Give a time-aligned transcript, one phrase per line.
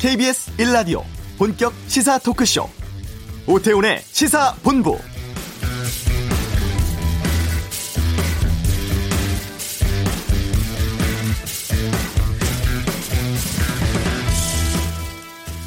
[0.00, 1.02] KBS 1라디오
[1.36, 2.66] 본격 시사 토크쇼
[3.46, 4.96] 오태훈의 시사본부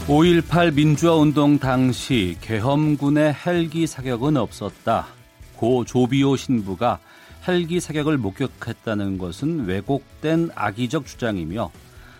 [0.07, 5.05] (5.18) 민주화 운동 당시 계엄군의 헬기 사격은 없었다.
[5.55, 6.97] 고 조비오 신부가
[7.47, 11.69] 헬기 사격을 목격했다는 것은 왜곡된 악의적 주장이며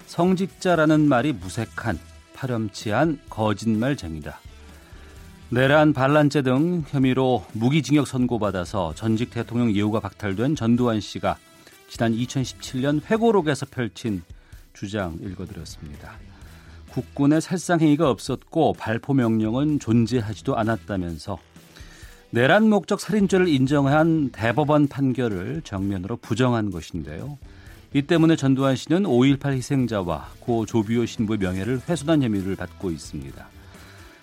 [0.06, 1.98] 성직자라는 말이 무색한
[2.44, 4.40] 파렴치한 거짓말쟁이다.
[5.50, 11.38] 내란 반란죄 등 혐의로 무기징역 선고받아서 전직 대통령 예우가 박탈된 전두환 씨가
[11.88, 14.24] 지난 2017년 회고록에서 펼친
[14.74, 16.18] 주장 읽어드렸습니다.
[16.90, 21.38] 국군의 살상행위가 없었고 발포 명령은 존재하지도 않았다면서
[22.32, 27.38] 내란 목적 살인죄를 인정한 대법원 판결을 정면으로 부정한 것인데요.
[27.96, 33.48] 이 때문에 전두환 씨는 5.18 희생자와 고 조비오 신부의 명예를 훼손한 혐의를 받고 있습니다.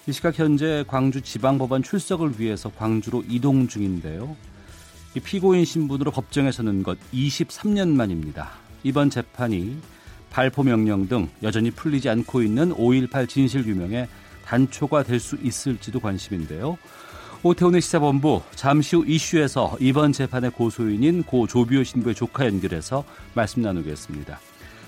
[0.09, 4.37] 이 시각 현재 광주 지방법원 출석을 위해서 광주로 이동 중인데요.
[5.15, 8.51] 이 피고인 신분으로 법정에 서는 것 23년 만입니다.
[8.83, 9.77] 이번 재판이
[10.31, 14.09] 발포 명령 등 여전히 풀리지 않고 있는 5.18 진실 규명에
[14.45, 16.77] 단초가 될 수 있을지도 관심인데요.
[17.43, 24.39] 오태훈의 시사본부 잠시 후 이슈에서 이번 재판의 고소인인 고 조비오 신부의 조카 연결해서 말씀 나누겠습니다.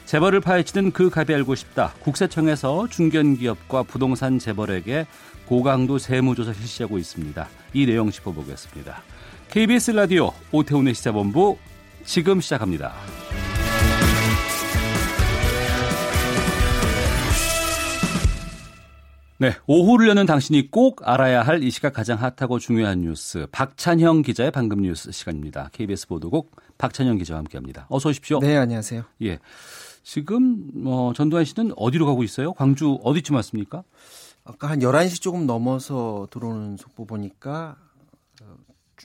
[0.05, 1.95] 재벌을 파헤치는 그 갑이 알고 싶다.
[2.01, 5.07] 국세청에서 중견기업과 부동산 재벌에게
[5.47, 7.49] 고강도 세무조사 실시하고 있습니다.
[7.73, 9.03] 이 내용 짚어보겠습니다.
[9.51, 11.57] KBS 라디오 오태훈의 시사본부
[12.05, 12.93] 지금 시작합니다.
[19.43, 24.53] 네, 오후를 여는 당신이 꼭 알아야 할 이 시각 가장 핫하고 중요한 뉴스 박찬형 기자의
[24.53, 25.69] 방금 뉴스 시간입니다.
[25.73, 27.87] KBS 보도국 박찬형 기자와 함께합니다.
[27.89, 28.39] 어서 오십시오.
[28.39, 29.03] 네, 안녕하세요.
[29.23, 29.41] 예,
[30.05, 32.53] 지금 뭐 전두환 씨는 어디로 가고 있어요?
[32.53, 33.83] 광주 어디쯤 왔습니까?
[34.45, 37.75] 아까 한 11시 조금 넘어서 들어오는 속보 보니까
[38.43, 38.55] 어,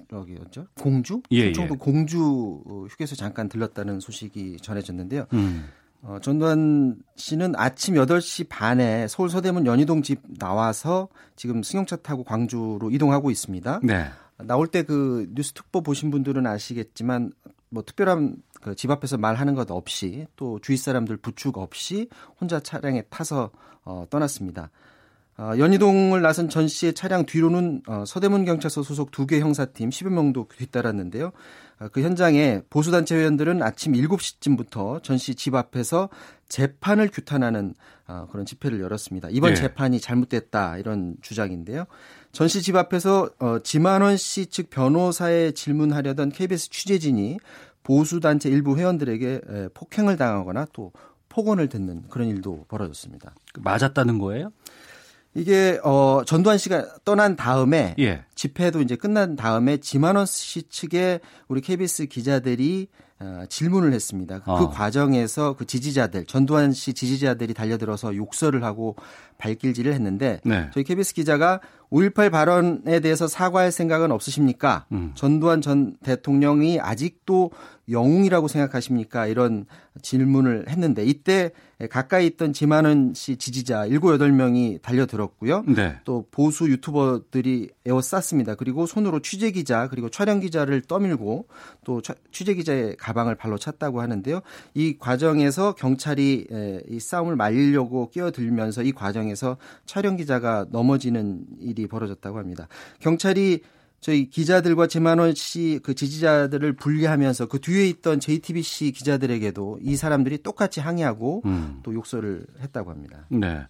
[0.07, 0.67] 저기 어죠?
[0.79, 1.23] 공주?
[1.31, 1.77] 예, 충청도 예.
[1.79, 2.61] 공주
[2.91, 5.25] 휴게소 잠깐 들렀다는 소식이 전해졌는데요.
[5.33, 5.67] 음.
[6.07, 12.89] 어, 전두환 씨는 아침 8시 반에 서울 서대문 연희동 집 나와서 지금 승용차 타고 광주로
[12.91, 13.81] 이동하고 있습니다.
[13.83, 14.05] 네.
[14.37, 17.31] 나올 때 그 뉴스 특보 보신 분들은 아시겠지만
[17.69, 22.09] 뭐 특별한 그 집 앞에서 말하는 것 없이 또 주위 사람들 부축 없이
[22.39, 23.51] 혼자 차량에 타서
[23.83, 24.69] 어, 떠났습니다.
[25.37, 30.09] 어, 연희동을 나선 전 씨의 차량 뒤로는 어, 서대문 경찰서 소속 두 개 형사팀 10여
[30.09, 31.31] 명도 뒤따랐는데요.
[31.79, 36.09] 어, 그 현장에 보수단체 회원들은 아침 7시쯤부터 전씨집 앞에서
[36.49, 37.73] 재판을 규탄하는
[38.07, 39.29] 어, 그런 집회를 열었습니다.
[39.31, 39.55] 이번 예.
[39.55, 41.85] 재판이 잘못됐다 이런 주장인데요.
[42.31, 47.37] 전씨집 앞에서 어, 지만원 씨 측 변호사에 질문하려던 KBS 취재진이
[47.83, 50.91] 보수단체 일부 회원들에게 에, 폭행을 당하거나 또
[51.29, 53.33] 폭언을 듣는 그런 일도 벌어졌습니다.
[53.59, 54.51] 맞았다는 거예요?
[55.37, 58.23] 이게 어 전두환 씨가 떠난 다음에 예.
[58.33, 62.87] 집회도 이제 끝난 다음에 지만원 씨 측에 우리 KBS 기자들이
[63.19, 64.39] 어, 질문을 했습니다.
[64.39, 64.69] 그 어.
[64.69, 68.95] 과정에서 그 지지자들 전두환 씨 지지자들이 달려들어서 욕설을 하고
[69.37, 70.69] 발길질을 했는데 네.
[70.73, 71.59] 저희 KBS 기자가
[71.91, 74.85] 5.18 발언에 대해서 사과할 생각은 없으십니까?
[74.91, 75.11] 음.
[75.15, 77.51] 전두환 전 대통령이 아직도
[77.89, 79.27] 영웅이라고 생각하십니까?
[79.27, 79.65] 이런
[80.01, 81.51] 질문을 했는데 이때
[81.89, 85.63] 가까이 있던 지만원 씨 지지자 7, 8명이 달려들었고요.
[85.67, 85.95] 네.
[86.03, 88.55] 또 보수 유튜버들이 에워쌌습니다.
[88.55, 91.47] 그리고 손으로 취재 기자 그리고 촬영 기자를 떠밀고
[91.85, 94.41] 또 취- 취재 기자의 가방을 발로 찼다고 하는데요.
[94.73, 102.37] 이 과정에서 경찰이 에, 이 싸움을 말리려고 끼어들면서 이 과정에서 촬영 기자가 넘어지는 일이 벌어졌다고
[102.39, 102.67] 합니다.
[102.99, 103.61] 경찰이
[103.99, 110.79] 저희 기자들과 지만원 씨 그 지지자들을 분리하면서 그 뒤에 있던 JTBC 기자들에게도 이 사람들이 똑같이
[110.79, 111.79] 항의하고 음.
[111.83, 113.25] 또 욕설을 했다고 합니다.
[113.29, 113.61] 네.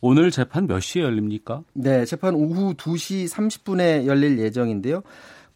[0.00, 1.62] 오늘 재판 몇 시에 열립니까?
[1.74, 5.02] 네, 재판 오후 2시 30분에 열릴 예정인데요.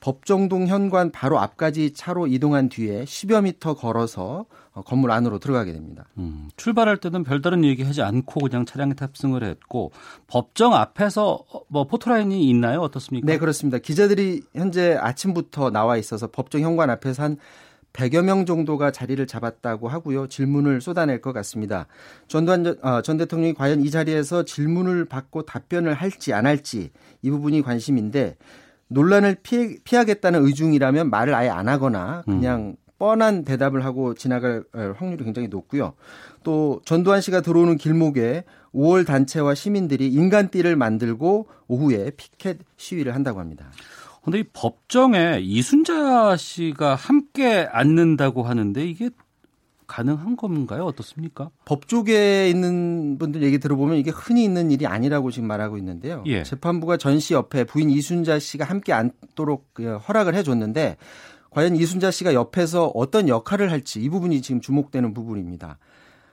[0.04, 4.44] 법정동 현관 바로 앞까지 차로 이동한 뒤에 10여 미터 걸어서
[4.75, 6.05] 어, 건물 안으로 들어가게 됩니다.
[6.19, 9.93] 음, 출발할 때는 별다른 얘기하지 않고 그냥 차량에 탑승을 했고
[10.26, 12.81] 법정 앞에서 어, 뭐 포토라인이 있나요?
[12.81, 13.26] 어떻습니까?
[13.26, 13.79] 네, 그렇습니다.
[13.79, 17.38] 기자들이 현재 아침부터 나와 있어서 법정 현관 앞에서 한
[17.94, 20.26] 100여 명 정도가 자리를 잡았다고 하고요.
[20.26, 21.87] 질문을 쏟아낼 것 같습니다.
[22.29, 26.90] 전두환 전, 어, 전 대통령이 과연 이 자리에서 질문을 받고 답변을 할지 안 할지
[27.23, 28.37] 이 부분이 관심인데
[28.88, 35.25] 논란을 피해, 피하겠다는 의중이라면 말을 아예 안 하거나 그냥 뻔한 대답을 하고 지나갈 어, 확률이
[35.25, 35.94] 굉장히 높고요.
[36.42, 38.44] 또 전두환 씨가 들어오는 길목에
[38.75, 43.70] 5월 단체와 시민들이 인간띠를 만들고 오후에 피켓 시위를 한다고 합니다.
[44.25, 49.10] 근데 이 법정에 이순자 씨가 함께 앉는다고 하는데 이게
[49.86, 50.84] 가능한 건가요?
[50.84, 51.50] 어떻습니까?
[51.64, 56.22] 법조계에 있는 분들 얘기 들어보면 이게 흔히 있는 일이 아니라고 지금 말하고 있는데요.
[56.26, 56.42] 예.
[56.42, 60.96] 재판부가 전 씨 옆에 부인 이순자 씨가 함께 앉도록 그 허락을 해줬는데
[61.50, 65.78] 과연 이순자 씨가 옆에서 어떤 역할을 할지 이 부분이 지금 주목되는 부분입니다.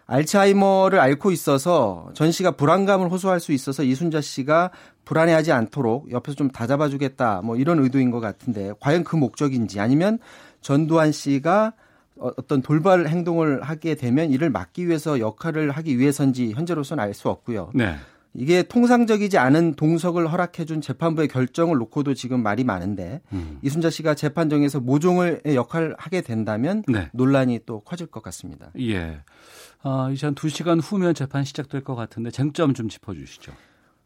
[0.07, 4.71] 알츠하이머를 앓고 있어서 전 씨가 불안감을 호소할 수 있어서 이순자 씨가
[5.05, 10.19] 불안해하지 않도록 옆에서 좀 다잡아주겠다 뭐 이런 의도인 것 같은데 과연 그 목적인지 아니면
[10.59, 11.73] 전두환 씨가
[12.21, 17.27] 어, 어떤 돌발 행동을 하게 되면 이를 막기 위해서 역할을 하기 위해서인지 현재로서는 알 수
[17.29, 17.71] 없고요.
[17.73, 17.95] 네.
[18.33, 23.59] 이게 통상적이지 않은 동석을 허락해준 재판부의 결정을 놓고도 지금 말이 많은데 음.
[23.61, 27.09] 이순자 씨가 재판정에서 모종을 역할을 하게 된다면 네.
[27.11, 28.71] 논란이 또 커질 것 같습니다.
[28.79, 29.19] 예.
[29.83, 33.51] 아, 이제 한 2시간 후면 재판 시작될 것 같은데 쟁점 좀 짚어주시죠.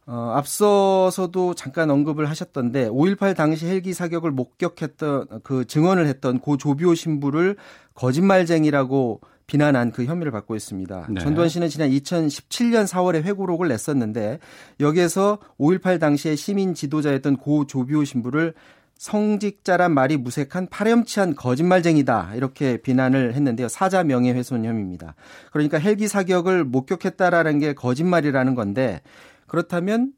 [0.07, 6.93] 어, 앞서서도 잠깐 언급을 하셨던데 5.18 당시 헬기 사격을 목격했던 그 증언을 했던 고 조비오
[6.93, 7.55] 신부를
[7.95, 11.07] 거짓말쟁이라고 비난한 그 혐의를 받고 있습니다.
[11.09, 11.21] 네.
[11.21, 14.39] 전두환 씨는 지난 2017년 4월에 회고록을 냈었는데
[14.79, 18.53] 여기에서 5.18 당시에 시민 지도자였던 고 조비오 신부를
[18.97, 23.67] 성직자란 말이 무색한 파렴치한 거짓말쟁이다 이렇게 비난을 했는데요.
[23.67, 25.15] 사자 명예훼손 혐의입니다.
[25.51, 29.01] 그러니까 헬기 사격을 목격했다라는 게 거짓말이라는 건데
[29.47, 30.13] 그렇다면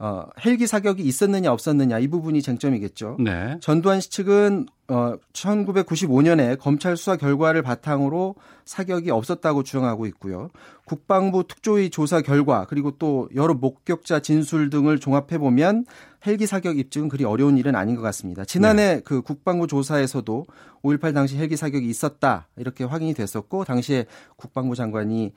[0.00, 3.16] 어, 헬기 사격이 있었느냐 없었느냐 이 부분이 쟁점이겠죠.
[3.18, 3.58] 네.
[3.60, 10.50] 전두환 씨 측은 어, 1995년에 검찰 수사 결과를 바탕으로 사격이 없었다고 주장하고 있고요.
[10.84, 15.84] 국방부 특조위 조사 결과 그리고 또 여러 목격자 진술 등을 종합해 보면
[16.26, 18.44] 헬기 사격 입증은 그리 어려운 일은 아닌 것 같습니다.
[18.44, 19.00] 지난해 네.
[19.04, 20.46] 그 국방부 조사에서도
[20.82, 24.06] 5.18 당시 헬기 사격이 있었다 이렇게 확인이 됐었고 당시에
[24.36, 25.32] 국방부 장관이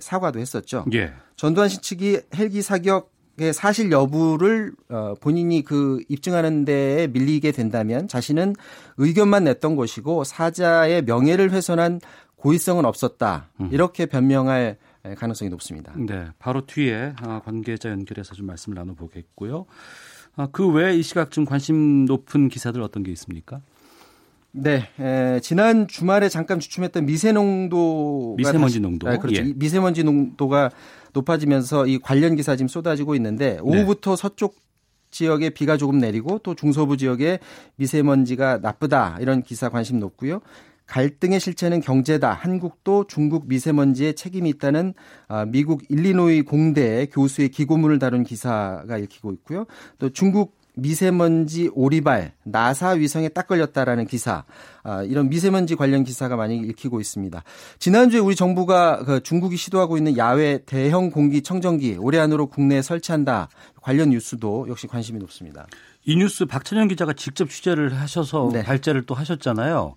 [0.00, 0.84] 사과도 했었죠.
[0.92, 1.12] 예.
[1.36, 3.14] 전두환 씨 측이 헬기 사격
[3.52, 8.54] 사실 여부를 어, 본인이 그 입증하는 데에 밀리게 된다면 자신은
[8.96, 12.00] 의견만 냈던 것이고 사자의 명예를 훼손한
[12.36, 13.50] 고의성은 없었다.
[13.60, 13.68] 음.
[13.72, 14.78] 이렇게 변명할
[15.18, 15.92] 가능성이 높습니다.
[15.96, 19.66] 네, 바로 뒤에 아, 관계자 연결해서 좀 말씀을 나눠보겠고요.
[20.36, 23.60] 아, 그 외에 이 시각 좀 관심 높은 기사들 어떤 게 있습니까?
[24.52, 29.42] 네, 에, 지난 주말에 잠깐 주춤했던 미세농도 미세먼지 농도, 아, 그렇죠.
[29.42, 29.52] 예.
[29.54, 30.70] 미세먼지 농도가
[31.12, 34.22] 높아지면서 이 관련 기사 지금 쏟아지고 있는데 오후부터 네.
[34.22, 34.56] 서쪽
[35.10, 37.38] 지역에 비가 조금 내리고 또 중서부 지역에
[37.76, 40.40] 미세먼지가 나쁘다 이런 기사 관심 높고요.
[40.86, 42.32] 갈등의 실체는 경제다.
[42.32, 44.94] 한국도 중국 미세먼지에 책임이 있다는
[45.28, 49.66] 아, 미국 일리노이 공대 교수의 기고문을 다룬 기사가 읽히고 있고요.
[49.98, 54.44] 또 중국 미세먼지 오리발 나사 위성에 딱 걸렸다라는 기사
[54.82, 57.42] 아, 이런 미세먼지 관련 기사가 많이 읽히고 있습니다.
[57.78, 63.48] 지난주에 우리 정부가 그 중국이 시도하고 있는 야외 대형 공기 청정기 올해 안으로 국내에 설치한다
[63.80, 65.66] 관련 뉴스도 역시 관심이 높습니다.
[66.08, 68.62] 이 뉴스 박찬영 기자가 직접 취재를 하셔서 네.
[68.62, 69.96] 발제를 또 하셨잖아요.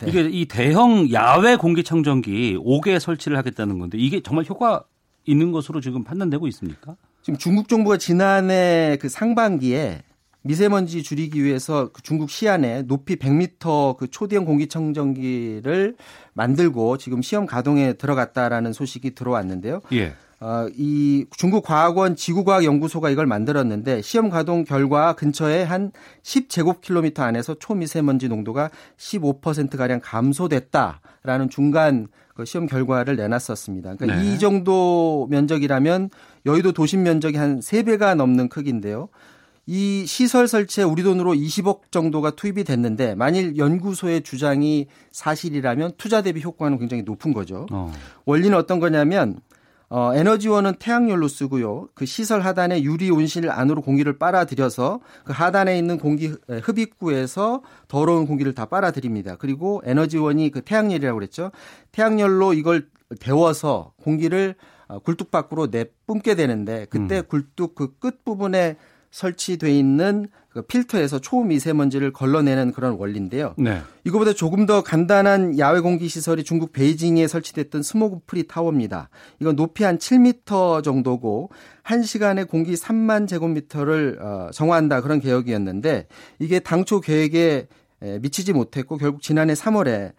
[0.00, 0.08] 네.
[0.08, 4.82] 이게 이 대형 야외 공기청정기 5개 설치를 하겠다는 건데 이게 정말 효과
[5.26, 6.96] 있는 것으로 지금 판단되고 있습니까?
[7.22, 10.02] 지금 중국 정부가 지난해 그 상반기에
[10.42, 15.96] 미세먼지 줄이기 위해서 그 중국 시안에 높이 100m 그 초대형 공기청정기를
[16.34, 19.80] 만들고 지금 시험 가동에 들어갔다라는 소식이 들어왔는데요.
[19.92, 20.14] 예.
[20.44, 25.90] 어, 이 중국 과학원 지구과학연구소가 이걸 만들었는데 시험 가동 결과 근처에 한
[26.22, 28.68] 10제곱킬로미터 안에서 초미세먼지 농도가
[28.98, 33.94] 15%가량 감소됐다라는 중간 그 시험 결과를 내놨었습니다.
[33.94, 34.34] 그러니까 네.
[34.34, 36.10] 이 정도 면적이라면
[36.44, 39.08] 여의도 도심 면적이 한 3배가 넘는 크기인데요.
[39.66, 46.42] 이 시설 설치에 우리 돈으로 20억 정도가 투입이 됐는데 만일 연구소의 주장이 사실이라면 투자 대비
[46.42, 47.64] 효과는 굉장히 높은 거죠.
[47.72, 47.90] 어.
[48.26, 49.40] 원리는 어떤 거냐면
[49.96, 51.88] 어, 에너지원은 태양열로 쓰고요.
[51.94, 58.54] 그 시설 하단에 유리 온실 안으로 공기를 빨아들여서 그 하단에 있는 공기 흡입구에서 더러운 공기를
[58.54, 59.36] 다 빨아들입니다.
[59.36, 61.52] 그리고 에너지원이 그 태양열이라고 그랬죠.
[61.92, 62.88] 태양열로 이걸
[63.20, 64.56] 데워서 공기를
[64.88, 67.22] 어, 굴뚝 밖으로 내뿜게 되는데 그때 음.
[67.28, 68.74] 굴뚝 그 끝 부분에
[69.12, 73.54] 설치돼 있는 그 필터에서 초미세먼지를 걸러내는 그런 원리인데요.
[73.58, 73.82] 네.
[74.04, 79.08] 이거보다 조금 더 간단한 야외 공기 시설이 중국 베이징에 설치됐던 스모그 Free Tower입니다.
[79.40, 81.50] 이건 높이 한 7m 정도고
[81.82, 86.06] 1시간에 공기 3만 제곱미터를 어, 정화한다 그런 계획이었는데
[86.38, 87.66] 이게 당초 계획에
[88.20, 90.12] 미치지 못했고 결국 지난해 3월에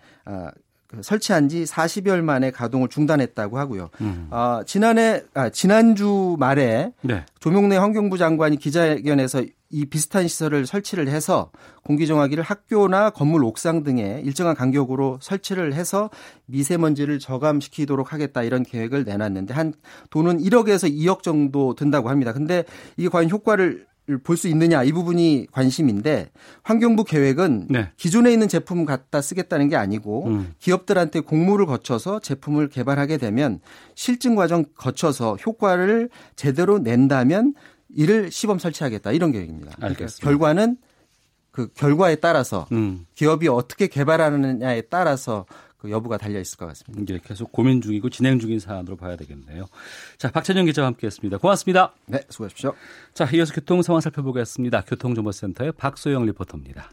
[0.87, 3.89] 그 설치한 지 40여일 만에 가동을 중단했다고 하고요.
[4.01, 4.27] 음.
[4.31, 7.25] 어, 지난해 아, 지난주 말에 네.
[7.39, 11.51] 조명래 환경부 장관이 기자회견에서 이 비슷한 시설을 설치를 해서
[11.83, 16.09] 공기정화기를 학교나 건물 옥상 등에 일정한 간격으로 설치를 해서
[16.45, 19.73] 미세먼지를 저감시키도록 하겠다 이런 계획을 내놨는데 한
[20.11, 22.31] 돈은 1억에서 2억 정도 든다고 합니다.
[22.33, 22.63] 근데
[22.97, 23.85] 이게 과연 효과를
[24.23, 26.29] 볼 수 있느냐 이 부분이 관심인데
[26.63, 27.89] 환경부 계획은 네.
[27.97, 30.53] 기존에 있는 제품 갖다 쓰겠다는 게 아니고 음.
[30.59, 33.59] 기업들한테 공모를 거쳐서 제품을 개발하게 되면
[33.95, 37.55] 실증 과정 거쳐서 효과를 제대로 낸다면
[37.89, 39.75] 이를 시범 설치하겠다 이런 계획입니다.
[39.75, 40.77] 그러니까 결과는
[41.51, 43.05] 그 결과에 따라서 음.
[43.15, 45.45] 기업이 어떻게 개발하느냐에 따라서
[45.77, 47.01] 그 여부가 달려 있을 것 같습니다.
[47.01, 49.67] 이제 계속 고민 중이고 진행 중인 사안으로 봐야 되겠네요.
[50.17, 51.37] 자, 박찬영 기자와 함께했습니다.
[51.37, 51.93] 고맙습니다.
[52.07, 52.73] 네, 수고하십시오.
[53.13, 54.81] 자, 이어서 교통 상황 살펴보겠습니다.
[54.81, 56.89] 교통정보센터의 박소영 리포터입니다.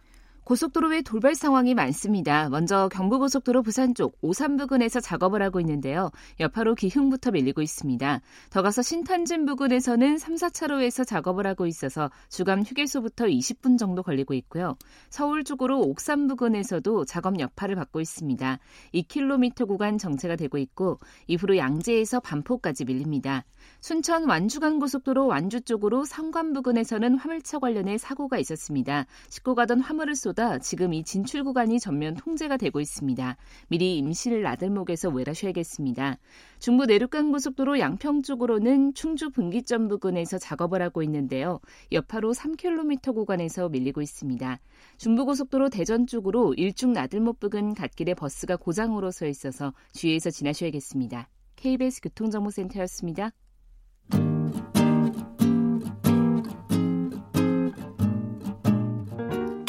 [0.52, 2.50] 고속도로에 돌발 상황이 많습니다.
[2.50, 6.10] 먼저 경부고속도로 부산 쪽 오산 부근에서 작업을 하고 있는데요.
[6.40, 8.20] 여파로 기흥부터 밀리고 있습니다.
[8.50, 14.76] 더 가서 신탄진 부근에서는 3, 4차로에서 작업을 하고 있어서 주간 휴게소부터 20분 정도 걸리고 있고요.
[15.08, 18.58] 서울 쪽으로 옥산 부근에서도 작업 여파를 받고 있습니다.
[18.92, 23.46] 2km 구간 정체가 되고 있고 이후로 양재에서 반포까지 밀립니다.
[23.80, 29.06] 순천 완주간 고속도로 완주 쪽으로 상관 부근에서는 화물차 관련해 사고가 있었습니다.
[29.30, 33.36] 싣고 가던 화물을 쏟아 지금 이 진출 구간이 전면 통제가 되고 있습니다.
[33.68, 36.18] 미리 임실 나들목에서 외라셔야겠습니다.
[36.58, 41.60] 중부 내륙간 고속도로 양평 쪽으로는 충주 분기점 부근에서 작업을 하고 있는데요.
[41.92, 44.58] 여파로 3km 구간에서 밀리고 있습니다.
[44.98, 51.28] 중부고속도로 대전 쪽으로 일중 나들목 부근 갓길에 버스가 고장으로 서 있어서 주의해서 지나셔야겠습니다.
[51.56, 53.32] KBS 교통정보센터였습니다.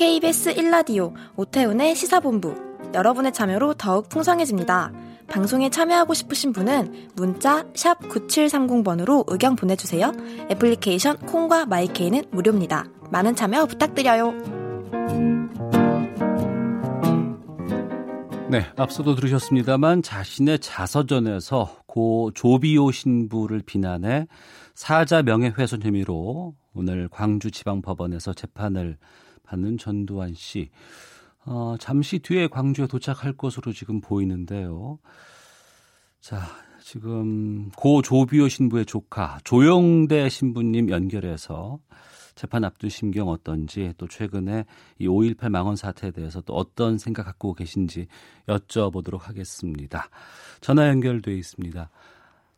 [0.04, 2.54] KBS 1라디오 오태훈의 시사본부
[2.94, 4.92] 여러분의 참여로 더욱 풍성해집니다.
[5.30, 10.12] 방송에 참여하고 싶으신 분은 문자 9730번으로 의견 보내주세요.
[10.52, 12.84] 애플리케이션 콩과 마이케이는 무료입니다.
[13.12, 14.34] 많은 참여 부탁드려요.
[18.50, 24.28] 네, 앞서도 들으셨습니다만 자신의 자서전에서 고 조비오 신부를 비난해
[24.76, 28.98] 사자 명예훼손 혐의로 오늘 광주지방법원에서 재판을
[29.54, 30.70] 받는 전두환 씨.
[31.46, 34.98] 어, 잠시 뒤에 광주에 도착할 것으로 지금 보이는데요.
[36.20, 36.40] 자,
[36.82, 41.80] 지금 고 조비오 신부의 조카 조영대 신부님 연결해서
[42.36, 44.66] 재판 앞둔 심경 어떤지 또 최근에
[44.98, 48.08] 이 5.18 망원 사태에 대해서 또 어떤 생각 갖고 계신지
[48.48, 50.08] 여쭤보도록 하겠습니다.
[50.62, 51.90] 전화 연결돼 있습니다.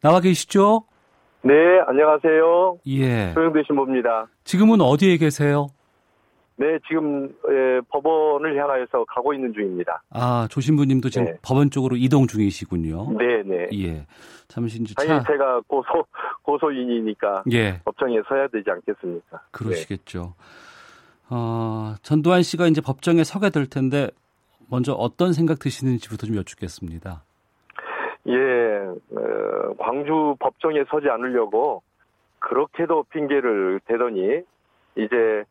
[0.02, 0.86] 나와 계시죠?
[1.44, 1.54] 네,
[1.88, 2.78] 안녕하세요.
[2.88, 3.34] 예.
[3.34, 4.28] 조영대 신부입니다.
[4.44, 5.68] 지금은 어디에 계세요?
[6.58, 10.02] 네, 지금 예, 법원을 향하여서 가고 있는 중입니다.
[10.10, 11.38] 아, 조신부님도 지금 네.
[11.42, 13.12] 법원 쪽으로 이동 중이시군요.
[13.18, 13.68] 네, 네.
[13.74, 14.06] 예.
[14.48, 15.16] 잠시 이제 차...
[15.16, 16.06] 아니, 제가 고소
[16.44, 17.82] 고소인이니까 예.
[17.84, 19.42] 법정에 서야 되지 않겠습니까?
[19.52, 20.34] 그러시겠죠.
[20.38, 21.26] 네.
[21.30, 24.10] 어, 전두환 씨가 이제 법정에 서게 될 텐데
[24.70, 27.24] 먼저 어떤 생각 드시는지부터 좀 여쭙겠습니다.
[28.28, 31.84] 예, 어, 광주 법정에 서지 않으려고
[32.40, 34.42] 그렇게도 핑계를 대더니
[34.96, 35.44] 이제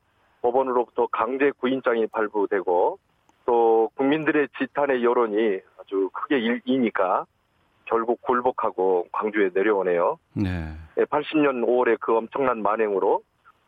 [0.44, 2.98] 법원으로부터 강제 구인장이 발부되고
[3.46, 7.24] 또 국민들의 지탄의 여론이 아주 크게 일이니까
[7.86, 10.18] 결국 굴복하고 광주에 내려오네요.
[10.34, 10.74] 네.
[10.96, 13.22] 80년 예, 5월에 그 엄청난 만행으로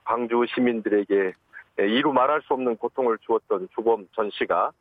[0.04, 1.32] 광주 시민들에게
[1.80, 4.72] 예, 이루 말할 수 없는 고통을 주었던 주범 전 씨가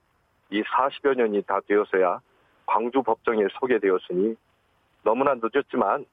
[0.51, 2.19] 이 40여 년이 다 되어서야
[2.65, 4.35] 광주 법정에 서게 되었으니
[5.03, 6.05] 너무나 늦었지만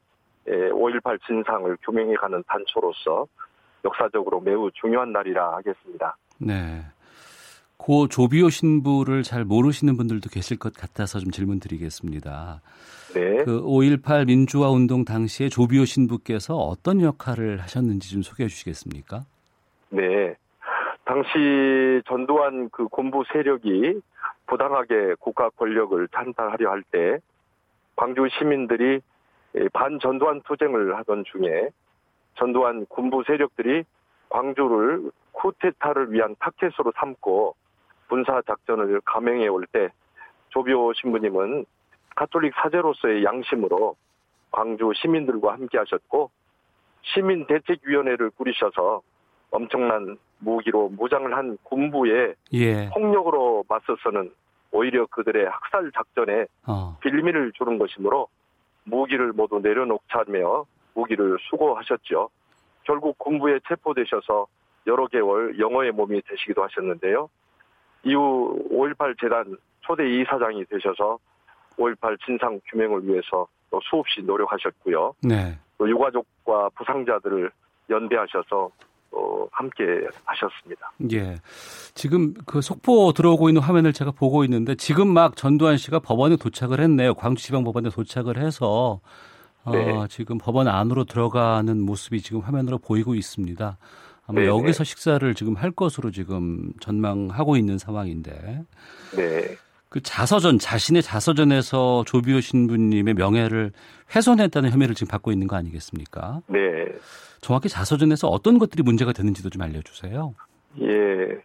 [0.47, 3.27] 5.18 예, 진상을 규명해가는 단초로서
[3.85, 6.17] 역사적으로 매우 중요한 날이라 하겠습니다.
[6.39, 6.83] 네.
[7.77, 12.61] 고 조비오 신부를 잘 모르시는 분들도 계실 것 같아서 좀 질문 드리겠습니다.
[13.15, 13.45] 네.
[13.45, 19.23] 그 5.18 민주화 운동 당시에 조비오 신부께서 어떤 역할을 하셨는지 좀 소개해 주시겠습니까?
[19.91, 20.37] 네.
[21.05, 24.01] 당시 전두환 그 군부 세력이
[24.47, 27.19] 부당하게 국가 권력을 찬탈하려 할 때
[27.97, 29.01] 광주 시민들이
[29.73, 31.69] 반전두환 투쟁을 하던 중에
[32.35, 33.85] 전두환 군부 세력들이
[34.29, 37.55] 광주를 쿠데타를 위한 타켓으로 삼고
[38.09, 39.89] 군사 작전을 감행해 올 때
[40.51, 41.65] 조비오 신부님은
[42.15, 43.97] 가톨릭 사제로서의 양심으로
[44.51, 46.31] 광주 시민들과 함께 하셨고
[47.03, 49.01] 시민 대책위원회를 꾸리셔서
[49.51, 52.89] 엄청난 무기로 무장을 한 군부에 예.
[52.91, 54.33] 폭력으로 맞서서는
[54.73, 56.97] 오히려 그들의 학살 작전에 어.
[57.01, 58.29] 빌미를 주는 것이므로
[58.85, 62.29] 무기를 모두 내려놓자며 무기를 수고하셨죠.
[62.85, 64.47] 결국 군부에 체포되셔서
[64.87, 67.29] 여러 개월 영어의 몸이 되시기도 하셨는데요.
[68.05, 71.19] 이후 5.18 재단 초대 이사장이 되셔서
[71.77, 75.15] 5.18 진상 규명을 위해서 또 수없이 노력하셨고요.
[75.23, 75.59] 네.
[75.79, 77.51] 또 유가족과 부상자들을
[77.89, 78.71] 연대하셔서
[79.15, 79.85] 어, 함께
[80.25, 80.91] 하셨습니다.
[81.13, 81.37] 예.
[81.95, 86.81] 지금 그 속보 들어오고 있는 화면을 제가 보고 있는데 지금 막 전두환 씨가 법원에 도착을
[86.81, 87.15] 했네요.
[87.15, 89.01] 광주지방법원에 도착을 해서 어,
[89.71, 89.91] 네.
[89.93, 93.77] 어, 지금 법원 안으로 들어가는 모습이 지금 화면으로 보이고 있습니다.
[94.27, 94.47] 아마 네네.
[94.49, 98.63] 여기서 식사를 지금 할 것으로 지금 전망하고 있는 상황인데
[99.17, 99.57] 네.
[99.89, 103.73] 그 자서전 자신의 자서전에서 조비오 신부님의 명예를
[104.15, 106.41] 훼손했다는 혐의를 지금 받고 있는 거 아니겠습니까?
[106.47, 106.61] 네.
[107.41, 110.35] 정확히 자서전에서 어떤 것들이 문제가 되는지도 좀 알려주세요.
[110.81, 111.43] 예.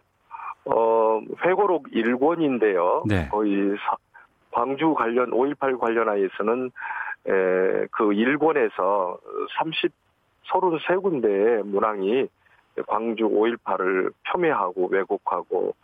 [0.64, 3.06] 어, 회고록 1권인데요.
[3.06, 3.28] 네.
[3.28, 3.96] 거의 사-
[4.50, 6.70] 광주 관련 5.18 관련하여서는
[7.26, 9.18] 에, 그 1권에서
[9.58, 9.92] 30
[10.48, 12.26] 33군데의 문항이
[12.86, 15.74] 광주 5.18을 폄훼하고 왜곡하고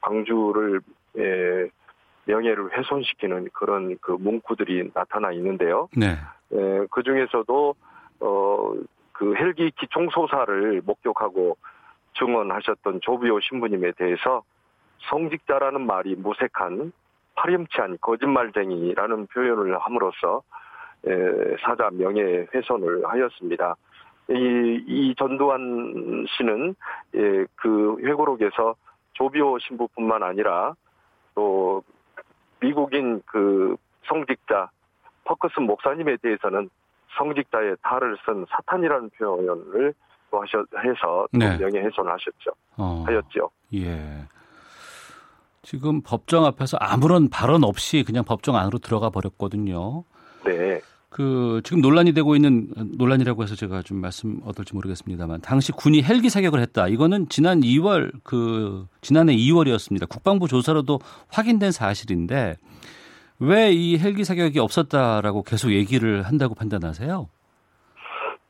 [0.00, 0.80] 광주를
[1.16, 1.68] 에,
[2.24, 5.88] 명예를 훼손시키는 그런 그 문구들이 나타나 있는데요.
[5.96, 6.12] 네.
[6.52, 7.74] 에, 그 중에서도
[8.20, 8.72] 어,
[9.12, 11.56] 그 헬기 기총소사를 목격하고
[12.18, 14.42] 증언하셨던 조비오 신부님에 대해서
[15.08, 16.92] 성직자라는 말이 무색한
[17.36, 20.42] 파렴치한 거짓말쟁이라는 표현을 함으로써 에,
[21.64, 23.76] 사자 명예 훼손을 하였습니다.
[24.30, 26.74] 이, 이 전두환 씨는
[27.16, 28.74] 예, 그 회고록에서
[29.14, 30.74] 조비오 신부뿐만 아니라
[31.34, 31.82] 또
[32.60, 33.76] 미국인 그
[34.06, 34.70] 성직자
[35.24, 36.70] 퍼커슨 목사님에 대해서는
[37.18, 39.94] 성직자의 달을 쓴 사탄이라는 표현을
[40.30, 41.56] 또 하셔, 해서 또 네.
[41.58, 42.50] 명예훼손을 하셨죠.
[42.76, 43.50] 어, 하였죠.
[43.74, 44.24] 예.
[45.62, 50.04] 지금 법정 앞에서 아무런 발언 없이 그냥 법정 안으로 들어가 버렸거든요.
[50.44, 50.80] 네.
[51.10, 56.30] 그 지금 논란이 되고 있는 논란이라고 해서 제가 좀 말씀 얻을지 모르겠습니다만 당시 군이 헬기
[56.30, 56.86] 사격을 했다.
[56.86, 60.08] 이거는 지난 2월 그 지난해 2월이었습니다.
[60.08, 61.00] 국방부 조사로도
[61.32, 62.56] 확인된 사실인데
[63.40, 67.28] 왜 이 헬기 사격이 없었다라고 계속 얘기를 한다고 판단하세요?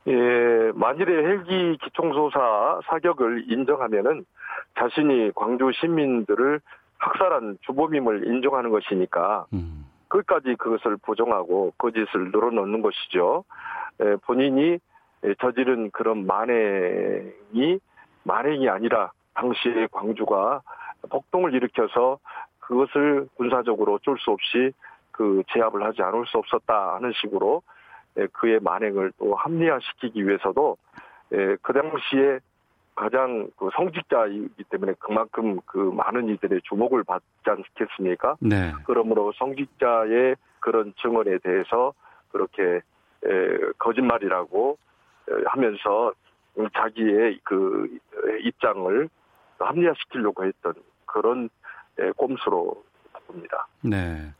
[0.07, 4.25] 예, 만일에 헬기 기총소사 사격을 인정하면은
[4.77, 6.59] 자신이 광주 시민들을
[6.97, 9.85] 학살한 주범임을 인정하는 것이니까 음.
[10.11, 13.45] 끝까지 그것을 부정하고 거짓을 늘어놓는 것이죠.
[14.01, 14.77] 에, 본인이
[15.23, 17.79] 에, 저지른 그런 만행이
[18.23, 20.61] 만행이 아니라 당시에 광주가
[21.09, 22.19] 폭동을 일으켜서
[22.59, 24.73] 그것을 군사적으로 어쩔 수 없이
[25.11, 27.61] 그 제압을 하지 않을 수 없었다 하는 식으로
[28.17, 30.77] 에, 그의 만행을 또 합리화시키기 위해서도
[31.31, 32.39] 에, 그 당시에
[32.95, 38.35] 가장 그 성직자이기 때문에 그만큼 그 많은 이들의 주목을 받지 않겠습니까?
[38.39, 38.73] 네.
[38.85, 41.93] 그러므로 성직자의 그런 증언에 대해서
[42.31, 42.81] 그렇게
[43.23, 44.77] 에, 거짓말이라고
[45.29, 46.13] 에, 하면서
[46.75, 47.97] 자기의 그
[48.43, 49.09] 입장을
[49.59, 50.73] 합리화시키려고 했던
[51.05, 51.49] 그런
[51.99, 52.83] 에, 꼼수로
[53.27, 53.67] 봅니다.
[53.81, 54.33] 네.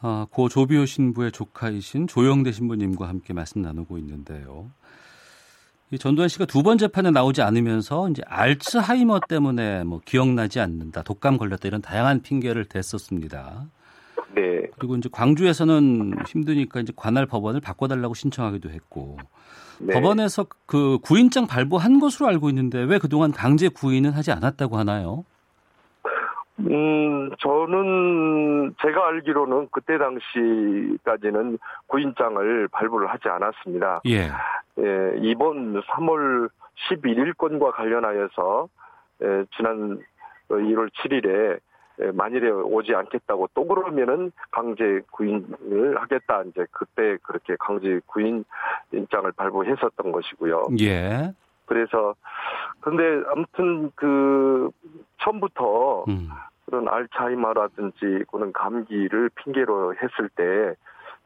[0.00, 4.70] 아, 고 조비오 신부의 조카이신 조영대 신부님과 함께 말씀 나누고 있는데요.
[5.92, 11.36] 이 전두환 씨가 두 번 재판에 나오지 않으면서 이제 알츠하이머 때문에 뭐 기억나지 않는다, 독감
[11.36, 13.66] 걸렸다 이런 다양한 핑계를 댔었습니다.
[14.34, 19.18] 네, 그리고 이제 광주에서는 힘드니까 이제 관할 법원을 바꿔달라고 신청하기도 했고
[19.80, 19.92] 네.
[19.92, 25.24] 법원에서 그 구인장 발부한 것으로 알고 있는데 왜 그동안 강제 구인은 하지 않았다고 하나요?
[26.60, 34.02] 음, 저는 제가 알기로는 그때 당시까지는 구인장을 발부를 하지 않았습니다.
[34.06, 34.28] 예.
[34.78, 36.48] 예, 이번 3월
[36.88, 38.68] 11일 건과 관련하여서
[39.22, 40.00] 예, 지난
[40.48, 41.58] 1월 7일에
[42.00, 48.44] 예, 만일에 오지 않겠다고 또 그러면은 강제 구인을 하겠다 이제 그때 그렇게 강제 구인
[48.92, 50.68] 인장을 발부했었던 것이고요.
[50.80, 51.32] 예.
[51.72, 52.14] 그래서
[52.80, 54.70] 근데 아무튼 그
[55.22, 56.28] 처음부터 음.
[56.66, 60.76] 그런 알츠하이머라든지 그런 감기를 핑계로 했을 때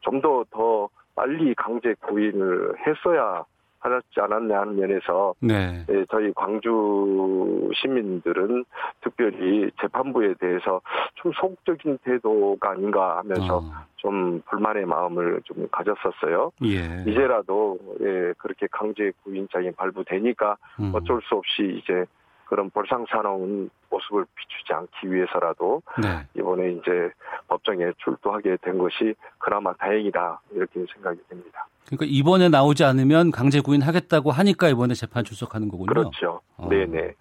[0.01, 3.43] 좀 더더 빨리 강제 구인을 했어야
[3.79, 5.85] 하지 않았냐 하는 면에서 네.
[5.89, 8.65] 예, 저희 광주 시민들은
[9.01, 10.81] 특별히 재판부에 대해서
[11.15, 16.51] 좀 소극적인 태도가 아닌가 하면서 어, 좀 불만의 마음을 좀 가졌었어요.
[16.65, 17.09] 예.
[17.09, 20.91] 이제라도 예, 그렇게 강제 구인장이 발부되니까 음.
[20.93, 22.05] 어쩔 수 없이 이제
[22.45, 26.25] 그런 볼상사나운 모습을 비추지 않기 위해서라도 네.
[26.37, 27.11] 이번에 이제
[27.47, 31.67] 법정에 출두하게 된 것이 그나마 다행이다 이렇게 생각이 됩니다.
[31.87, 35.87] 그러니까 이번에 나오지 않으면 강제 구인하겠다고 하니까 이번에 재판 출석하는 거군요.
[35.87, 36.41] 그렇죠.
[36.57, 36.67] 어.
[36.69, 37.13] 네네.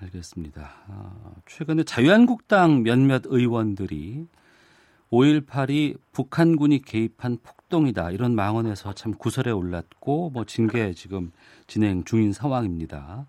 [0.00, 0.70] 알겠습니다.
[0.88, 1.12] 아,
[1.46, 4.26] 최근에 자유한국당 몇몇 의원들이
[5.10, 11.32] 5.18이 북한군이 개입한 폭동이다 이런 망언에서 참 구설에 올랐고 뭐 징계 지금
[11.66, 13.26] 진행 중인 상황입니다.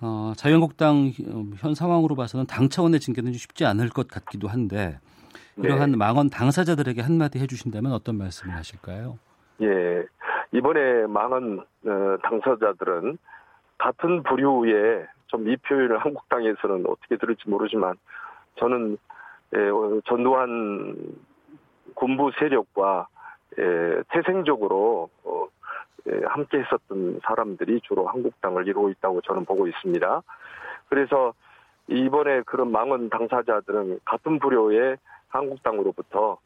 [0.00, 1.12] 어, 자유한국당
[1.56, 4.98] 현 상황으로 봐서는 당 차원의 징계는 쉽지 않을 것 같기도 한데
[5.56, 5.96] 이러한 네.
[5.96, 9.18] 망언 당사자들에게 한마디 해주신다면 어떤 말씀을 하실까요?
[9.62, 10.04] 예.
[10.52, 13.18] 이번에 망한 어, 당사자들은
[13.78, 17.96] 같은 부류의 좀 이 표현을 한국당에서는 어떻게 들을지 모르지만
[18.56, 18.96] 저는
[19.54, 20.96] 예, 어, 전두환
[21.94, 23.08] 군부 세력과
[23.58, 25.48] 예, 태생적으로 어,
[26.26, 30.22] 함께 했었던 사람들이 주로 한국당을 이루고 있다고 저는 보고 있습니다.
[30.88, 31.34] 그래서
[31.88, 34.96] 이번에 그런 망언 당사자들은 같은 부류의
[35.28, 36.38] 한국당으로부터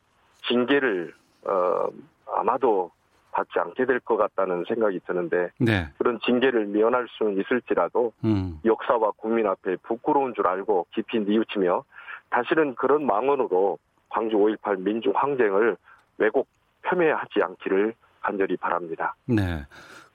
[0.49, 1.15] 징계를
[1.45, 1.89] 어,
[2.33, 2.91] 아마도
[3.33, 5.89] 받지 않게 될 것 같다는 생각이 드는데 네.
[5.99, 8.59] 그런 징계를 면할 수는 있을지라도 음.
[8.65, 11.85] 역사와 국민 앞에 부끄러운 줄 알고 깊이 뉘우치며
[12.31, 15.77] 다시는 그런 망언으로 광주 5.18 민중 항쟁을
[16.19, 16.49] 왜곡
[16.83, 19.15] 폄훼하지 않기를 간절히 바랍니다.
[19.27, 19.65] 네.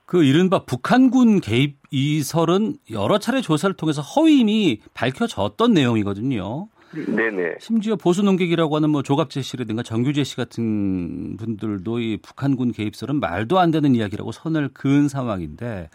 [0.06, 6.67] 그 이른바 북한군 개입 이설은 여러 차례 조사를 통해서 허위임이 밝혀졌던 내용이거든요.
[7.03, 7.55] 네네.
[7.60, 13.60] 심지어 보수 농객이라고 하는 뭐 조갑재 씨라든가 정규재 씨 같은 분들도 이 북한군 개입설은 말도
[13.60, 15.89] 안 되는 이야기라고 선을 그은 상황인데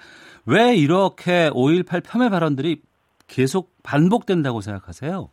[0.47, 2.83] 왜 이렇게 5.18 폄훼 발언들이
[3.27, 5.29] 계속 반복된다고 생각하세요?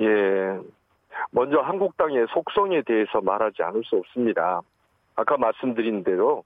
[0.00, 0.06] 예.
[1.30, 4.62] 먼저 한국당의 속성에 대해서 말하지 않을 수 없습니다.
[5.16, 6.44] 아까 말씀드린 대로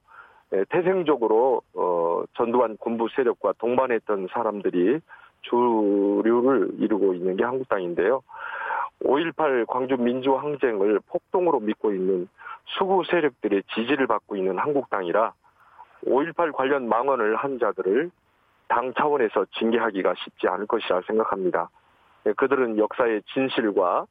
[0.53, 5.01] 예, 태생적으로 어, 전두환 군부 세력과 동반했던 사람들이
[5.43, 8.23] 주류를 이루고 있는 게 한국당인데요.
[9.05, 12.29] 5.18 광주 민주항쟁을 폭동으로 믿고 있는
[12.67, 15.33] 수구 세력들의 지지를 받고 있는 한국당이라
[16.07, 18.11] 5.18 관련 망언을 한 자들을
[18.69, 21.71] 당 차원에서 징계하기가 쉽지 않을 것이라 생각합니다.
[22.27, 24.07] 예, 그들은 역사의 진실과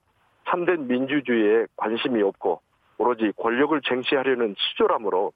[0.49, 2.61] 참된 민주주의에 관심이 없고
[2.97, 5.31] 오로지 권력을 쟁취하려는 치졸함으로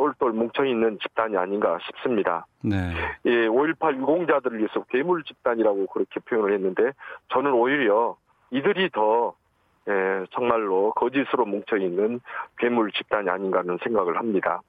[0.00, 2.46] 똘똘 뭉쳐있는 집단이 아닌가 싶습니다.
[2.62, 2.76] 네.
[3.26, 6.92] 예, 5.18 유공자들을 위해서 괴물 집단이라고 그렇게 표현을 했는데
[7.28, 8.16] 저는 오히려
[8.50, 9.34] 이들이 더
[9.88, 12.20] 예, 정말로 거짓으로 뭉쳐있는
[12.56, 14.62] 괴물 집단이 아닌가 하는 생각을 합니다.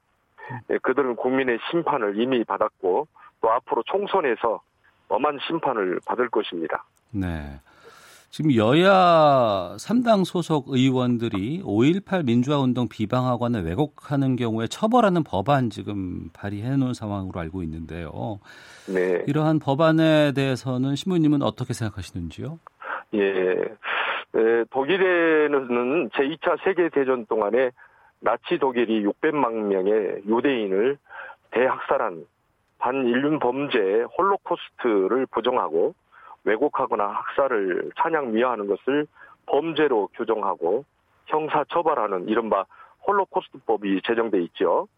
[0.68, 3.06] 예, 그들은 국민의 심판을 이미 받았고
[3.40, 4.60] 또 앞으로 총선에서
[5.08, 6.84] 엄한 심판을 받을 것입니다.
[7.10, 7.58] 네.
[8.32, 16.94] 지금 여야 3당 소속 의원들이 5.18 민주화운동 비방하거나 왜곡하는 경우에 처벌하는 법안 지금 발의해 놓은
[16.94, 18.40] 상황으로 알고 있는데요.
[18.88, 19.22] 네.
[19.26, 22.58] 이러한 법안에 대해서는 신부님은 어떻게 생각하시는지요?
[23.12, 23.20] 예.
[23.20, 27.70] 에, 독일에는 제2차 세계대전 동안에
[28.20, 30.96] 나치 독일이 600만 명의 유대인을
[31.50, 32.24] 대학살한
[32.78, 35.94] 반인륜 범죄 홀로코스트를 부정하고
[36.44, 39.06] 왜곡하거나 학살을 찬양 미화하는 것을
[39.46, 40.84] 범죄로 규정하고
[41.26, 42.64] 형사 처벌하는 이른바
[43.06, 44.88] 홀로코스트법이 제정돼 있죠.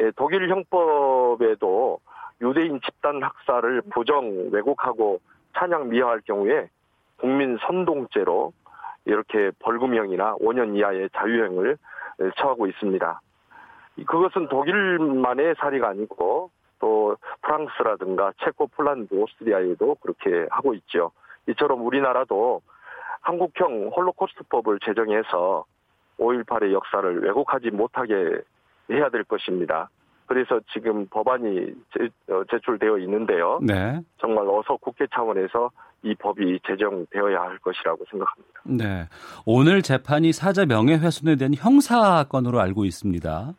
[0.00, 1.98] 예, 독일 형법에도
[2.40, 5.20] 유대인 집단 학살을 부정 왜곡하고
[5.56, 6.68] 찬양 미화할 경우에
[7.18, 8.52] 국민 선동죄로
[9.06, 11.78] 이렇게 벌금형이나 5년 이하의 자유형을
[12.36, 13.20] 처하고 있습니다.
[14.06, 16.50] 그것은 독일만의 사례가 아니고
[17.06, 21.12] 또 프랑스라든가 체코, 폴란드, 오스트리아에도 그렇게 하고 있죠.
[21.48, 22.62] 이처럼 우리나라도
[23.20, 25.64] 한국형 홀로코스트법을 제정해서
[26.18, 28.14] 5.18의 역사를 왜곡하지 못하게
[28.90, 29.90] 해야 될 것입니다.
[30.26, 31.72] 그래서 지금 법안이
[32.30, 33.60] 어, 제출되어 있는데요.
[33.62, 34.00] 네.
[34.18, 35.70] 정말 어서 국회 차원에서
[36.02, 38.60] 이 법이 제정되어야 할 것이라고 생각합니다.
[38.64, 39.08] 네.
[39.44, 43.54] 오늘 재판이 사자 명예훼손에 대한 형사건으로 알고 있습니다.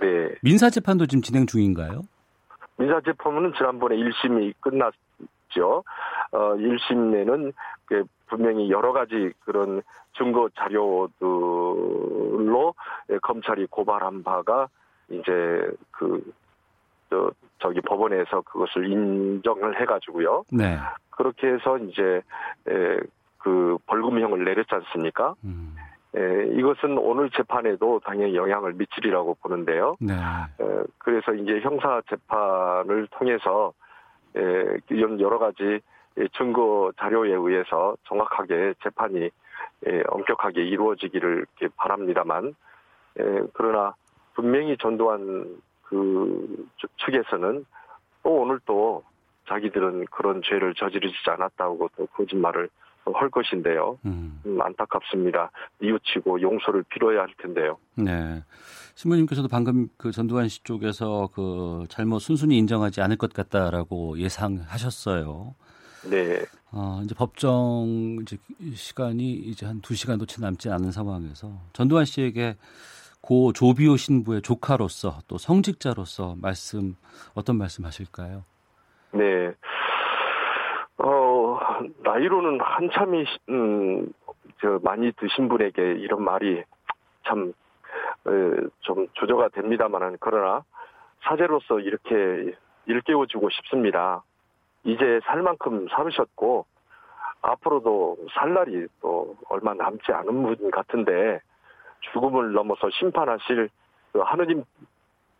[0.00, 0.34] 네.
[0.42, 2.02] 민사 재판도 지금 진행 중인가요?
[2.78, 5.84] 민사 재판은 지난번에 1심이 끝났죠.
[6.32, 7.52] 어, 1심에는
[7.86, 9.82] 그 분명히 여러 가지 그런
[10.16, 11.94] 증거 자료들로
[13.22, 14.68] 검찰이 고발한 바가
[15.08, 16.32] 이제 그,
[17.10, 20.44] 저, 저기 법원에서 그것을 인정을 해가지고요.
[20.50, 20.78] 네.
[21.10, 22.22] 그렇게 해서 이제,
[22.68, 22.98] 에,
[23.38, 25.34] 그 벌금형을 내렸지 않습니까?
[25.44, 25.76] 음.
[26.16, 29.96] 에, 이것은 오늘 재판에도 당연히 영향을 미치리라고 보는데요.
[30.00, 30.14] 네.
[30.14, 33.72] 에, 그래서 이제 형사 재판을 통해서
[34.36, 35.80] 에, 이런 여러 가지
[36.36, 39.30] 증거 자료에 의해서 정확하게 재판이
[39.86, 42.54] 에, 엄격하게 이루어지기를 바랍니다만
[43.18, 43.94] 에, 그러나
[44.34, 46.66] 분명히 전두환 그
[47.04, 47.64] 측에서는
[48.22, 49.04] 또 오늘 또
[49.48, 52.68] 자기들은 그런 죄를 저지르지 않았다고 또 거짓말을
[53.14, 53.98] 할 것인데요.
[54.04, 54.40] 음.
[54.46, 55.50] 음, 안타깝습니다.
[55.80, 57.78] 뉘우치고 용서를 빌어야 할 텐데요.
[57.94, 58.42] 네.
[58.94, 65.54] 신부님께서도 방금 그 전두환 씨 쪽에서 그 잘못 순순히 인정하지 않을 것 같다라고 예상하셨어요.
[66.10, 66.44] 네.
[66.72, 68.36] 어, 이제 법정 이제
[68.74, 72.56] 시간이 이제 한 두 시간도 채 남지 않은 상황에서 전두환 씨에게
[73.20, 76.96] 고 조비오 신부의 조카로서 또 성직자로서 말씀
[77.34, 78.44] 어떤 말씀 하실까요?
[79.12, 79.52] 네.
[81.76, 84.12] 어, 나이로는 한참이, 음,
[84.60, 86.62] 저, 많이 드신 분에게 이런 말이
[87.24, 87.52] 참,
[88.24, 88.30] 어,
[88.80, 90.62] 좀 조저가 됩니다만은, 그러나
[91.22, 92.54] 사제로서 이렇게
[92.86, 94.22] 일깨워주고 싶습니다.
[94.84, 96.64] 이제 살 만큼 살으셨고,
[97.42, 101.40] 앞으로도 살 날이 또 얼마 남지 않은 분 같은데,
[102.12, 103.68] 죽음을 넘어서 심판하실
[104.12, 104.64] 그 하느님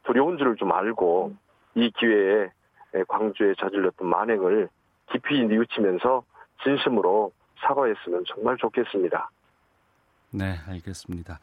[0.05, 1.33] 두려운 줄을 좀 알고
[1.75, 2.51] 이 기회에
[3.09, 4.68] 광주에 저질렀던 만행을
[5.12, 6.24] 깊이 뉘우치면서
[6.62, 9.30] 진심으로 사과했으면 정말 좋겠습니다.
[10.30, 11.38] 네, 알겠습니다.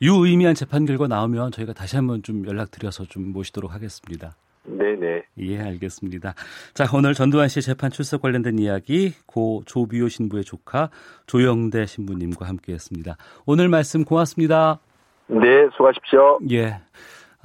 [0.00, 4.36] 유의미한 재판 결과 나오면 저희가 다시 한번 좀 연락드려서 좀 모시도록 하겠습니다.
[4.64, 5.22] 네네.
[5.38, 6.34] 예, 알겠습니다.
[6.74, 10.90] 자, 오늘 전두환 씨 재판 출석 관련된 이야기 고 조비오 신부의 조카
[11.26, 13.16] 조영대 신부님과 함께했습니다.
[13.46, 14.80] 오늘 말씀 고맙습니다.
[15.28, 16.40] 네, 수고하십시오.
[16.50, 16.80] 예.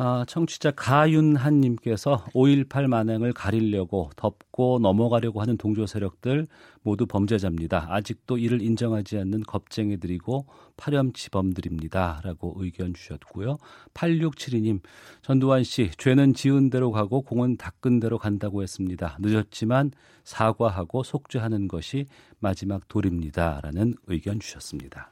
[0.04, 6.48] 아, 청취자 가윤한님께서 5.18 만행을 가리려고 덮고 넘어가려고 하는 동조 세력들
[6.82, 7.86] 모두 범죄자입니다.
[7.88, 12.22] 아직도 이를 인정하지 않는 겁쟁이들이고 파렴치범들입니다.
[12.24, 13.60] 라고 의견 주셨고요.
[13.94, 14.80] 8672님,
[15.22, 19.20] 전두환 씨, 죄는 지은 대로 가고 공은 닦은 대로 간다고 했습니다.
[19.20, 19.92] 늦었지만
[20.24, 22.08] 사과하고 속죄하는 것이
[22.40, 23.60] 마지막 도리입니다.
[23.62, 25.12] 라는 의견 주셨습니다.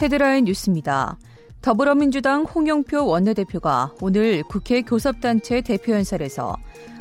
[0.00, 1.18] 헤드라인 뉴스입니다.
[1.60, 6.56] 더불어민주당 홍영표 원내대표가 오늘 국회 교섭단체 대표연설에서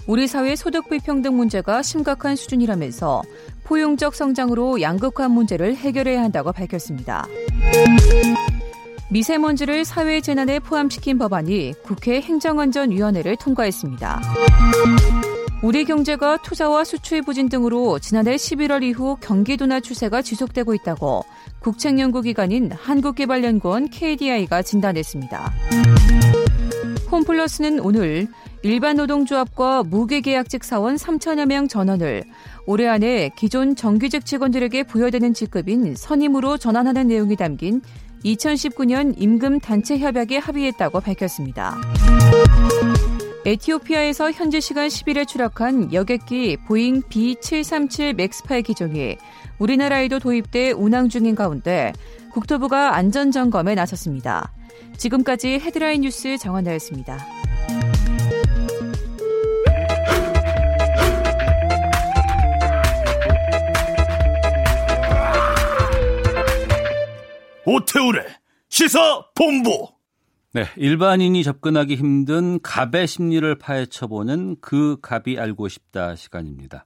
[0.08, 3.22] 우리 사회 소득 불평등 문제가 심각한 수준이라면서
[3.66, 7.28] 포용적 성장으로 양극화 문제를 해결해야 한다고 밝혔습니다.
[9.10, 14.22] 미세먼지를 사회 재난에 포함시킨 법안이 국회 행정안전위원회를 통과했습니다.
[15.64, 21.26] 우리 경제가 투자와 수출 부진 등으로 지난해 11월 이후 경기 둔화 추세가 지속되고 있다고
[21.68, 25.54] 국책연구기관인 한국개발연구원 KDI가 진단했습니다.
[27.12, 28.28] 홈플러스는 오늘
[28.64, 32.24] 일반 노동조합과 무기계약직 사원 3천여 명 전원을
[32.66, 37.82] 올해 안에 기존 정규직 직원들에게 부여되는 직급인 선임으로 전환하는 내용이 담긴
[38.24, 41.76] 2019년 임금 단체 협약에 합의했다고 밝혔습니다.
[43.46, 49.18] 에티오피아에서 현지 시간 10일에 추락한 여객기 보잉 B737 MAX8 기종이
[49.60, 51.94] 우리나라에도 도입돼 운항 중인 가운데
[52.32, 54.52] 국토부가 안전점검에 나섰습니다.
[54.98, 57.18] 지금까지 헤드라인 뉴스 정원나였습니다.
[67.66, 68.24] 오태우래
[68.70, 69.90] 시사 본부
[70.54, 76.86] 네, 일반인이 접근하기 힘든 갑의 심리를 파헤쳐보는 그 갑이 알고 싶다 시간입니다.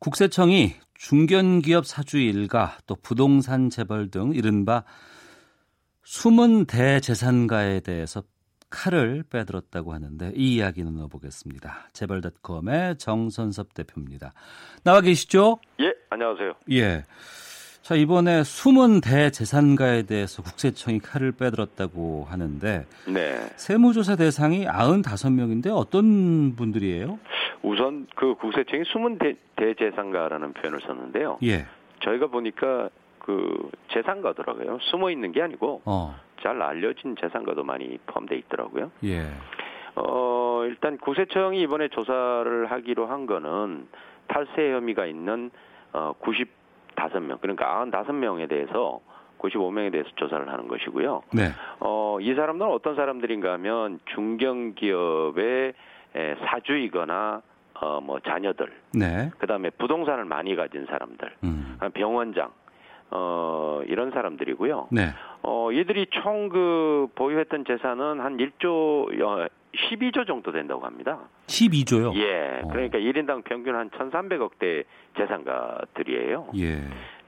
[0.00, 0.74] 국세청이
[1.08, 4.82] 중견기업 사주 일가 또 부동산 재벌 등 이른바
[6.02, 8.24] 숨은 대재산가에 대해서
[8.70, 11.90] 칼을 빼들었다고 하는데 이 이야기 나눠보겠습니다.
[11.92, 14.32] 재벌닷컴의 정선섭 대표입니다.
[14.82, 15.60] 나와 계시죠?
[15.78, 16.54] 예, 안녕하세요.
[16.72, 17.04] 예.
[17.86, 23.36] 자, 이번에 숨은 대재산가에 대해서 국세청이 칼을 빼들었다고 하는데 네.
[23.54, 27.16] 세무조사 대상이 95명인데 어떤 분들이에요?
[27.62, 31.38] 우선 그 국세청이 숨은 대, 대재산가라는 표현을 썼는데요.
[31.44, 31.64] 예.
[32.00, 32.88] 저희가 보니까
[33.20, 34.78] 그 재산가더라고요.
[34.90, 36.16] 숨어 있는 게 아니고 어.
[36.42, 38.90] 잘 알려진 재산가도 많이 포함돼 있더라고요.
[39.04, 39.28] 예.
[39.94, 43.86] 어, 일단 국세청이 이번에 조사를 하기로 한 거는
[44.26, 45.52] 탈세 혐의가 있는
[45.92, 46.14] 어,
[46.96, 49.00] 95명, 그러니까 95명에 대해서
[49.38, 51.22] 95명에 대해서 조사를 하는 것이고요.
[51.32, 51.50] 네.
[51.80, 55.72] 어, 이 사람들은 어떤 사람들인가 하면 중견기업의
[56.16, 57.42] 에, 사주이거나
[57.78, 59.30] 어, 뭐 자녀들, 네.
[59.38, 61.78] 그다음에 부동산을 많이 가진 사람들, 음.
[61.92, 62.50] 병원장,
[63.10, 64.88] 어, 이런 사람들이고요.
[64.90, 65.10] 네.
[65.42, 71.20] 어, 얘들이 총 그 보유했던 재산은 한 1조, 어, 12조 정도 된다고 합니다.
[71.46, 72.14] 12조요?
[72.16, 72.60] 예.
[72.62, 72.68] 어.
[72.68, 74.84] 그러니까 1인당 평균 한 1,300억대
[75.16, 76.48] 재산가들이에요.
[76.58, 76.84] 예.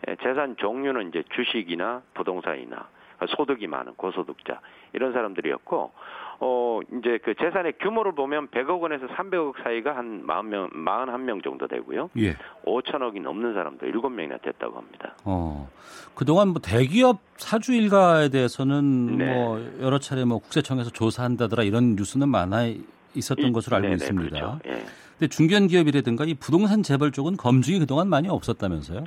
[0.06, 2.88] 예, 재산 종류는 이제 주식이나 부동산이나
[3.36, 4.60] 소득이 많은 고소득자
[4.92, 5.92] 이런 사람들이었고
[6.40, 12.10] 어 이제 그 재산의 규모를 보면 100억 원에서 300억 사이가 한 40명 41명 정도 되고요.
[12.18, 12.36] 예.
[12.64, 15.14] 5천억이 넘는 사람도 7명이나 됐다고 합니다.
[15.24, 15.68] 어.
[16.14, 19.34] 그동안 뭐 대기업 사주 일가에 대해서는 네.
[19.34, 22.66] 뭐 여러 차례 뭐 국세청에서 조사한다더라 이런 뉴스는 많아
[23.14, 24.30] 있었던 이- 것으로 알고 네네, 있습니다.
[24.30, 24.58] 그렇죠.
[24.66, 24.84] 예.
[25.18, 29.02] 근데 중견 기업이라든가 이 부동산 재벌 쪽은 검증이 그동안 많이 없었다면서요?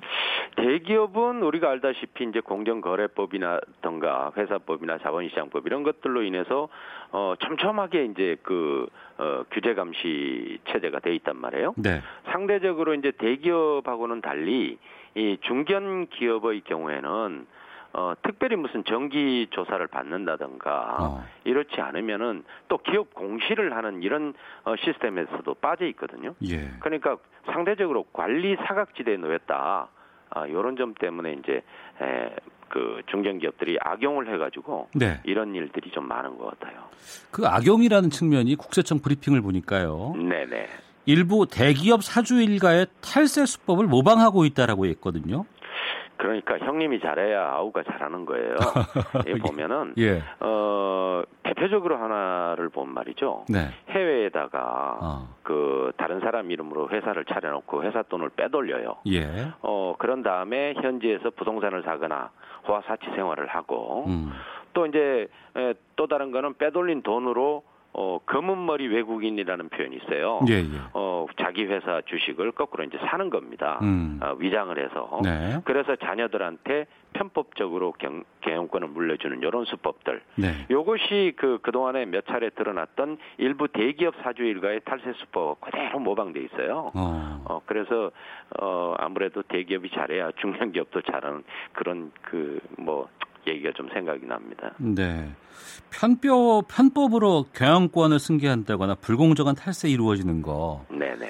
[0.57, 6.67] 대기업은 우리가 알다시피 이제 공정거래법이나던가 회사법이나 자본시장법 이런 것들로 인해서
[7.11, 11.73] 어 촘촘하게 이제 그 어, 규제 감시 체제가 돼 있단 말이에요.
[11.77, 12.01] 네.
[12.31, 14.77] 상대적으로 이제 대기업하고는 달리
[15.15, 17.45] 이 중견 기업의 경우에는
[17.93, 21.23] 어, 특별히 무슨 정기 조사를 받는다던가 어.
[21.43, 26.33] 이렇지 않으면은 또 기업 공시를 하는 이런 어, 시스템에서도 빠져 있거든요.
[26.49, 26.69] 예.
[26.79, 29.89] 그러니까 상대적으로 관리 사각지대에 놓였다.
[30.33, 31.61] 아, 이런 점 때문에 이제
[32.01, 32.35] 에,
[32.71, 35.19] 그 중견 기업들이 악용을 해가지고 네.
[35.25, 36.79] 이런 일들이 좀 많은 것 같아요.
[37.29, 40.13] 그 악용이라는 측면이 국세청 브리핑을 보니까요.
[40.15, 40.67] 네네.
[41.05, 45.45] 일부 대기업 사주 일가의 탈세 수법을 모방하고 있다라고 했거든요.
[46.21, 48.53] 그러니까 형님이 잘해야 아우가 잘하는 거예요.
[49.25, 50.21] 예, 보면은 예.
[50.39, 53.45] 어 대표적으로 하나를 본 말이죠.
[53.49, 53.69] 네.
[53.89, 55.35] 해외에다가 어.
[55.41, 58.97] 그 다른 사람 이름으로 회사를 차려놓고 회사 돈을 빼돌려요.
[59.07, 59.47] 예.
[59.63, 62.29] 어 그런 다음에 현지에서 부동산을 사거나
[62.67, 64.31] 호화 사치 생활을 하고 음.
[64.73, 70.39] 또 이제 에, 또 다른 거는 빼돌린 돈으로 어 검은 머리 외국인이라는 표현이 있어요.
[70.49, 70.65] 예, 예.
[70.93, 73.79] 어 자기 회사 주식을 거꾸로 이제 사는 겁니다.
[73.81, 74.19] 음.
[74.21, 75.59] 어, 위장을 해서 네.
[75.65, 80.21] 그래서 자녀들한테 편법적으로 경, 경영권을 물려주는 이런 수법들.
[80.35, 80.65] 네.
[80.71, 86.91] 요것이 그 그동안에 몇 차례 드러났던 일부 대기업 사주 일가의 탈세 수법 그대로 모방돼 있어요.
[86.95, 87.43] 어.
[87.45, 88.11] 어 그래서
[88.59, 93.07] 어 아무래도 대기업이 잘해야 중견기업도 잘하는 그런 그 뭐
[93.47, 94.71] 얘기가 좀 생각이 납니다.
[94.77, 95.29] 네.
[95.91, 101.27] 편법 편법으로 경영권을 승계한다거나 불공정한 탈세 이루어지는 거 네네.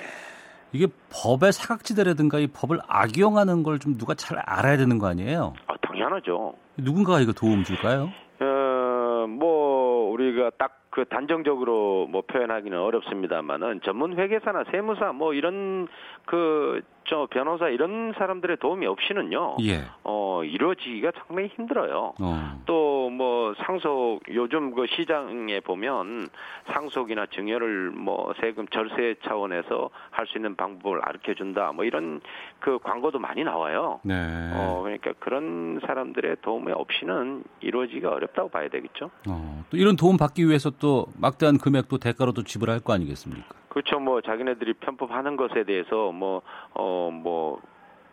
[0.74, 5.54] 이게 법의 사각지대라든가 이 법을 악용하는 걸 좀 누가 잘 알아야 되는 거 아니에요?
[5.68, 6.54] 아 당연하죠.
[6.78, 8.10] 누군가가 이거 도움 줄까요?
[8.40, 15.88] 어, 뭐 우리가 딱그 단정적으로 뭐 표현하기는 어렵습니다만은 전문 회계사나 세무사 뭐 이런
[16.26, 19.58] 그 저 변호사 이런 사람들의 도움이 없이는요.
[19.64, 19.82] 예.
[20.04, 22.14] 어 이루어지기가 상당히 힘들어요.
[22.22, 22.62] 어.
[22.66, 26.30] 또뭐 상속 요즘 그 시장에 보면
[26.72, 32.22] 상속이나 증여를 뭐 세금 절세 차원에서 할 수 있는 방법을 가르쳐 준다 뭐 이런
[32.60, 34.00] 그 광고도 많이 나와요.
[34.04, 34.14] 네.
[34.54, 39.10] 어 그러니까 그런 사람들의 도움이 없이는 이루어지기가 어렵다고 봐야 되겠죠.
[39.28, 43.46] 어, 또 이런 도움 받기 위해서 또 막대한 금액도 대가로도 지불할 거 아니겠습니까?
[43.70, 44.00] 그렇죠.
[44.00, 46.42] 뭐 자기네들이 편법하는 것에 대해서 뭐
[46.74, 47.62] 어 뭐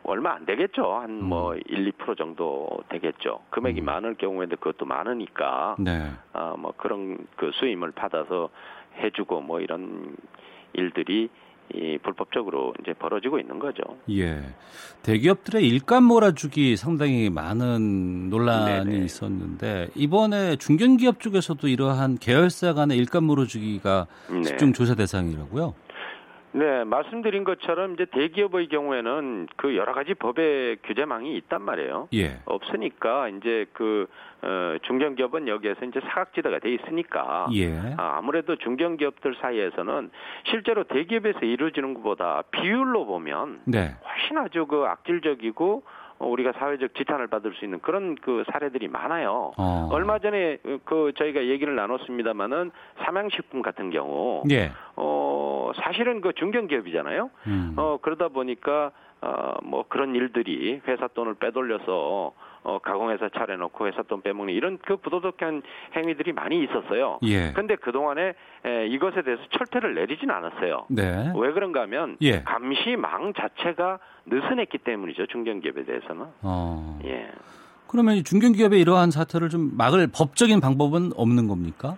[0.04, 0.94] 얼마 안 되겠죠.
[0.94, 3.40] 한뭐 1, 2% 정도 되겠죠.
[3.50, 3.84] 금액이 음.
[3.84, 6.10] 많을 경우에도 그것도 많으니까 네.
[6.32, 8.48] 아뭐 그런 그 수임을 받아서
[9.02, 10.16] 해주고 뭐 이런
[10.72, 11.28] 일들이
[11.74, 13.82] 이 불법적으로 이제 벌어지고 있는 거죠.
[14.10, 14.42] 예.
[15.02, 19.04] 대기업들의 일감 몰아주기 상당히 많은 논란이 네네.
[19.04, 24.42] 있었는데 이번에 중견기업 쪽에서도 이러한 계열사 간의 일감 몰아주기가 네.
[24.42, 25.74] 집중 조사 대상이라고요?
[26.52, 32.08] 네, 말씀드린 것처럼 이제 대기업의 경우에는 그 여러 가지 법의 규제망이 있단 말이에요.
[32.14, 32.40] 예.
[32.46, 34.06] 없으니까 이제 그
[34.42, 37.76] 어, 중견기업은 여기에서 이제 사각지대가 돼 있으니까 예.
[37.96, 40.10] 아, 아무래도 중견기업들 사이에서는
[40.44, 43.94] 실제로 대기업에서 이루어지는 것보다 비율로 보면 네.
[44.04, 49.52] 훨씬 아주 그 악질적이고 어, 우리가 사회적 지탄을 받을 수 있는 그런 그 사례들이 많아요.
[49.56, 49.88] 어.
[49.92, 52.70] 얼마 전에 그 저희가 얘기를 나눴습니다마는
[53.04, 54.72] 삼양식품 같은 경우 예.
[54.96, 57.30] 어 사실은 그 중견기업이잖아요.
[57.46, 57.74] 음.
[57.76, 62.32] 어 그러다 보니까 어뭐 그런 일들이 회사 돈을 빼돌려서
[62.68, 65.62] 어 가공회사 차려놓고 회사 돈 빼먹는 이런 그 부도덕한
[65.96, 67.18] 행위들이 많이 있었어요.
[67.22, 67.52] 예.
[67.52, 68.34] 근데 그 동안에
[68.90, 70.84] 이것에 대해서 철퇴를 내리진 않았어요.
[70.90, 71.32] 네.
[71.34, 72.42] 왜 그런가 하면 예.
[72.42, 76.26] 감시망 자체가 느슨했기 때문이죠 중견기업에 대해서는.
[76.42, 76.98] 어.
[77.06, 77.30] 예.
[77.86, 81.96] 그러면 이 중견기업의 이러한 사태를 좀 막을 법적인 방법은 없는 겁니까?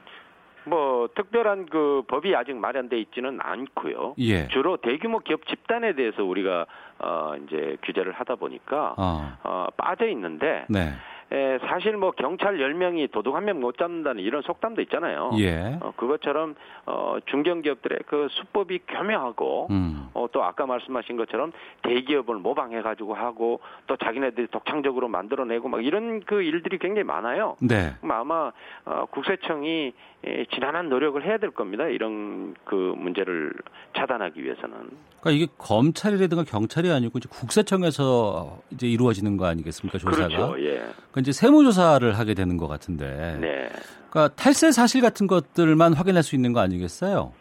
[0.70, 4.14] 뭐 특별한 그 법이 아직 마련돼 있지는 않고요.
[4.20, 4.48] 예.
[4.48, 6.66] 주로 대규모 기업 집단에 대해서 우리가
[7.00, 9.36] 어 이제 규제를 하다 보니까 어.
[9.42, 10.92] 어 빠져 있는데 네.
[11.32, 15.30] 에, 사실 뭐 경찰 10명이 도둑 한 명 못 잡는다는 이런 속담도 있잖아요.
[15.38, 15.78] 예.
[15.80, 16.54] 어, 그것처럼
[16.86, 20.08] 어, 중견기업들의 그 수법이 교묘하고 음.
[20.14, 26.20] 어, 또 아까 말씀하신 것처럼 대기업을 모방해 가지고 하고 또 자기네들이 독창적으로 만들어내고 막 이런
[26.24, 27.56] 그 일들이 굉장히 많아요.
[27.60, 27.94] 네.
[28.00, 28.52] 그럼 아마
[28.84, 29.92] 어, 국세청이
[30.24, 31.86] 에, 지난한 노력을 해야 될 겁니다.
[31.86, 33.52] 이런 그 문제를
[33.96, 34.76] 차단하기 위해서는.
[35.20, 40.28] 그러니까 이게 검찰이라든가 경찰이 아니고 이제 국세청에서 이제 이루어지는 거 아니겠습니까 조사가?
[40.28, 40.62] 그렇죠.
[40.64, 40.82] 예.
[41.20, 43.36] 그러니까 이제 세무조사를 하게 되는 것 같은데.
[43.40, 43.68] 네.
[44.10, 47.32] 그러니까 탈세 사실 같은 것들만 확인할 수 있는 거 아니겠어요?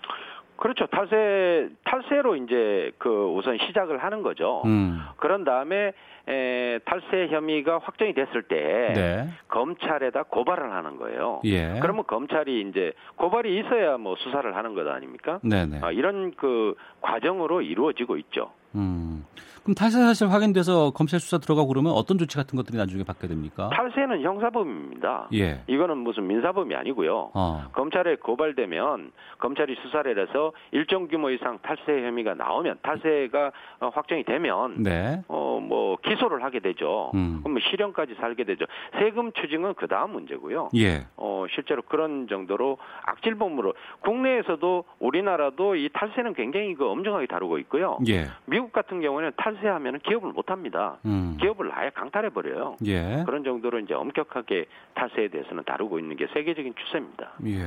[0.57, 0.85] 그렇죠.
[0.87, 4.61] 탈세 탈세로 이제 그 우선 시작을 하는 거죠.
[4.65, 4.99] 음.
[5.15, 5.93] 그런 다음에
[6.27, 9.29] 에, 탈세 혐의가 확정이 됐을 때 네.
[9.47, 11.41] 검찰에다 고발을 하는 거예요.
[11.45, 11.79] 예.
[11.81, 15.39] 그러면 검찰이 이제 고발이 있어야 뭐 수사를 하는 것 아닙니까?
[15.43, 15.79] 네네.
[15.81, 18.51] 아, 이런 그 과정으로 이루어지고 있죠.
[18.75, 19.25] 음.
[19.69, 23.69] 그럼 탈세 사실 확인돼서 검찰 수사 들어가고 그러면 어떤 조치 같은 것들이 나중에 받게 됩니까?
[23.71, 25.27] 탈세는 형사범입니다.
[25.35, 25.61] 예.
[25.67, 27.29] 이거는 무슨 민사범이 아니고요.
[27.35, 27.65] 어.
[27.73, 34.81] 검찰에 고발되면 검찰이 수사를 해서 일정 규모 이상 탈세 혐의가 나오면 탈세가 어, 확정이 되면
[34.81, 35.21] 네.
[35.27, 37.11] 어뭐 기소를 하게 되죠.
[37.13, 37.41] 음.
[37.43, 38.65] 그럼 뭐 실형까지 살게 되죠.
[38.97, 40.69] 세금 추징은 그 다음 문제고요.
[40.77, 41.05] 예.
[41.15, 47.99] 어 실제로 그런 정도로 악질범으로 국내에서도 우리나라도 이 탈세는 굉장히 그 엄정하게 다루고 있고요.
[48.07, 48.25] 예.
[48.45, 50.97] 미국 같은 경우에는 탈세 하면 기업을 못 합니다.
[51.05, 51.37] 음.
[51.39, 52.77] 기업을 아예 강탈해 버려요.
[52.85, 53.23] 예.
[53.25, 57.31] 그런 정도로 이제 엄격하게 탈세에 대해서는 다루고 있는 게 세계적인 추세입니다.
[57.45, 57.59] 예.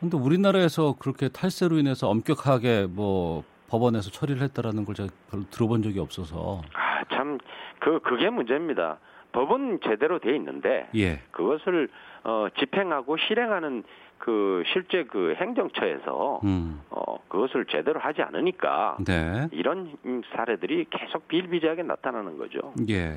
[0.00, 6.00] 근데 우리나라에서 그렇게 탈세로 인해서 엄격하게 뭐 법원에서 처리를 했다라는 걸 제가 별로 들어본 적이
[6.00, 6.62] 없어서.
[6.74, 7.38] 아, 참
[7.80, 8.98] 그 그게 문제입니다.
[9.32, 11.20] 법은 제대로 돼 있는데 예.
[11.30, 11.88] 그것을
[12.24, 13.84] 어, 집행하고 실행하는
[14.18, 16.80] 그 실제 그 행정처에서 음.
[16.90, 19.48] 어, 그것을 제대로 하지 않으니까 네.
[19.52, 19.96] 이런
[20.34, 22.74] 사례들이 계속 비일비재하게 나타나는 거죠.
[22.90, 23.14] 예.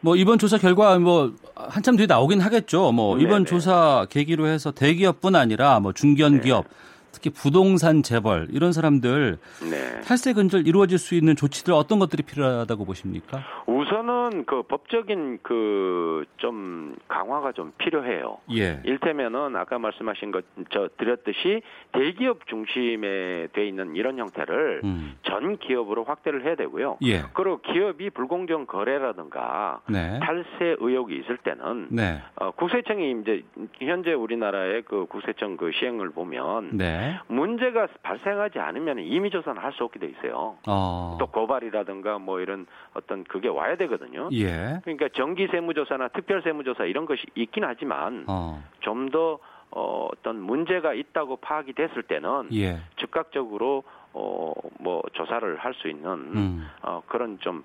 [0.00, 2.92] 뭐 이번 조사 결과 뭐 한참 뒤에 나오긴 하겠죠.
[2.92, 3.26] 뭐 네네.
[3.26, 6.66] 이번 조사 계기로 해서 대기업뿐 아니라 뭐 중견 기업
[7.12, 9.38] 특히 부동산 재벌 이런 사람들
[9.70, 10.00] 네.
[10.02, 13.42] 탈세 근절 이루어질 수 있는 조치들 어떤 것들이 필요하다고 보십니까?
[13.66, 18.38] 우선은 그 법적인 그 좀 강화가 좀 필요해요.
[18.52, 18.80] 예.
[18.84, 25.16] 일테면은 아까 말씀하신 것 저 드렸듯이 대기업 중심에 돼 있는 이런 형태를 음.
[25.22, 26.98] 전 기업으로 확대를 해야 되고요.
[27.02, 27.22] 예.
[27.32, 30.18] 그리고 기업이 불공정 거래라든가 네.
[30.20, 32.20] 탈세 의혹이 있을 때는 네.
[32.36, 33.42] 어, 국세청이 이제
[33.80, 36.97] 현재 우리나라의 그 국세청 그 시행을 보면 네.
[37.26, 40.56] 문제가 발생하지 않으면 임의 조사는 할 수 없게 돼 있어요.
[40.66, 41.16] 어.
[41.20, 44.28] 또 고발이라든가 뭐 이런 어떤 그게 와야 되거든요.
[44.32, 44.80] 예.
[44.82, 48.62] 그러니까 정기 세무조사나 특별 세무조사 이런 것이 있긴 하지만 어.
[48.80, 49.38] 좀더
[49.70, 52.78] 어, 어떤 문제가 있다고 파악이 됐을 때는 예.
[52.96, 53.84] 즉각적으로
[54.18, 56.66] 어, 뭐 조사를 할 수 있는 음.
[56.82, 57.62] 어, 그런 좀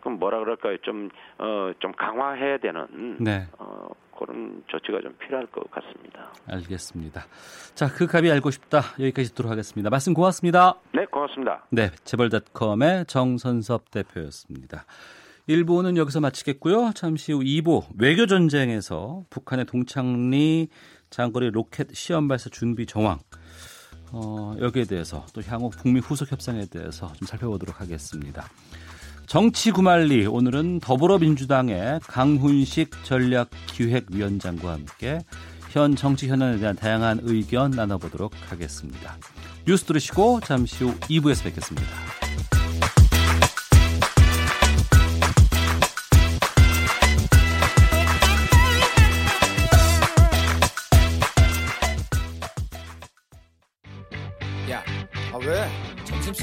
[0.00, 0.76] 그럼 뭐라 그럴까요?
[0.78, 1.08] 좀
[1.38, 3.46] 어, 좀 강화해야 되는 네.
[3.58, 6.32] 어, 그런 조치가 좀 필요할 것 같습니다.
[6.46, 7.22] 알겠습니다.
[7.74, 8.80] 자, 그 갑이 알고 싶다.
[9.00, 9.88] 여기까지 듣도록 하겠습니다.
[9.88, 10.74] 말씀 고맙습니다.
[10.92, 11.64] 네, 고맙습니다.
[11.70, 14.84] 네, 재벌닷컴의 정선섭 대표였습니다.
[15.48, 16.92] 1부는 여기서 마치겠고요.
[16.94, 20.68] 잠시 후 2부 외교 전쟁에서 북한의 동창리
[21.08, 23.18] 장거리 로켓 시험 발사 준비 정황
[24.12, 28.48] 어, 여기에 대해서 또 향후 북미 후속 협상에 대해서 좀 살펴보도록 하겠습니다.
[29.26, 35.18] 정치 구말리 오늘은 더불어민주당의 강훈식 전략기획위원장과 함께
[35.70, 39.18] 현 정치 현안에 대한 다양한 의견 나눠보도록 하겠습니다.
[39.66, 42.17] 뉴스 들으시고 잠시 후 2부에서 뵙겠습니다.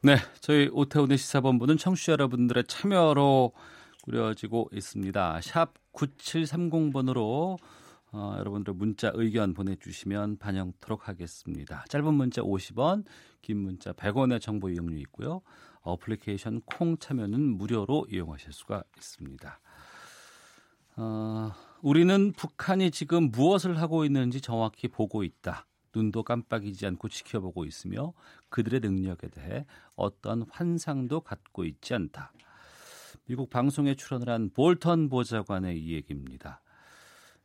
[0.00, 3.50] 네, 저희 오태훈의 시사본부는 청취자 여러분들의 참여로
[4.04, 5.40] 꾸려지고 있습니다.
[5.42, 7.58] 샵 9730번으로
[8.12, 11.84] 어, 여러분들 문자 의견 보내주시면 반영토록 하겠습니다.
[11.88, 13.06] 짧은 문자 50원,
[13.42, 15.40] 긴 문자 100원의 정보 이용료 있고요.
[15.80, 19.60] 어플리케이션 콩 참여는 무료로 이용하실 수가 있습니다.
[20.94, 25.66] 어, 우리는 북한이 지금 무엇을 하고 있는지 정확히 보고 있다.
[25.98, 28.12] 눈도 깜빡이지 않고 지켜보고 있으며
[28.48, 32.32] 그들의 능력에 대해 어떤 환상도 갖고 있지 않다.
[33.26, 36.62] 미국 방송에 출연을 한 볼턴 보좌관의 이 얘기입니다.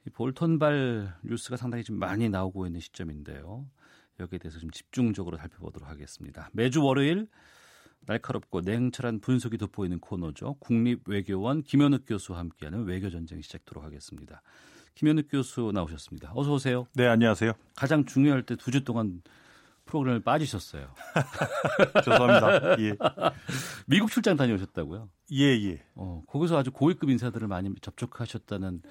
[0.06, 3.66] 이 볼턴발 뉴스가 상당히 좀 많이 나오고 있는 시점인데요.
[4.20, 6.49] 여기에 대해서 좀 집중적으로 살펴보도록 하겠습니다.
[6.54, 7.28] 매주 월요일
[8.06, 10.56] 날카롭고 냉철한 분석이 돋보이는 코너죠.
[10.60, 14.41] 국립외교원 김현욱 교수와 함께하는 외교전쟁 시작토록 하겠습니다.
[14.96, 16.32] 김현욱 교수 나오셨습니다.
[16.36, 16.88] 어서 오세요.
[16.94, 17.54] 네, 안녕하세요.
[17.76, 19.22] 가장 중요할 때 두 주 동안
[19.86, 20.88] 프로그램을 빠지셨어요.
[22.06, 22.80] 죄송합니다.
[22.80, 22.96] 예.
[23.86, 25.10] 미국 출장 다녀오셨다고요?
[25.34, 25.84] 예, 예.
[25.96, 28.82] 어, 거기서 아주 고위급 인사들을 많이 접촉하셨다는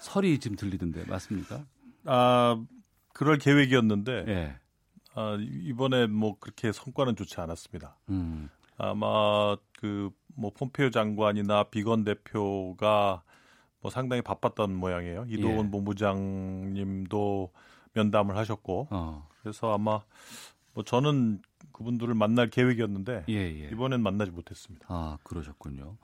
[0.00, 1.64] 설이 지금 들리던데 맞습니까?
[2.04, 2.62] 아,
[3.14, 4.56] 그럴 계획이었는데 예.
[5.14, 7.96] 아, 이번에 뭐 그렇게 성과는 좋지 않았습니다.
[8.10, 8.48] 음.
[8.76, 10.10] 아마 그
[10.40, 13.24] 뭐 폼페이오 장관이나 비건 대표가
[13.80, 15.26] 뭐 상당히 바빴던 모양이에요.
[15.28, 15.70] 이도원 예.
[15.70, 17.50] 본부장님도
[17.94, 19.28] 면담을 하셨고 어.
[19.42, 20.00] 그래서 아마
[20.74, 21.40] 뭐 저는
[21.72, 23.68] 그분들을 만날 계획이었는데 예, 예.
[23.72, 24.86] 이번엔 만나지 못했습니다.
[24.88, 25.96] 아, 그러셨군요.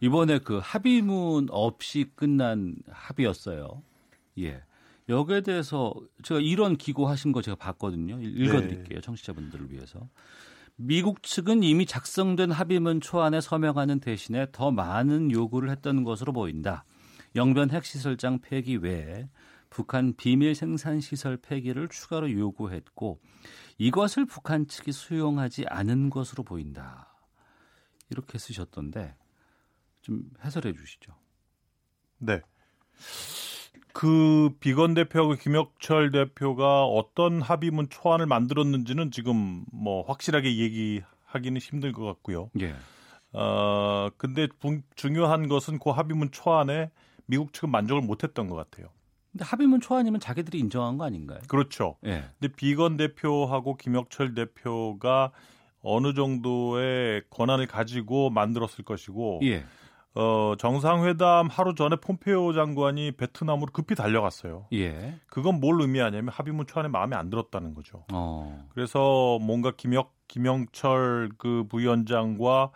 [0.00, 3.82] 이번에 그 합의문 없이 끝난 합의였어요.
[4.40, 4.62] 예.
[5.08, 8.20] 여기에 대해서 제가 이런 기고하신 거 제가 봤거든요.
[8.20, 9.00] 읽어드릴게요.
[9.00, 10.08] 청취자분들을 위해서.
[10.74, 16.84] 미국 측은 이미 작성된 합의문 초안에 서명하는 대신에 더 많은 요구를 했던 것으로 보인다.
[17.36, 19.28] 영변 핵시설장 폐기 외에
[19.70, 23.20] 북한 비밀 생산 시설 폐기를 추가로 요구했고
[23.78, 27.12] 이것을 북한 측이 수용하지 않은 것으로 보인다.
[28.10, 29.14] 이렇게 쓰셨던데
[30.00, 31.12] 좀 해설해 주시죠.
[32.18, 32.40] 네.
[33.92, 42.04] 그 비건 대표하고 김혁철 대표가 어떤 합의문 초안을 만들었는지는 지금 뭐 확실하게 얘기하기는 힘들 것
[42.04, 42.50] 같고요.
[42.60, 42.74] 예.
[43.32, 46.90] 어 근데 분- 중요한 것은 그 합의문 초안에
[47.26, 48.88] 미국 측은 만족을 못했던 것 같아요.
[49.32, 51.40] 근데 합의문 초안이면 자기들이 인정한 거 아닌가요?
[51.48, 51.96] 그렇죠.
[52.06, 52.24] 예.
[52.38, 55.32] 근데 비건 대표하고 김혁철 대표가
[55.82, 59.64] 어느 정도의 권한을 가지고 만들었을 것이고 예.
[60.14, 64.66] 어, 정상회담 하루 전에 폼페오 장관이 베트남으로 급히 달려갔어요.
[64.72, 65.20] 예.
[65.26, 68.06] 그건 뭘 의미하냐면 합의문 초안에 마음에 안 들었다는 거죠.
[68.12, 68.66] 어.
[68.70, 72.70] 그래서 뭔가 김혁 김영철 그 부위원장과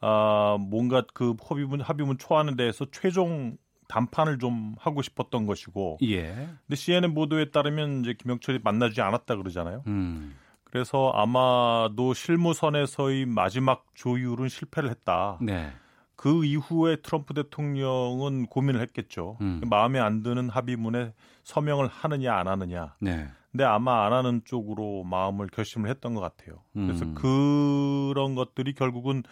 [0.00, 3.58] 아 뭔가 그 합의문 합의문 초안에 대해서 최종
[3.88, 5.98] 담판을 좀 하고 싶었던 것이고.
[6.02, 6.32] 예.
[6.34, 9.82] 근데 CNN 보도에 따르면 이제 김영철이 만나지 않았다 그러잖아요.
[9.86, 10.36] 음.
[10.64, 15.38] 그래서 아마도 실무선에서의 마지막 조율은 실패를 했다.
[15.40, 15.72] 네.
[16.16, 19.36] 그 이후에 트럼프 대통령은 고민을 했겠죠.
[19.40, 19.60] 음.
[19.68, 21.12] 마음에 안 드는 합의문에
[21.44, 22.94] 서명을 하느냐 안 하느냐.
[23.00, 23.28] 네.
[23.52, 26.62] 근데 아마 안 하는 쪽으로 마음을 결심을 했던 것 같아요.
[26.74, 27.14] 그래서 음.
[27.14, 29.22] 그런 것들이 결국은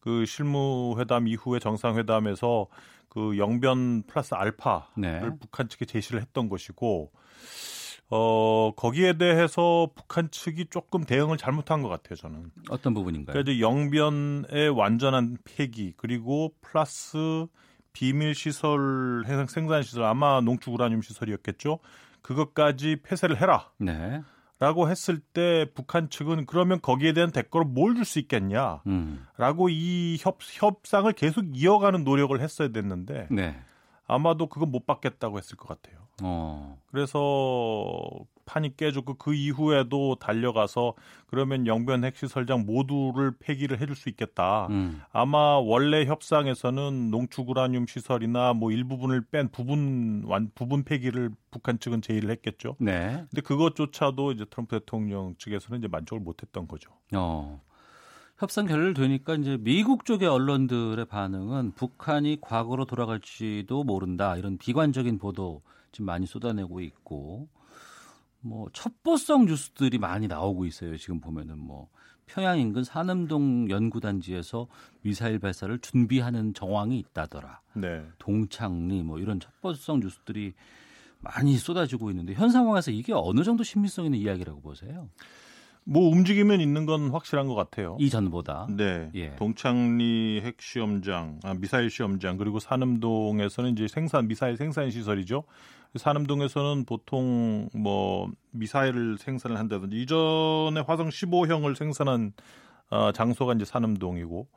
[0.00, 2.66] 그 실무 회담 이후에 정상회담에서
[3.14, 5.20] 그 영변 플러스 알파를 네.
[5.40, 7.12] 북한 측에 제시를 했던 것이고
[8.10, 12.50] 어 거기에 대해서 북한 측이 조금 대응을 잘못한 것 같아요 저는.
[12.68, 13.32] 어떤 부분인가요?
[13.32, 17.46] 그러니까 이제 영변의 완전한 폐기 그리고 플러스
[17.92, 21.78] 비밀 시설 생산 시설 아마 농축 우라늄 시설이었겠죠.
[22.20, 23.70] 그것까지 폐쇄를 해라.
[23.78, 24.22] 네.
[24.64, 28.80] 라고 했을 때 북한 측은 그러면 거기에 대한 대가로 뭘 줄 수 있겠냐?
[28.86, 29.26] 음.
[29.36, 33.56] 라고 이 협, 협상을 계속 이어가는 노력을 했어야 됐는데 네.
[34.06, 36.03] 아마도 그건 못 받겠다고 했을 것 같아요.
[36.22, 36.78] 어.
[36.90, 38.08] 그래서
[38.46, 40.94] 판이 깨졌고 그 이후에도 달려가서
[41.26, 44.66] 그러면 영변 핵시설장 모두를 폐기를 해줄 수 있겠다.
[44.68, 45.00] 음.
[45.12, 52.02] 아마 원래 협상에서는 농축 우라늄 시설이나 뭐 일부분을 뺀 부분 완 부분 폐기를 북한 측은
[52.02, 52.76] 제의를 했겠죠.
[52.78, 53.24] 네.
[53.30, 56.90] 근데 그것조차도 이제 트럼프 대통령 측에서는 이제 만족을 못했던 거죠.
[57.14, 57.60] 어.
[58.36, 65.62] 협상 결렬되니까 이제 미국 쪽의 언론들의 반응은 북한이 과거로 돌아갈지도 모른다 이런 비관적인 보도
[65.94, 67.48] 지금 많이 쏟아내고 있고
[68.40, 70.96] 뭐 첩보성 뉴스들이 많이 나오고 있어요.
[70.98, 71.88] 지금 보면은 뭐
[72.26, 74.66] 평양 인근 산음동 연구단지에서
[75.02, 77.60] 미사일 발사를 준비하는 정황이 있다더라.
[77.74, 78.04] 네.
[78.18, 80.54] 동창리 뭐 이런 첩보성 뉴스들이
[81.20, 85.08] 많이 쏟아지고 있는데 현 상황에서 이게 어느 정도 신빙성 있는 이야기라고 보세요?
[85.84, 87.96] 뭐 움직이면 있는 건 확실한 것 같아요.
[88.00, 88.68] 이전보다.
[88.70, 89.10] 네.
[89.14, 89.36] 예.
[89.36, 95.44] 동창리 핵시험장, 아, 미사일 시험장 그리고 산음동에서는 이제 생산 미사일 생산 시설이죠.
[95.94, 102.32] 산음동에서는 보통 뭐 미사일을 생산을 한다든지 이전에 화성 15형을 생산한
[102.90, 104.48] 어, 장소가 이제 산음동이고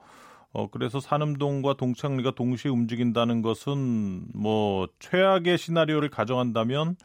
[0.53, 6.95] 어 그래서 산음동과 동창리가 동시에 움직인다는 것은 뭐 최악의 시나리오를 가정한다면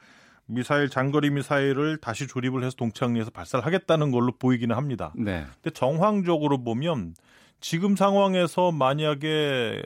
[0.46, 5.12] 미사일 장거리 미사일을 다시 조립을 해서 동창리에서 발사를 하겠다는 걸로 보이기는 합니다.
[5.16, 5.46] 네.
[5.54, 7.14] 근데 정황적으로 보면
[7.60, 9.82] 지금 상황에서 만약에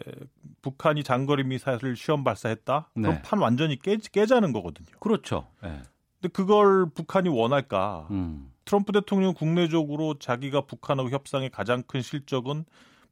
[0.63, 2.91] 북한이 장거리 미사일을 시험 발사했다?
[2.95, 3.23] 그럼 네.
[3.23, 4.89] 판 완전히 깨, 깨자는 거거든요.
[4.99, 5.47] 그렇죠.
[5.63, 5.83] 네.
[6.21, 8.09] 근데 그걸 북한이 원할까?
[8.11, 8.51] 음.
[8.65, 12.65] 트럼프 대통령 국내적으로 자기가 북한하고 협상의 가장 큰 실적은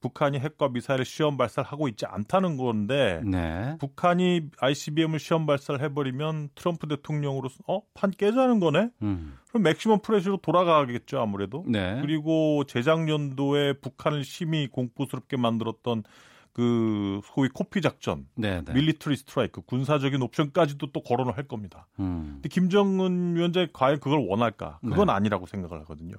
[0.05, 3.75] 북한이 핵과 미사일을 시험 발사를 하고 있지 않다는 건데 네.
[3.81, 7.81] 북한이 ICBM을 시험 발사를 해버리면 트럼프 대통령으로서 어?
[7.95, 8.91] 판 깨자는 거네?
[9.01, 9.39] 음.
[9.49, 11.65] 그럼 맥시멈 프레시로 돌아가겠죠 아무래도.
[11.67, 12.01] 네.
[12.03, 16.03] 그리고 재작년도에 북한을 심히 공포스럽게 만들었던
[16.53, 18.75] 그 소위 코피 작전, 네, 네.
[18.75, 21.89] 밀리터리 스트라이크, 군사적인 옵션까지도 또 거론을 할 겁니다.
[21.99, 22.35] 음.
[22.35, 24.81] 근데 김정은 위원장이 과연 그걸 원할까?
[24.83, 25.13] 그건 네.
[25.15, 26.15] 아니라고 생각을 하거든요.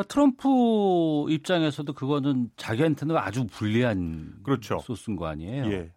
[0.00, 4.78] 그러니까 트럼프 입장에서도 그거는 자기한테는 아주 불리한 그렇죠.
[4.80, 5.66] 소스인 거 아니에요?
[5.72, 5.92] 예,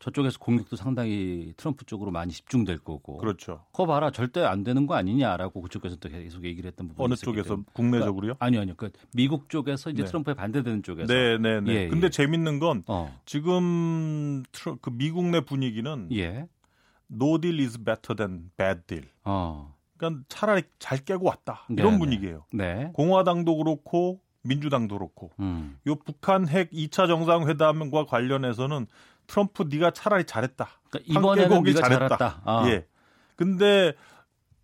[0.00, 3.18] 저쪽에서 공격도 상당히 트럼프 쪽으로 많이 집중될 거고.
[3.18, 3.64] 그렇죠.
[3.72, 7.48] 그거 봐라 절대 안 되는 거 아니냐라고 그쪽에서 또 계속 얘기를 했던 부분이 어느 쪽에서
[7.50, 7.64] 때문에.
[7.72, 8.34] 국내적으로요?
[8.34, 8.74] 그러니까, 아니요, 아니요.
[8.76, 10.08] 그 미국 쪽에서 이제 네.
[10.08, 11.12] 트럼프에 반대되는 쪽에서.
[11.12, 11.72] 네, 네, 네.
[11.72, 11.88] 예, 예.
[11.88, 16.46] 근데 재밌는 건 어, 지금 트러- 그 미국 내 분위기는 예.
[17.10, 19.08] no deal is better than bad deal.
[19.24, 22.44] 어, 그러니까 차라리 잘 깨고 왔다 이런 네, 분위기예요.
[22.52, 22.90] 네.
[22.94, 28.86] 공화당도 그렇고 민주당도 그렇고 음, 요 북한 핵 2차 정상회담과 관련해서는
[29.26, 30.68] 트럼프 네가 차라리 잘했다.
[30.88, 32.40] 그러니까 판 이번에는 네가 잘했다.
[32.44, 32.68] 아.
[32.68, 32.86] 예.
[33.36, 33.92] 근데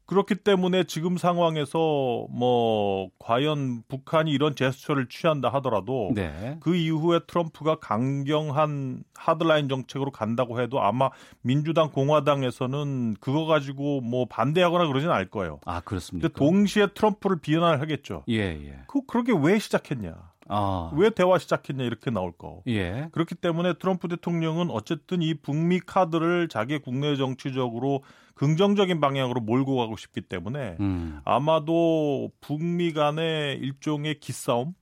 [0.07, 6.59] 그렇기 때문에 지금 상황에서 뭐 과연 북한이 이런 제스처를 취한다 하더라도 네.
[6.61, 14.87] 그 이후에 트럼프가 강경한 하드라인 정책으로 간다고 해도 아마 민주당 공화당에서는 그거 가지고 뭐 반대하거나
[14.87, 15.61] 그러진 않을 거예요.
[15.65, 16.29] 아 그렇습니까?
[16.29, 18.25] 동시에 트럼프를 비난을 하겠죠.
[18.29, 18.79] 예, 예.
[18.87, 20.34] 그 그렇게 왜 시작했냐?
[20.49, 22.63] 아, 왜 대화 시작했냐 이렇게 나올 거.
[22.67, 23.09] 예.
[23.13, 28.03] 그렇기 때문에 트럼프 대통령은 어쨌든 이 북미 카드를 자기 국내 정치적으로
[28.35, 34.75] 긍정적인 방향으로 몰고 가고 싶기 때문에 음, 아마도 북미 간의 일종의 기싸움의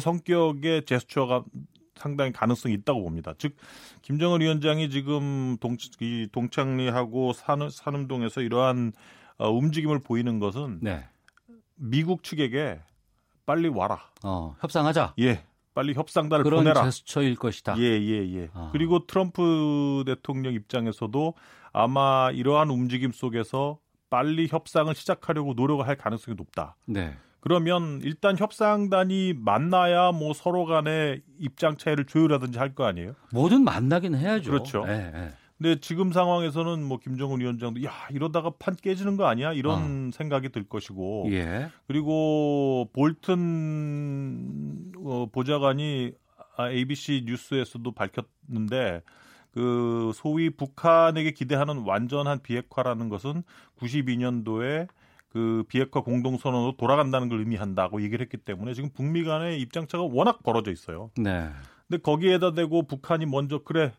[0.00, 1.44] 성격의 제스처가
[1.96, 3.34] 상당히 가능성이 있다고 봅니다.
[3.38, 3.56] 즉
[4.02, 8.92] 김정은 위원장이 지금 동, 이 동창리하고 산, 산음동에서 이러한
[9.38, 11.04] 어, 움직임을 보이는 것은 네.
[11.76, 12.80] 미국 측에게
[13.46, 13.98] 빨리 와라.
[14.24, 15.14] 어, 협상하자.
[15.20, 15.44] 예.
[15.74, 16.82] 빨리 협상단을 그런 보내라.
[16.84, 17.76] 제스처일 것이다.
[17.78, 18.50] 예, 예, 예.
[18.52, 18.68] 아.
[18.72, 21.34] 그리고 트럼프 대통령 입장에서도
[21.72, 23.78] 아마 이러한 움직임 속에서
[24.10, 26.76] 빨리 협상을 시작하려고 노력을 할 가능성이 높다.
[26.84, 27.16] 네.
[27.40, 33.14] 그러면 일단 협상단이 만나야 뭐 서로 간에 입장 차이를 조율하든지 할 거 아니에요?
[33.32, 34.50] 뭐든 만나긴 해야죠.
[34.50, 34.84] 그렇죠.
[34.86, 35.32] 예, 예.
[35.62, 40.64] 근데 지금 상황에서는 뭐 김정은 위원장도 야 이러다가 판 깨지는 거 아니야 이런 생각이 들
[40.64, 41.70] 것이고 예.
[41.86, 46.14] 그리고 볼튼 어, 보좌관이
[46.56, 49.02] 아, ABC 뉴스에서도 밝혔는데
[49.52, 53.44] 그 소위 북한에게 기대하는 완전한 비핵화라는 것은
[53.78, 54.88] 92년도에
[55.28, 60.72] 그 비핵화 공동선언으로 돌아간다는 걸 의미한다고 얘기를 했기 때문에 지금 북미 간의 입장차가 워낙 벌어져
[60.72, 61.12] 있어요.
[61.16, 61.50] 네.
[61.86, 63.92] 근데 거기에다 대고 북한이 먼저 그래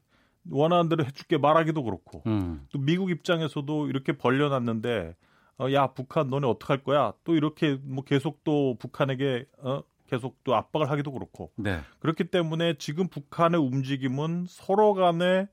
[0.50, 2.66] 원하는 대로 해줄게 말하기도 그렇고 음.
[2.72, 5.16] 또 미국 입장에서도 이렇게 벌려놨는데
[5.60, 10.56] 어, 야 북한 너네 어떡할 거야 또 이렇게 뭐 계속 또 북한에게 어, 계속 또
[10.56, 11.80] 압박을 하기도 그렇고 네.
[12.00, 15.48] 그렇기 때문에 지금 북한의 움직임은 서로 간에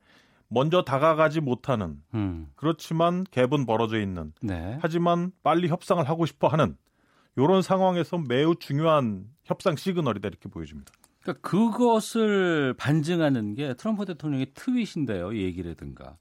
[0.48, 2.50] 먼저 다가가지 못하는 음.
[2.56, 4.78] 그렇지만 갭은 벌어져 있는 네.
[4.82, 6.76] 하지만 빨리 협상을 하고 싶어 하는
[7.36, 10.92] 이런 상황에서 매우 중요한 협상 시그널이다 이렇게 보여집니다.
[11.22, 15.32] 그러니까 그것을 반증하는 게 트럼프 대통령의 트윗인데요.
[15.32, 16.16] 이 얘기라든가.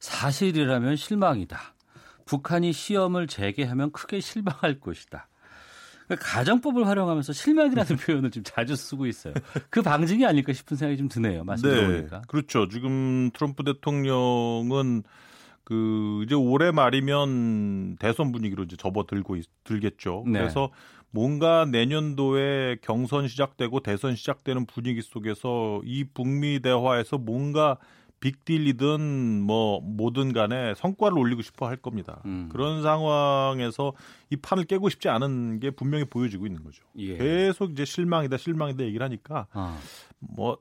[0.00, 1.58] 사실이라면 실망이다.
[2.24, 5.28] 북한이 시험을 재개하면 크게 실망할 것이다.
[6.06, 9.34] 그러니까 가정법을 활용하면서 실망이라는 표현을 좀 자주 쓰고 있어요.
[9.68, 11.44] 그 방증이 아닐까 싶은 생각이 좀 드네요.
[11.44, 12.22] 말씀 들어보니까.
[12.26, 12.68] 그렇죠.
[12.68, 15.02] 지금 트럼프 대통령은
[15.70, 20.24] 그 이제 올해 말이면 대선 분위기로 이제 접어들고 있, 들겠죠.
[20.26, 20.40] 네.
[20.40, 20.70] 그래서
[21.12, 27.78] 뭔가 내년도에 경선 시작되고 대선 시작되는 분위기 속에서 이 북미 대화에서 뭔가
[28.18, 32.20] 빅딜이든 뭐 뭐든 간에 성과를 올리고 싶어 할 겁니다.
[32.24, 32.48] 음.
[32.50, 33.92] 그런 상황에서
[34.28, 36.82] 이 판을 깨고 싶지 않은 게 분명히 보여지고 있는 거죠.
[36.96, 37.16] 예.
[37.16, 39.78] 계속 이제 실망이다 실망이다 얘기를 하니까 아.
[40.18, 40.58] 뭐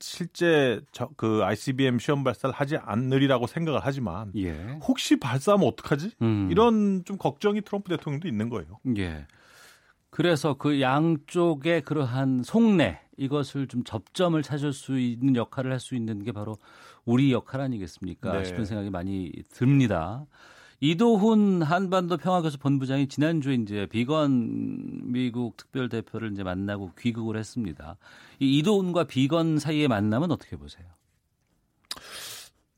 [0.00, 4.52] 실제 저, 그 ICBM 시험 발사를 하지 않으리라고 생각을 하지만 예.
[4.82, 6.12] 혹시 발사하면 어떡하지?
[6.22, 6.48] 음.
[6.50, 8.78] 이런 좀 걱정이 트럼프 대통령도 있는 거예요.
[8.98, 9.26] 예.
[10.10, 16.22] 그래서 그 양쪽의 그러한 속내 이것을 좀 접점을 찾을 수 있는 역할을 할 수 있는
[16.24, 16.56] 게 바로
[17.04, 18.44] 우리 역할 아니겠습니까 네.
[18.44, 20.26] 싶은 생각이 많이 듭니다.
[20.80, 27.96] 이도훈 한반도 평화교섭 본부장이 지난주에 이제 비건 미국 특별 대표를 이제 만나고 귀국을 했습니다.
[28.40, 30.86] 이 이도훈과 비건 사이의 만남은 어떻게 보세요?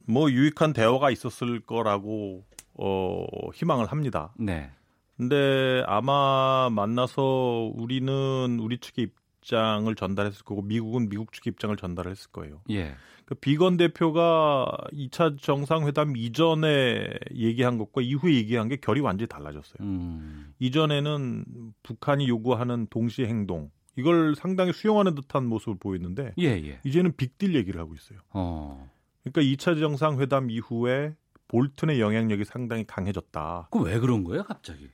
[0.06, 2.44] 뭐 유익한 대화가 있었을 거라고
[2.74, 4.32] 어 희망을 합니다.
[4.38, 4.70] 네.
[5.16, 12.60] 근데 아마 만나서 우리는 우리 측의 입장을 전달했을 거고 미국은 미국 측의 입장을 전달했을 거예요.
[12.70, 12.94] 예.
[13.24, 19.76] 그 비건 대표가 2차 정상회담 이전에 얘기한 것과 이후에 얘기한 게 결이 완전히 달라졌어요.
[19.80, 20.54] 음.
[20.58, 21.44] 이전에는
[21.82, 26.80] 북한이 요구하는 동시 행동 이걸 상당히 수용하는 듯한 모습을 보였는데 예, 예.
[26.84, 28.20] 이제는 빅딜 얘기를 하고 있어요.
[28.30, 28.88] 어.
[29.24, 31.14] 그러니까 2차 정상회담 이후에
[31.48, 33.68] 볼튼의 영향력이 상당히 강해졌다.
[33.70, 34.88] 그 왜 그런 거예요, 갑자기?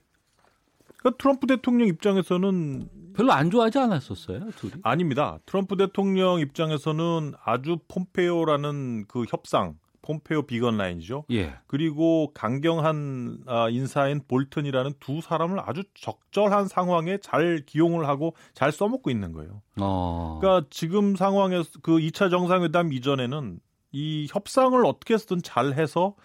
[1.05, 4.73] 그러니까 트럼프 대통령 입장에서는 별로 안 좋아하지 않았었어요, 둘이?
[4.81, 5.37] 아닙니다.
[5.45, 11.25] 트럼프 대통령 입장에서는 아주 폼페오라는 그 협상, 폼페오 비건 라인이죠.
[11.31, 11.53] 예.
[11.67, 19.11] 그리고 강경한 아, 인사인 볼튼이라는 두 사람을 아주 적절한 상황에 잘 기용을 하고 잘 써먹고
[19.11, 19.61] 있는 거예요.
[19.79, 20.39] 어.
[20.41, 23.59] 그러니까 지금 상황에서 그 2차 정상회담 이전에는
[23.91, 26.15] 이 협상을 어떻게 해서든 잘 해서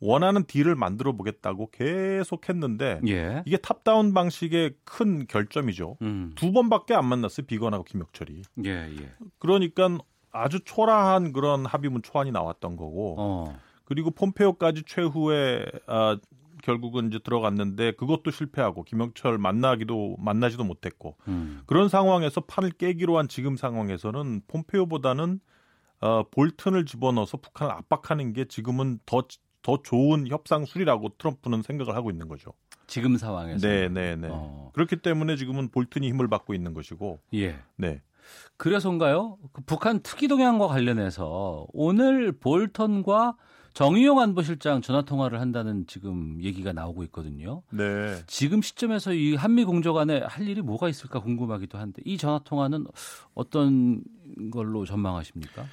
[0.00, 3.42] 원하는 딜을 만들어 보겠다고 계속 했는데 예.
[3.46, 5.96] 이게 탑다운 방식의 큰 결점이죠.
[6.02, 6.32] 음.
[6.34, 7.46] 두 번밖에 안 만났어요.
[7.46, 8.42] 비건하고 김혁철이.
[8.66, 9.12] 예, 예.
[9.38, 9.98] 그러니까
[10.32, 13.58] 아주 초라한 그런 합의문 초안이 나왔던 거고 어.
[13.84, 16.18] 그리고 폼페오까지 최후에 아,
[16.62, 21.62] 결국은 이제 들어갔는데 그것도 실패하고 김영철 만나기도 만나지도 못했고 음.
[21.66, 25.40] 그런 상황에서 판을 깨기로 한 지금 상황에서는 폼페오보다는
[26.00, 29.22] 어, 볼튼을 집어넣어서 북한을 압박하는 게 지금은 더
[29.66, 32.52] 더 좋은 협상술이라고 트럼프는 생각을 하고 있는 거죠.
[32.86, 33.66] 지금 상황에서.
[33.66, 34.28] 네, 네, 네.
[34.30, 34.70] 어.
[34.74, 37.58] 그렇기 때문에 지금은 볼튼이 힘을 받고 있는 것이고, 예.
[37.74, 38.00] 네.
[38.58, 39.38] 그래서인가요?
[39.52, 43.34] 그 북한 특이 동향과 관련해서 오늘 볼턴과
[43.72, 47.62] 정의용 안보실장 전화 통화를 한다는 지금 얘기가 나오고 있거든요.
[47.70, 48.14] 네.
[48.28, 52.86] 지금 시점에서 이 한미 공조 간에 할 일이 뭐가 있을까 궁금하기도 한데 이 전화 통화는
[53.34, 54.00] 어떤
[54.52, 55.64] 걸로 전망하십니까?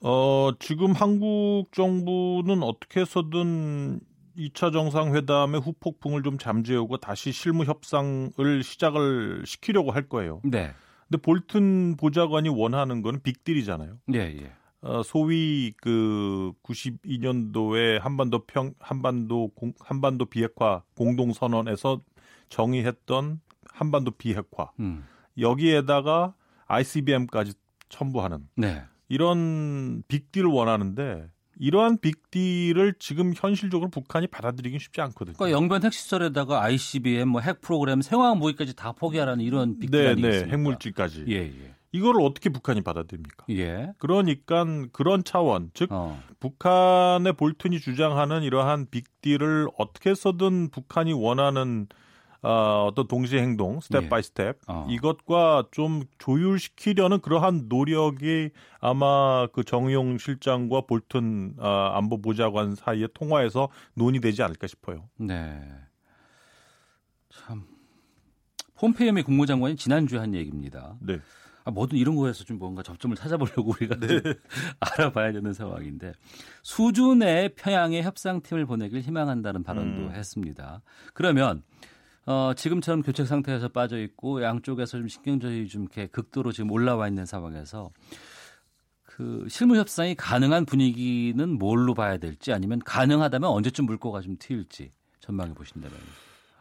[0.00, 4.00] 어, 지금 한국 정부는 어떻게 해서든
[4.36, 10.40] 2차 정상회담의 후폭풍을 좀 잠재우고 다시 실무 협상을 시작을 시키려고 할 거예요.
[10.44, 10.72] 네.
[11.08, 13.98] 근데 볼튼 보좌관이 원하는 거는 빅딜이잖아요.
[14.14, 14.52] 예, 예.
[14.82, 22.00] 어, 소위 그 92년도에 한반도 평 한반도 공, 한반도 비핵화 공동 선언에서
[22.50, 23.40] 정의했던
[23.72, 25.04] 한반도 비핵화 음.
[25.38, 26.34] 여기에다가
[26.66, 27.54] ICBM까지
[27.88, 28.82] 첨부하는 네.
[29.08, 31.28] 이런 빅딜을 원하는데
[31.58, 35.36] 이러한 빅딜을 지금 현실적으로 북한이 받아들이긴 쉽지 않거든요.
[35.38, 40.46] 그러니까 영변 핵시설에다가 ICBM, 뭐 핵 프로그램, 생화학 무기까지 다 포기하라는 이런 빅딜 네, 아니겠습니까?
[40.46, 41.24] 네, 핵물질까지.
[41.28, 41.74] 예, 예.
[41.92, 43.46] 이걸 어떻게 북한이 받아들입니까?
[43.50, 43.92] 예.
[43.98, 46.20] 그러니까 그런 차원, 즉 어.
[46.40, 51.86] 북한의 볼튼이 주장하는 이러한 빅딜을 어떻게 해서든 북한이 원하는
[52.42, 54.08] 어, 어떤 동시에 행동, 스텝 예.
[54.08, 54.86] by step 어.
[54.88, 63.68] 이것과 좀 조율시키려는 그러한 노력이 아마 그 정의용 실장과 볼튼 어, 안보 보좌관 사이의 통화에서
[63.94, 65.08] 논의되지 않을까 싶어요.
[65.16, 65.60] 네.
[67.30, 67.64] 참.
[68.74, 70.96] 폼페이오 미 국무장관이 지난주에 한 얘기입니다.
[71.00, 71.18] 네.
[71.66, 74.20] 아, 뭐든 이런 거에서 좀 뭔가 접점을 찾아보려고 우리가 좀
[74.78, 76.12] 알아봐야 되는 상황인데
[76.62, 80.12] 수준의 평양에 협상팀을 보내길 희망한다는 발언도 음.
[80.12, 80.82] 했습니다.
[81.12, 81.64] 그러면
[82.26, 87.24] 어, 지금처럼 교착 상태에서 빠져 있고 양쪽에서 좀 신경전이 좀 이렇게 극도로 지금 올라와 있는
[87.24, 87.90] 상황에서
[89.04, 95.54] 그 실무 협상이 가능한 분위기는 뭘로 봐야 될지 아니면 가능하다면 언제쯤 물꼬가 좀 트일지 전망해
[95.54, 95.96] 보신다면.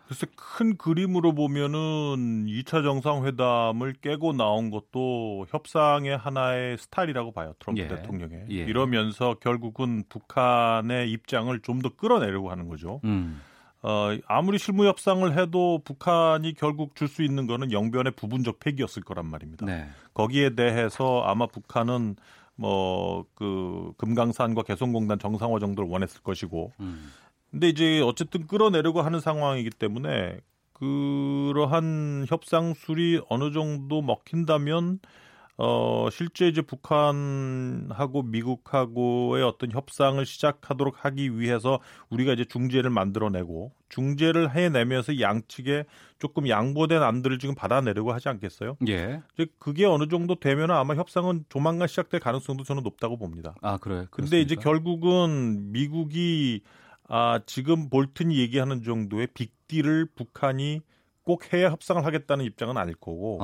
[0.07, 7.55] 글쎄 큰 그림으로 보면은 2차 정상회담을 깨고 나온 것도 협상의 하나의 스타일이라고 봐요.
[7.57, 7.87] 트럼프 예.
[7.87, 8.45] 대통령의.
[8.51, 8.55] 예.
[8.55, 13.01] 이러면서 결국은 북한의 입장을 좀 더 끌어내려고 하는 거죠.
[13.03, 13.41] 음.
[13.87, 19.27] 어, 아무리 실무 협상을 해도 북한이 결국 줄 수 있는 거는 영변의 부분적 폐기였을 거란
[19.27, 19.65] 말입니다.
[19.65, 19.87] 네.
[20.13, 22.15] 거기에 대해서 아마 북한은
[22.55, 27.11] 뭐 그 금강산과 개성공단 정상화 정도를 원했을 것이고 음.
[27.51, 30.39] 근데 이제 어쨌든 끌어내려고 하는 상황이기 때문에
[30.73, 34.99] 그러한 협상술이 어느 정도 먹힌다면
[35.57, 41.79] 어 실제 이제 북한하고 미국하고의 어떤 협상을 시작하도록 하기 위해서
[42.09, 45.85] 우리가 이제 중재를 만들어내고 중재를 해내면서 양측에
[46.19, 48.75] 조금 양보된 안들을 지금 받아내려고 하지 않겠어요?
[48.89, 49.21] 예.
[49.33, 53.55] 이제 그게 어느 정도 되면 아마 협상은 조만간 시작될 가능성도 저는 높다고 봅니다.
[53.61, 54.07] 아 그래.
[54.11, 54.61] 근데 이제 그렇습니까?
[54.61, 56.63] 결국은 미국이
[57.07, 60.81] 아 지금 볼튼이 얘기하는 정도의 빅딜을 북한이
[61.23, 63.39] 꼭 해야 협상을 하겠다는 입장은 아닐 거고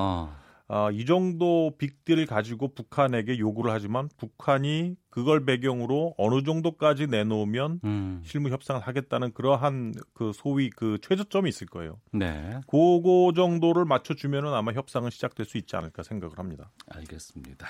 [0.71, 0.87] 어.
[0.87, 8.21] 아, 이 정도 빅딜을 가지고 북한에게 요구를 하지만 북한이 그걸 배경으로 어느 정도까지 내놓으면 음.
[8.23, 11.99] 실무 협상을 하겠다는 그러한 그 소위 그 최저점이 있을 거예요.
[12.13, 12.61] 네.
[12.67, 16.71] 그거 정도를 맞춰주면은 아마 협상은 시작될 수 있지 않을까 생각을 합니다.
[16.87, 17.67] 알겠습니다.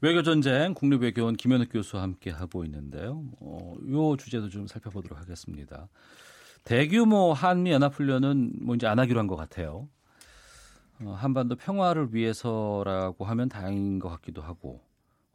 [0.00, 3.22] 외교 전쟁 국립외교원 김현욱 교수와 함께 하고 있는데요.
[3.40, 5.88] 어, 요 주제도 좀 살펴보도록 하겠습니다.
[6.64, 9.88] 대규모 한미 연합 훈련은 뭐 이제 안 하기로 한 것 같아요.
[11.02, 14.82] 어, 한반도 평화를 위해서라고 하면 다행인 것 같기도 하고.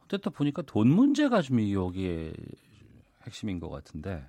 [0.03, 2.33] 어쨌든 보니까 돈 문제가 좀 여기에
[3.23, 4.23] 핵심인 것 같은데.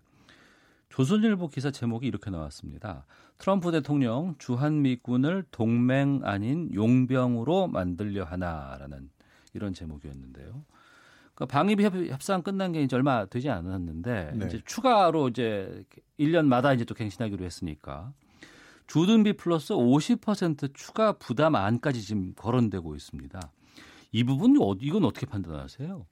[0.89, 3.05] 조선일보 기사 제목이 이렇게 나왔습니다.
[3.37, 9.11] 트럼프 대통령 주한미군을 동맹 아닌 용병으로 만들려 하나라는
[9.53, 10.65] 이런 제목이었는데요.
[11.35, 14.47] 그러니까 방위비 협- 협상 끝난 게 이제 얼마 되지 않았는데 네.
[14.47, 15.85] 이제 추가로 이제
[16.19, 18.15] 1년마다 이제 또 갱신하기로 했으니까
[18.87, 23.41] 주둔비 플러스 50% 추가 부담 안까지 지금 거론되고 있습니다.
[24.13, 26.07] 이 부분 어- 이건 어떻게 판단하세요?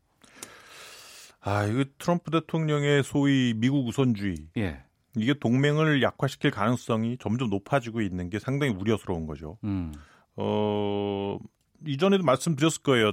[1.40, 4.82] 아, 이거 트럼프 대통령의 소위 미국 우선주의 예.
[5.16, 9.58] 이게 동맹을 약화시킬 가능성이 점점 높아지고 있는 게 상당히 우려스러운 거죠.
[9.64, 9.92] 음.
[10.36, 11.38] 어,
[11.86, 13.12] 이전에도 말씀드렸을 거예요.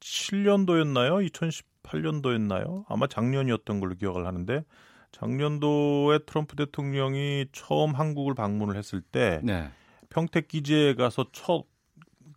[0.00, 1.28] 2017년도였나요?
[1.30, 2.84] 2018년도였나요?
[2.88, 4.64] 아마 작년이었던 걸로 기억을 하는데
[5.12, 9.70] 작년도에 트럼프 대통령이 처음 한국을 방문을 했을 때 네.
[10.08, 11.64] 평택 기지에 가서 첫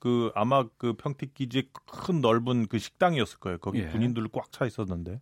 [0.04, 3.58] 그 아마 그 평택 기지의 큰 넓은 그 식당이었을 거예요.
[3.60, 3.88] 거기 예.
[3.88, 5.22] 군인들 꽉 차 있었는데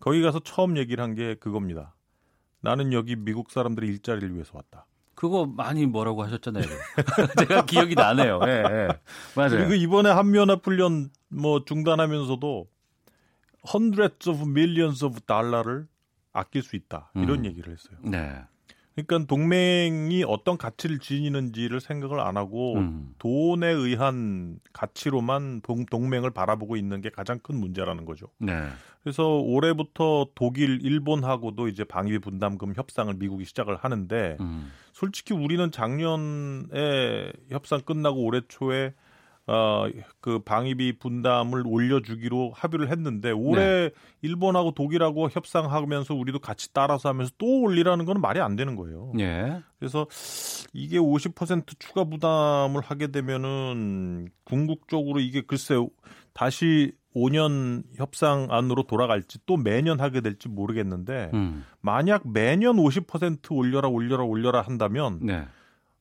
[0.00, 1.94] 거기 가서 처음 얘기를 한 게 그겁니다.
[2.62, 4.86] 나는 여기 미국 사람들의 일자리를 위해서 왔다.
[5.14, 6.64] 그거 많이 뭐라고 하셨잖아요.
[7.40, 8.40] 제가 기억이 나네요.
[8.46, 8.88] 예, 예.
[9.36, 9.50] 맞아요.
[9.50, 12.66] 그리고 이번에 한미연합 훈련 뭐 중단하면서도
[13.70, 15.88] hundreds of millions of 달러를
[16.36, 17.44] 아낄 수 있다 이런 음.
[17.46, 17.96] 얘기를 했어요.
[18.02, 18.40] 네.
[18.94, 23.14] 그러니까 동맹이 어떤 가치를 지니는지를 생각을 안 하고 음.
[23.18, 28.28] 돈에 의한 가치로만 동- 동맹을 바라보고 있는 게 가장 큰 문제라는 거죠.
[28.38, 28.54] 네.
[29.02, 34.72] 그래서 올해부터 독일, 일본하고도 이제 방위 분담금 협상을 미국이 시작을 하는데 음.
[34.94, 38.94] 솔직히 우리는 작년에 협상 끝나고 올해 초에
[39.48, 39.86] 어,
[40.20, 43.90] 그 방위비 분담을 올려주기로 합의를 했는데 올해 네.
[44.22, 49.12] 일본하고 독일하고 협상하면서 우리도 같이 따라서 하면서 또 올리라는 건 말이 안 되는 거예요.
[49.14, 49.62] 네.
[49.78, 50.06] 그래서
[50.72, 55.76] 이게 50% 추가 부담을 하게 되면은 궁극적으로 이게 글쎄
[56.32, 61.64] 다시 5년 협상 안으로 돌아갈지 또 매년 하게 될지 모르겠는데 음.
[61.80, 65.46] 만약 매년 50% 올려라 올려라 올려라 한다면 네.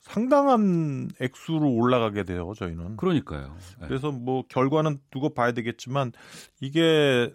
[0.05, 2.95] 상당한 액수로 올라가게 돼요, 저희는.
[2.97, 3.55] 그러니까요.
[3.81, 3.87] 네.
[3.87, 6.11] 그래서 뭐 결과는 두고 봐야 되겠지만
[6.61, 7.33] 이게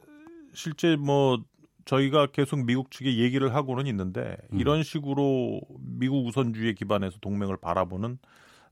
[0.55, 1.39] 실제 뭐
[1.85, 4.61] 저희가 계속 미국 측에 얘기를 하고는 있는데 음.
[4.61, 8.19] 이런 식으로 미국 우선주의에 기반해서 동맹을 바라보는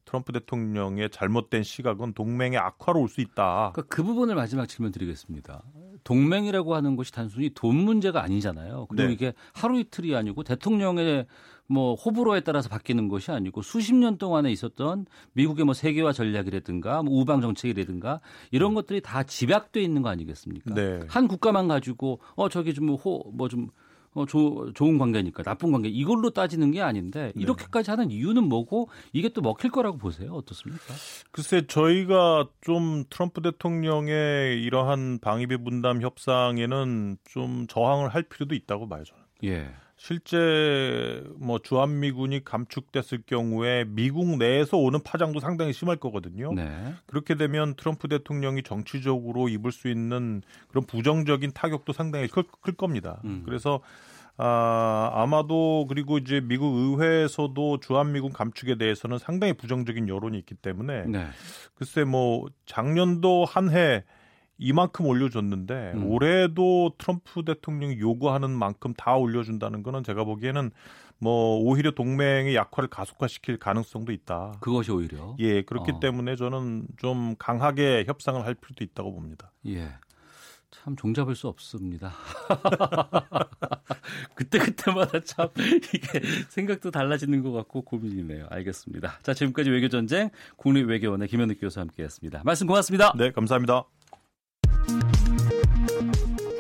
[0.05, 3.73] 트럼프 대통령의 잘못된 시각은 동맹의 악화로 올 수 있다.
[3.75, 5.65] 그러니까 그 부분을 마지막 질문 드리겠습니다.
[6.05, 8.87] 동맹이라고 하는 것이 단순히 돈 문제가 아니잖아요.
[8.87, 9.13] 그리고 네.
[9.13, 11.27] 이게 하루 이틀이 아니고 대통령의
[11.69, 17.21] 뭐 호불호에 따라서 바뀌는 것이 아니고 수십 년 동안에 있었던 미국의 뭐 세계화 전략이라든가 뭐
[17.21, 20.75] 우방 정책이라든가 이런 것들이 다 집약돼 있는 거 아니겠습니까?
[20.75, 21.01] 네.
[21.09, 23.69] 한 국가만 가지고 어 저기 좀호뭐좀
[24.15, 27.43] 어, 조, 좋은 관계니까 나쁜 관계 이걸로 따지는 게 아닌데 네.
[27.43, 30.95] 이렇게까지 하는 이유는 뭐고 이게 또 먹힐 거라고 보세요 어떻습니까?
[31.31, 39.05] 글쎄 저희가 좀 트럼프 대통령의 이러한 방위비 분담 협상에는 좀 저항을 할 필요도 있다고 봐요
[39.05, 39.23] 저는.
[39.45, 39.71] 예.
[39.99, 46.53] 실제 뭐 주한미군이 감축됐을 경우에 미국 내에서 오는 파장도 상당히 심할 거거든요.
[46.55, 46.95] 네.
[47.07, 53.21] 그렇게 되면 트럼프 대통령이 정치적으로 입을 수 있는 그런 부정적인 타격도 상당히 클, 클 겁니다.
[53.25, 53.43] 음.
[53.45, 53.81] 그래서
[54.37, 61.27] 아, 아마도 그리고 이제 미국 의회에서도 주한미군 감축에 대해서는 상당히 부정적인 여론이 있기 때문에 네.
[61.75, 64.05] 글쎄 뭐 작년도 한해
[64.59, 66.07] 이만큼 올려줬는데 음.
[66.07, 70.71] 올해도 트럼프 대통령이 요구하는 만큼 다 올려준다는 거는 제가 보기에는
[71.21, 74.59] 뭐 오히려 동맹의 약화를 가속화시킬 가능성도 있다.
[74.61, 76.01] 그것이 오히려 예 그렇기 어.
[76.01, 79.53] 때문에 저는 좀 강하게 협상을 할 필요도 있다고 봅니다.
[79.67, 79.95] 예.
[80.71, 82.13] 참 종잡을 수 없습니다.
[84.35, 85.49] 그때 그때마다 참
[85.95, 88.47] 이게 생각도 달라지는 것 같고 고민이네요.
[88.51, 89.19] 알겠습니다.
[89.23, 92.43] 자 지금까지 외교전쟁 국립외교원의 김현욱 교수와 함께했습니다.
[92.45, 93.13] 말씀 고맙습니다.
[93.17, 93.87] 네 감사합니다.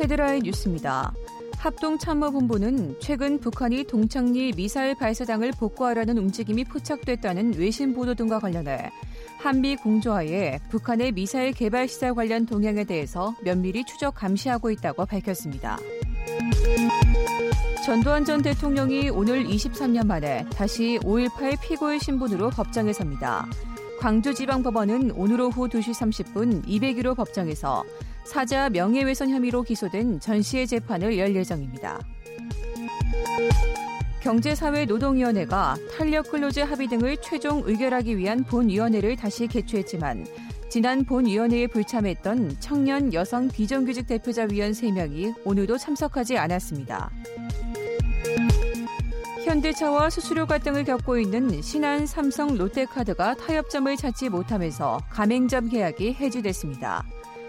[0.01, 1.13] 헤드라인 뉴스입니다.
[1.59, 8.91] 합동참모본부는 최근 북한이 동창리 미사일 발사장을 복구하려는 움직임이 포착됐다는 외신 보도 등과 관련해
[9.39, 15.79] 한미 공조하에 북한의 미사일 개발 시설 관련 동향에 대해서 면밀히 추적 감시하고 있다고 밝혔습니다.
[17.85, 23.47] 전두환 전 대통령이 오늘 23년 만에 다시 5.18 피고의 신분으로 법정에 섭니다.
[23.99, 27.85] 광주지방법원은 오늘 오후 2시 30분 201호 법정에서
[28.29, 31.99] 사자 명예훼손 혐의로 기소된 전 씨의 재판을 열 예정입니다.
[34.21, 40.27] 경제사회노동위원회가 탄력 근로제 합의 등을 최종 의결하기 위한 본위원회를 다시 개최했지만
[40.69, 47.11] 지난 본위원회에 불참했던 청년 여성 비정규직 대표자 위원 3명이 오늘도 참석하지 않았습니다.
[49.47, 57.07] 현대차와 수수료 갈등을 겪고 있는 신한 삼성 롯데카드가 타협점을 찾지 못하면서 가맹점 계약이 해지됐습니다.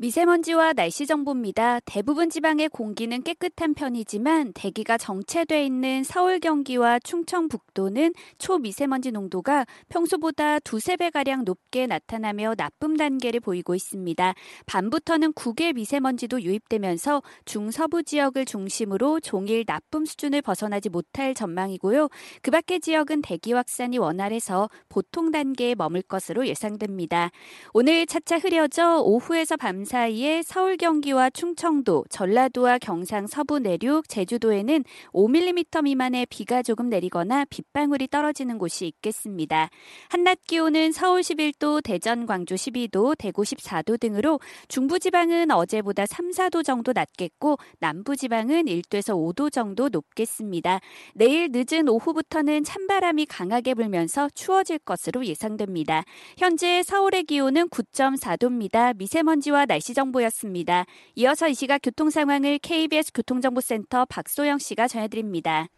[0.00, 1.80] 미세먼지와 날씨 정보입니다.
[1.84, 10.96] 대부분 지방의 공기는 깨끗한 편이지만 대기가 정체돼 있는 서울 경기와 충청북도는 초미세먼지 농도가 평소보다 두세
[10.96, 14.32] 배가량 높게 나타나며 나쁨 단계를 보이고 있습니다.
[14.64, 22.08] 밤부터는 국외 미세먼지도 유입되면서 중서부 지역을 중심으로 종일 나쁨 수준을 벗어나지 못할 전망이고요.
[22.40, 27.30] 그 밖의 지역은 대기 확산이 원활해서 보통 단계에 머물 것으로 예상됩니다.
[27.74, 35.82] 오늘 차차 흐려져 오후에서 밤 사이에 서울 경기와 충청도, 전라도와 경상 서부 내륙, 제주도에는 5mm
[35.82, 39.68] 미만의 비가 조금 내리거나 빗방울이 떨어지는 곳이 있겠습니다.
[40.08, 44.38] 한낮 기온은 서울 11도, 대전, 광주 12도, 대구 14도 등으로
[44.68, 50.78] 중부지방은 어제보다 3, 4도 정도 낮겠고 남부지방은 1도에서 5도 정도 높겠습니다.
[51.16, 56.04] 내일 늦은 오후부터는 찬바람이 강하게 불면서 추워질 것으로 예상됩니다.
[56.38, 58.96] 현재 서울의 기온은 9.4도입니다.
[58.96, 60.84] 미세먼지와 날 날씨 정보였습니다.
[61.16, 65.68] 이어서 이 시각 교통 상황을 KBS 교통정보센터 박소영 씨가 전해드립니다.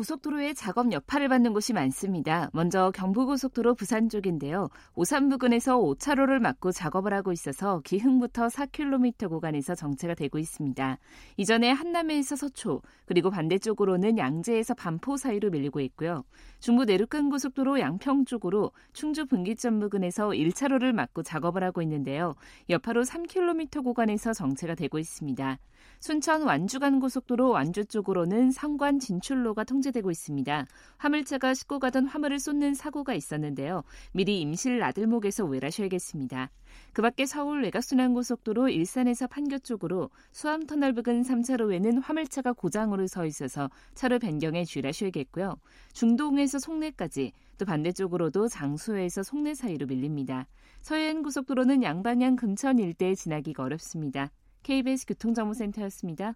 [0.00, 2.48] 고속도로에 작업 여파를 받는 곳이 많습니다.
[2.54, 4.70] 먼저 경부고속도로 부산 쪽인데요.
[4.94, 10.96] 오산 부근에서 5차로를 막고 작업을 하고 있어서 기흥부터 4km 구간에서 정체가 되고 있습니다.
[11.36, 16.24] 이전에 한남에서 서초, 그리고 반대쪽으로는 양재에서 반포 사이로 밀리고 있고요.
[16.60, 22.36] 중부 내륙간 고속도로 양평 쪽으로 충주 분기점 부근에서 1차로를 막고 작업을 하고 있는데요.
[22.70, 25.58] 여파로 3km 구간에서 정체가 되고 있습니다.
[26.00, 30.64] 순천 완주간 고속도로 완주 쪽으로는 상관 진출로가 통제되고 있습니다.
[30.96, 33.82] 화물차가 싣고 가던 화물을 쏟는 사고가 있었는데요.
[34.12, 36.50] 미리 임실 나들목에서 우회하셔야겠습니다.
[36.94, 44.20] 그 밖에 서울 외곽순환고속도로 일산에서 판교 쪽으로 수암터널 부근 3차로에는 화물차가 고장으로 서 있어서 차로
[44.20, 45.56] 변경에 주의하셔야겠고요.
[45.92, 50.46] 중동에서 송내까지 또 반대쪽으로도 장수에서 송내 사이로 밀립니다.
[50.80, 54.30] 서해안 고속도로는 양방향 금천 일대에 지나기가 어렵습니다.
[54.62, 56.34] KBS 교통정보센터였습니다.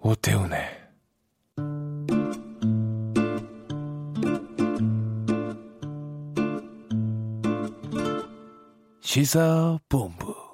[0.00, 0.60] 오태훈의
[9.00, 10.45] 시사본부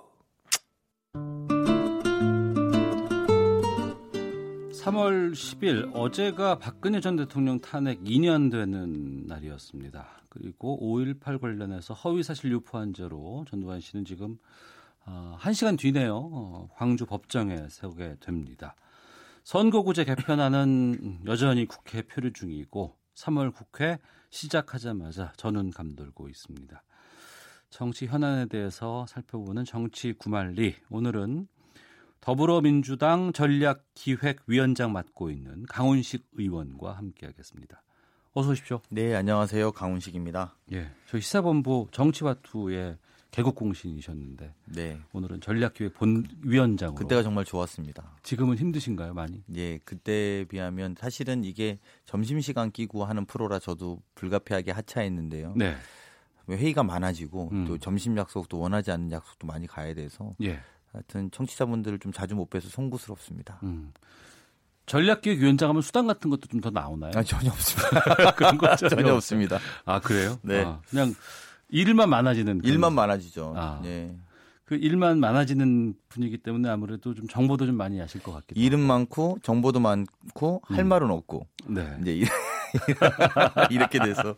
[4.82, 10.08] 3월 10일 어제가 박근혜 전 대통령 탄핵 2년 되는 날이었습니다.
[10.28, 14.38] 그리고 5.18 관련해서 허위사실 유포 한 죄로 전두환 씨는 지금
[15.06, 16.16] 어, 1시간 뒤네요.
[16.16, 18.74] 어, 광주 법정에 세우게 됩니다.
[19.44, 26.82] 선거구제 개편안은 여전히 국회 표류 중이고 3월 국회 시작하자마자 전원 감돌고 있습니다.
[27.70, 31.46] 정치 현안에 대해서 살펴보는 정치 구말리 오늘은
[32.22, 37.82] 더불어민주당 전략기획위원장 맡고 있는 강훈식 의원과 함께하겠습니다.
[38.34, 38.80] 어서 오십시오.
[38.90, 39.72] 네, 안녕하세요.
[39.72, 40.54] 강훈식입니다.
[40.72, 42.96] 예, 저희 시사본부 정치와투의
[43.32, 45.00] 개국 공신이셨는데 네.
[45.12, 48.16] 오늘은 전략기획 본위원장으로 그때가 정말 좋았습니다.
[48.22, 49.42] 지금은 힘드신가요, 많이?
[49.56, 55.54] 예, 그때에 비하면 사실은 이게 점심시간 끼고 하는 프로라 저도 불가피하게 하차했는데요.
[55.56, 55.74] 네.
[56.48, 57.64] 회의가 많아지고 음.
[57.66, 60.60] 또 점심 약속도 원하지 않는 약속도 많이 가야 돼서 예.
[60.92, 63.60] 하여튼 청취자분들을 좀 자주 못 뵈서 송구스럽습니다.
[63.62, 63.92] 음.
[64.86, 67.12] 전략기획위원장 하면 수당 같은 것도 좀 더 나오나요?
[67.14, 68.32] 아, 전혀 없습니다.
[68.34, 69.58] 그런 거 전혀, 전혀 없습니다.
[69.84, 70.38] 아 그래요?
[70.42, 70.64] 네.
[70.64, 71.14] 아, 그냥
[71.68, 73.54] 일만 많아지는 일만 많아지죠.
[73.56, 73.80] 아.
[73.84, 74.14] 예.
[74.64, 79.38] 그 일만 많아지는 분위기 때문에 아무래도 좀 정보도 좀 많이 아실 것 같기도 일은 많고
[79.42, 80.88] 정보도 많고 할 음.
[80.88, 81.96] 말은 없고 네.
[82.02, 82.24] 이제 이-
[83.70, 84.34] 이렇게 돼서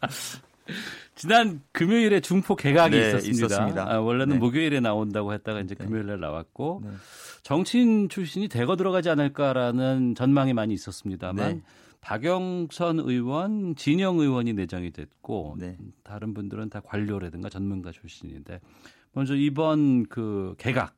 [1.14, 3.46] 지난 금요일에 중포 개각이 네, 있었습니다.
[3.46, 3.92] 있었습니다.
[3.92, 4.38] 아, 원래는 네.
[4.38, 6.82] 목요일에 나온다고 했다가 이제 금요일에 나왔고
[7.42, 11.62] 정치인 출신이 대거 들어가지 않을까라는 전망이 많이 있었습니다만 네.
[12.00, 15.78] 박영선 의원, 진영 의원이 내정이 됐고 네.
[16.02, 18.60] 다른 분들은 다 관료라든가 전문가 출신인데
[19.12, 20.94] 먼저 이번 그 개각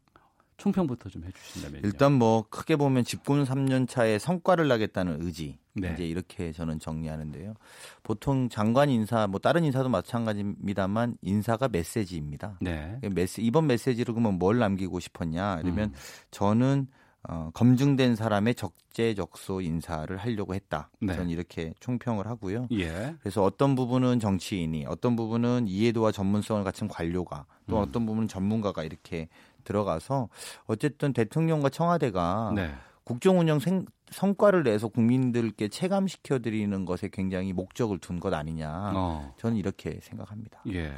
[0.57, 1.83] 총평부터 좀 해주신다면요.
[1.85, 5.93] 일단 뭐 크게 보면 집권 3년 차에 성과를 나겠다는 의지 네.
[5.93, 7.55] 이제 이렇게 저는 정리하는데요.
[8.03, 12.59] 보통 장관 인사 뭐 다른 인사도 마찬가지입니다만 인사가 메시지입니다.
[12.61, 12.99] 네.
[13.03, 15.61] 메시, 이번 메시지로 그러면 뭘 남기고 싶었냐?
[15.61, 15.95] 이러면 음.
[16.31, 16.89] 저는
[17.29, 20.91] 어, 검증된 사람의 적재적소 인사를 하려고 했다.
[21.01, 21.15] 네.
[21.15, 22.69] 저는 이렇게 총평을 하고요.
[22.73, 23.17] 예.
[23.19, 27.83] 그래서 어떤 부분은 정치인이, 어떤 부분은 이해도와 전문성을 갖춘 관료가, 또 음.
[27.83, 29.29] 어떤 부분은 전문가가 이렇게
[29.67, 30.31] 들어가서
[30.64, 32.71] 어쨌든 대통령과 청와대가 네.
[33.05, 38.93] 국정 운영 생, 성과를 내서 국민들께 체감시켜 드리는 것에 굉장히 목적을 둔 것 아니냐.
[38.95, 39.35] 어.
[39.39, 40.62] 저는 이렇게 생각합니다.
[40.73, 40.93] 예.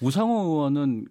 [0.00, 1.06] 우상호 의원은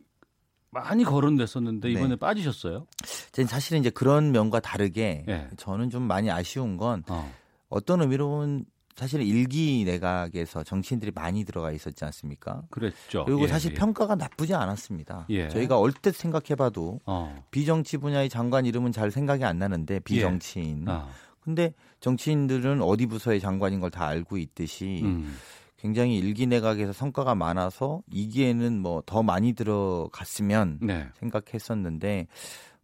[0.72, 2.16] 많이 거론됐었는데 이번에 네.
[2.16, 2.88] 빠지셨어요?
[3.32, 5.50] 저는 사실은 이제 그런 면과 다르게 예.
[5.58, 7.32] 저는 좀 많이 아쉬운 건 어.
[7.70, 12.64] 어떤 의미로는 사실 일기 내각에서 정치인들이 많이 들어가 있었지 않습니까?
[12.70, 13.24] 그랬죠.
[13.26, 13.76] 그리고 예, 사실 예.
[13.76, 15.26] 평가가 나쁘지 않았습니다.
[15.30, 15.48] 예.
[15.48, 17.44] 저희가 얼뜻 생각해봐도 어.
[17.52, 20.84] 비정치 분야의 장관 이름은 잘 생각이 안 나는데 비정치인.
[20.90, 21.08] 아.
[21.40, 25.36] 근데 정치인들은 어디 부서의 장관인 걸 다 알고 있듯이 음.
[25.78, 31.08] 굉장히 일기 내각에서 성과가 많아서 이기에는 뭐 더 많이 들어갔으면 네.
[31.20, 32.28] 생각했었는데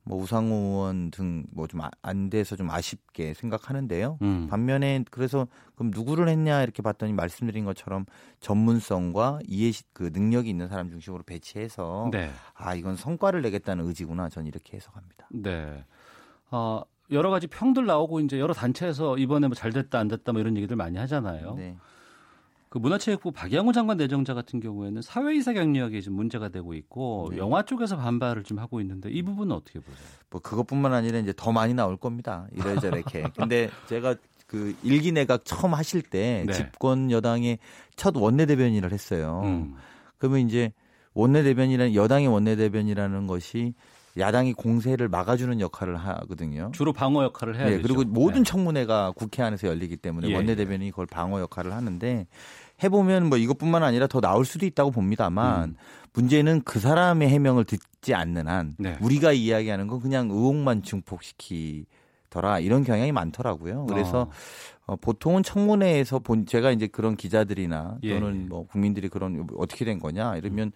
[0.07, 4.19] 뭐 우상호 의원 등 뭐 좀 안 돼서 좀 아쉽게 생각하는데요.
[4.21, 4.47] 음.
[4.49, 8.05] 반면에 그래서 그럼 누구를 했냐 이렇게 봤더니 말씀드린 것처럼
[8.39, 12.29] 전문성과 이해 그 능력이 있는 사람 중심으로 배치해서 네.
[12.53, 15.27] 아 이건 성과를 내겠다는 의지구나 저는 이렇게 해석합니다.
[15.31, 15.83] 네.
[16.51, 16.81] 어,
[17.11, 20.55] 여러 가지 평들 나오고 이제 여러 단체에서 이번에 뭐 잘 됐다 안 됐다 뭐 이런
[20.57, 21.55] 얘기들 많이 하잖아요.
[21.55, 21.75] 네.
[22.76, 27.38] 그 문화체육부 박양호 장관 내정자 같은 경우에는 사회이사 경력이 좀 문제가 되고 있고 네.
[27.38, 30.05] 영화 쪽에서 반발을 좀 하고 있는데 이 부분은 어떻게 보세요?
[30.30, 32.47] 뭐 그것뿐만 아니라 이제 더 많이 나올 겁니다.
[32.51, 33.28] 이래저래게.
[33.39, 34.15] 근데 제가
[34.45, 36.51] 그 일기 내각 처음 하실 때 네.
[36.51, 37.59] 집권 여당의
[37.95, 39.43] 첫 원내대변인을 했어요.
[39.45, 39.76] 음.
[40.17, 40.73] 그러면 이제
[41.13, 43.73] 원내대변이라는 여당의 원내대변이라는 것이
[44.17, 46.71] 야당이 공세를 막아주는 역할을 하거든요.
[46.73, 47.84] 주로 방어 역할을 해야 네, 되죠.
[47.84, 48.49] 그리고 모든 네.
[48.49, 52.28] 청문회가 국회 안에서 열리기 때문에 예, 원내대변인이 그걸 방어 역할을 하는데
[52.84, 55.76] 해보면 뭐 이것뿐만 아니라 더 나올 수도 있다고 봅니다만 음.
[56.13, 58.97] 문제는 그 사람의 해명을 듣지 않는 한 네.
[59.01, 63.86] 우리가 이야기하는 건 그냥 의혹만 증폭시키더라 이런 경향이 많더라고요.
[63.86, 64.30] 그래서
[64.86, 68.47] 어, 보통은 청문회에서 본 제가 이제 그런 기자들이나 예, 또는 예.
[68.47, 70.71] 뭐 국민들이 그런 어떻게 된 거냐 이러면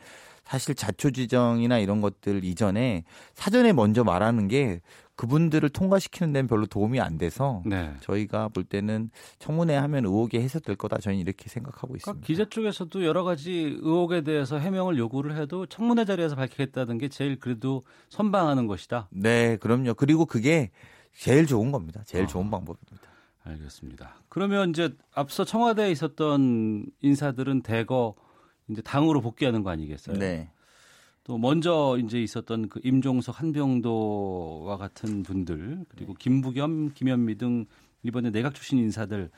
[0.50, 3.04] 사실 자초지정이나 이런 것들 이전에
[3.36, 4.82] 사전에 먼저 말하는 게
[5.16, 7.93] 그분들을 통과시키는 데는 별로 도움이 안 돼서 네.
[8.00, 12.12] 저희가 볼 때는 청문회 하면 의혹이 해소될 거다 저희는 이렇게 생각하고 있습니다.
[12.12, 17.39] 그러니까 기자 쪽에서도 여러 가지 의혹에 대해서 해명을 요구를 해도 청문회 자리에서 밝히겠다는 게 제일
[17.39, 19.08] 그래도 선방하는 것이다.
[19.12, 19.93] 네, 그럼요.
[19.93, 20.72] 그리고 그게
[21.14, 22.02] 제일 좋은 겁니다.
[22.08, 22.28] 제일 아.
[22.28, 23.08] 좋은 방법입니다.
[23.43, 24.16] 알겠습니다.
[24.30, 28.16] 그러면 이제 앞서 청와대에 있었던 인사들은 대거
[28.70, 30.17] 이제 당으로 복귀하는 거 아니겠어요?
[30.17, 30.51] 네.
[31.24, 37.65] 또 먼저 이제 있었던 그 임종석, 한병도와 같은 분들 그리고 김부겸, 김현미 등
[38.03, 39.30] 이번에 내각 출신 인사들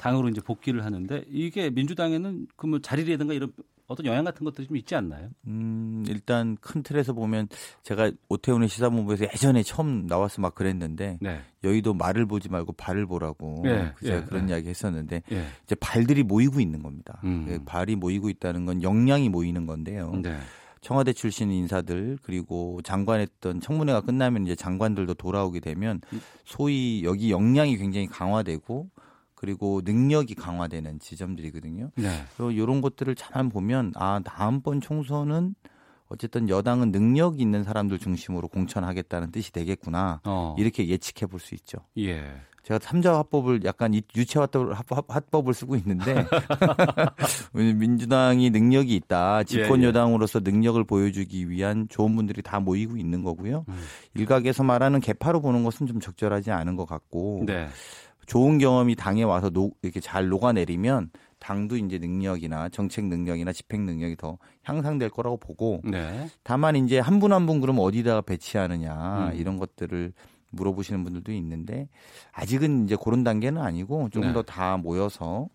[0.00, 3.52] 당으로 이제 복귀를 하는데 이게 민주당에는 그뭐 자리라든가 이런
[3.90, 5.30] 어떤 영향 같은 것들이 좀 있지 않나요?
[5.48, 7.48] 음, 일단 큰 틀에서 보면
[7.82, 11.40] 제가 오태훈의 시사본부에서 예전에 처음 나와서 막 그랬는데 네.
[11.64, 14.52] 여의도 말을 보지 말고 발을 보라고 예, 제가 예, 그런 예.
[14.52, 15.44] 이야기 했었는데 예.
[15.64, 17.20] 이제 발들이 모이고 있는 겁니다.
[17.24, 17.46] 음.
[17.50, 20.12] 예, 발이 모이고 있다는 건 역량이 모이는 건데요.
[20.22, 20.38] 네.
[20.80, 26.20] 청와대 출신 인사들 그리고 장관했던 청문회가 끝나면 이제 장관들도 돌아오게 되면 음.
[26.44, 28.88] 소위 여기 역량이 굉장히 강화되고
[29.40, 31.92] 그리고 능력이 강화되는 지점들이거든요.
[31.96, 32.08] 네.
[32.36, 35.54] 그래서 이런 것들을 잘 보면 아 다음번 총선은
[36.10, 40.54] 어쨌든 여당은 능력 있는 사람들 중심으로 공천하겠다는 뜻이 되겠구나 어.
[40.58, 41.78] 이렇게 예측해 볼 수 있죠.
[41.96, 42.22] 예.
[42.64, 46.26] 제가 삼자 화법을 약간 이- 유체 화법을, 쓰고 있는데
[47.54, 49.88] 민주당이 능력이 있다 집권 예, 예.
[49.88, 53.64] 여당으로서 능력을 보여주기 위한 좋은 분들이 다 모이고 있는 거고요.
[53.68, 53.80] 음.
[54.14, 57.68] 일각에서 말하는 개파로 보는 것은 좀 적절하지 않은 것 같고 네.
[58.30, 61.10] 좋은 경험이 당에 와서 녹- 이렇게 잘 녹아내리면
[61.40, 66.28] 당도 이제 능력이나 정책 능력이나 집행 능력이 더 향상될 거라고 보고 네.
[66.44, 69.36] 다만 이제 한분 한분 그럼 어디다가 배치하느냐 음.
[69.36, 70.12] 이런 것들을
[70.50, 71.88] 물어보시는 분들도 있는데
[72.30, 74.34] 아직은 이제 그런 단계는 아니고 조금 네.
[74.34, 75.48] 더다 모여서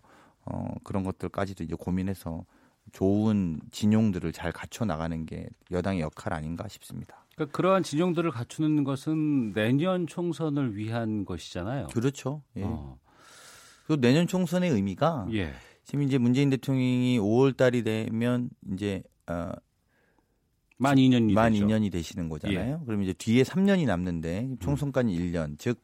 [0.44, 2.44] 어 그런 것들까지도 이제 고민해서
[2.92, 7.24] 좋은 진용들을 잘 갖춰 나가는 게 여당의 역할 아닌가 싶습니다.
[7.36, 11.88] 그러니까 그러한 진영들을 갖추는 것은 내년 총선을 위한 것이잖아요.
[11.88, 12.42] 그렇죠.
[12.56, 12.62] 예.
[12.64, 12.98] 어.
[13.86, 15.52] 그 내년 총선의 의미가 예.
[15.84, 19.52] 지금 이제 문재인 대통령이 5월 달이 되면 이제 어,
[20.78, 21.64] 만 2년이 만 되죠.
[21.64, 21.68] 예.
[21.68, 22.82] 2년이 되시는 거잖아요.
[22.86, 25.58] 그럼 이제 뒤에 3년이 남는데 총선까지 1년.
[25.58, 25.82] 즉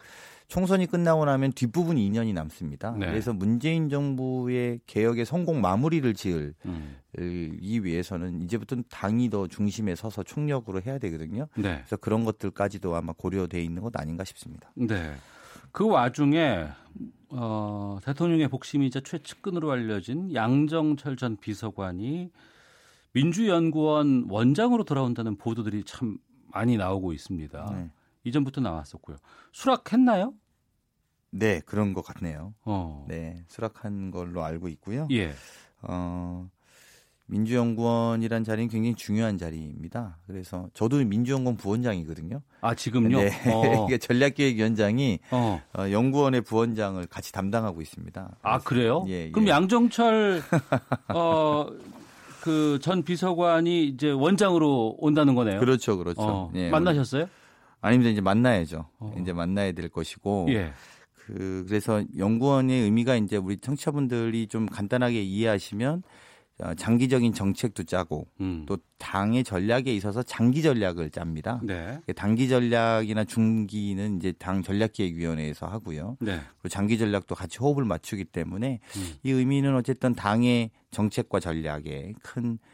[0.53, 2.91] 총선이 끝나고 나면 뒷부분이 2년이 남습니다.
[2.91, 3.07] 네.
[3.07, 6.99] 그래서 문재인 정부의 개혁의 성공 마무리를 지을 음.
[7.19, 11.49] 이 위해서는 이제부터는 당이 더 중심에 서서 총력으로 해야 되거든요.
[11.57, 11.77] 네.
[11.77, 14.71] 그래서 그런 것들까지도 아마 고려돼 있는 것 아닌가 싶습니다.
[14.75, 15.15] 네.
[15.71, 16.67] 그 와중에
[17.31, 22.31] 어, 대통령의 복심이자 최측근으로 알려진 양정철 전 비서관이
[23.15, 26.19] 민주연구원 원장으로 돌아온다는 보도들이 참
[26.53, 27.71] 많이 나오고 있습니다.
[27.75, 27.91] 네.
[28.25, 29.17] 이전부터 나왔었고요.
[29.53, 30.35] 수락했나요?
[31.31, 32.55] 네, 그런 것 같네요.
[32.65, 33.07] 어.
[33.09, 35.09] 네, 수락한 걸로 알고 있고요.
[35.13, 35.33] 예.
[35.81, 36.49] 어,
[37.27, 40.19] 민주연구원이란 자리는 굉장히 중요한 자리입니다.
[40.27, 42.43] 그래서 저도 민주연구원 부원장이거든요.
[42.61, 43.19] 아 지금요?
[43.19, 43.87] 네, 어.
[43.99, 45.63] 전략기획위원장이 어.
[45.79, 48.37] 어, 연구원의 부원장을 같이 담당하고 있습니다.
[48.43, 49.05] 아 그래요?
[49.09, 49.51] 예, 그럼 예.
[49.53, 50.43] 양정철
[51.15, 51.67] 어,
[52.43, 55.61] 그 전 비서관이 이제 원장으로 온다는 거네요.
[55.61, 56.21] 그렇죠, 그렇죠.
[56.23, 57.29] 어, 예, 만나셨어요?
[57.83, 58.11] 아닙니다.
[58.11, 58.89] 이제 만나야죠.
[58.99, 59.15] 어.
[59.21, 60.47] 이제 만나야 될 것이고.
[60.51, 60.73] 예.
[61.27, 66.03] 그 그래서 연구원의 의미가 이제 우리 청취자분들이 좀 간단하게 이해하시면
[66.59, 68.65] 어, 장기적인 정책도 짜고 음.
[68.67, 71.61] 또 당의 전략에 있어서 장기 전략을 짭니다.
[71.63, 71.99] 네.
[72.15, 76.17] 단기 전략이나 중기는 이제 당 전략기획위원회에서 하고요.
[76.21, 76.41] 네.
[76.59, 79.13] 그리고 장기 전략도 같이 호흡을 맞추기 때문에 음.
[79.23, 82.72] 이 의미는 어쨌든 당의 정책과 전략에 큰 어,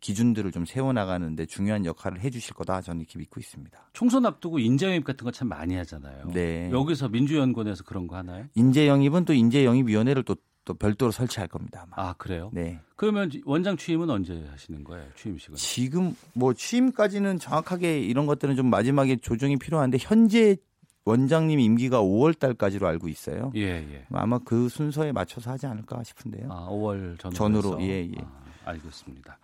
[0.00, 3.90] 기준들을 좀 세워나가는데 중요한 역할을 해주실 거다 저는 이렇게 믿고 있습니다.
[3.92, 6.28] 총선 앞두고 인재 영입 같은 거 참 많이 하잖아요.
[6.32, 6.70] 네.
[6.72, 8.46] 여기서 민주연구원에서 그런 거 하나요?
[8.54, 11.86] 인재 영입은 또 인재 영입 위원회를 또, 또 별도로 설치할 겁니다.
[11.90, 12.08] 아마.
[12.08, 12.50] 아 그래요?
[12.52, 12.80] 네.
[12.96, 15.06] 그러면 원장 취임은 언제 하시는 거예요?
[15.16, 15.56] 취임식은?
[15.56, 20.56] 지금 뭐 취임까지는 정확하게 이런 것들은 좀 마지막에 조정이 필요한데 현재
[21.04, 23.50] 원장님 임기가 5월 달까지로 알고 있어요.
[23.56, 24.04] 예, 예.
[24.12, 26.48] 아마 그 순서에 맞춰서 하지 않을까 싶은데요.
[26.50, 27.32] 아, 5월 전후로.
[27.62, 27.82] 전후로?
[27.82, 28.12] 예, 예.
[28.20, 29.38] 아, 알겠습니다.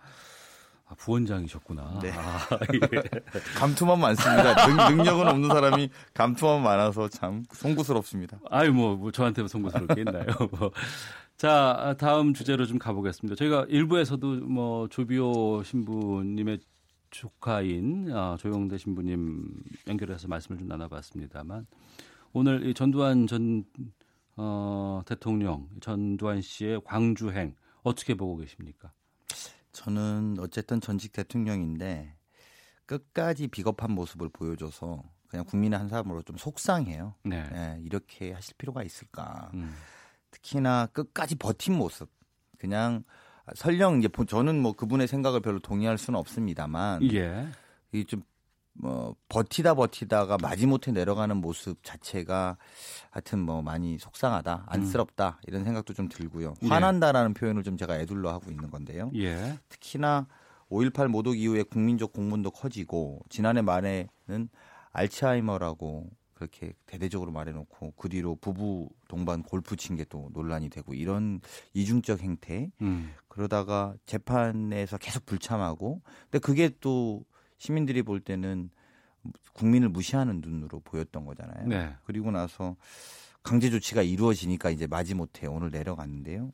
[0.87, 1.99] 아, 부원장이셨구나.
[2.01, 2.11] 네.
[2.11, 3.39] 아, 예.
[3.57, 4.67] 감투만 많습니다.
[4.67, 8.39] 능, 능력은 없는 사람이 감투만 많아서 참 송구스럽습니다.
[8.51, 10.25] 아유, 뭐, 뭐 저한테 송구스럽게 했나요?
[10.51, 10.71] 뭐.
[11.37, 13.35] 자, 다음 주제로 좀 가보겠습니다.
[13.35, 16.59] 저희가 일부에서도 뭐 조비오 신부님의
[17.09, 19.47] 조카인 아, 조영대 신부님
[19.87, 21.65] 연결해서 말씀을 좀 나눠봤습니다만
[22.33, 23.63] 오늘 이 전두환 전
[24.37, 28.91] 어, 대통령 전두환 씨의 광주행 어떻게 보고 계십니까?
[29.75, 32.15] 저는 어쨌든 전직 대통령인데
[32.85, 37.15] 끝까지 비겁한 모습을 보여줘서 그냥 국민의 한 사람으로 좀 속상해요.
[37.23, 37.45] 네.
[37.53, 39.51] 예, 이렇게 하실 필요가 있을까.
[39.53, 39.75] 음.
[40.31, 42.09] 특히나 끝까지 버틴 모습.
[42.57, 43.03] 그냥
[43.53, 47.47] 설령 이제 저는 뭐 그분의 생각을 별로 동의할 수는 없습니다만 예.
[47.91, 48.23] 이좀
[48.77, 52.57] 뭐 버티다 버티다가 마지못해 내려가는 모습 자체가
[53.09, 56.53] 하여튼 뭐 많이 속상하다, 안쓰럽다 이런 생각도 좀 들고요.
[56.63, 56.67] 예.
[56.67, 59.11] 화난다라는 표현을 좀 제가 애둘러 하고 있는 건데요.
[59.15, 59.57] 예.
[59.69, 60.27] 특히나
[60.69, 64.49] 5.18 모독 이후에 국민적 공분도 커지고 지난해 말에는
[64.91, 71.39] 알츠하이머라고 그렇게 대대적으로 말해놓고 그 뒤로 부부 동반 골프 친 게 또 논란이 되고 이런
[71.73, 73.13] 이중적 행태 음.
[73.29, 77.23] 그러다가 재판에서 계속 불참하고 근데 그게 또
[77.57, 78.69] 시민들이 볼 때는
[79.53, 81.67] 국민을 무시하는 눈으로 보였던 거잖아요.
[81.67, 81.95] 네.
[82.03, 82.75] 그리고 나서
[83.43, 86.51] 강제 조치가 이루어지니까 이제 마지못해 오늘 내려갔는데요.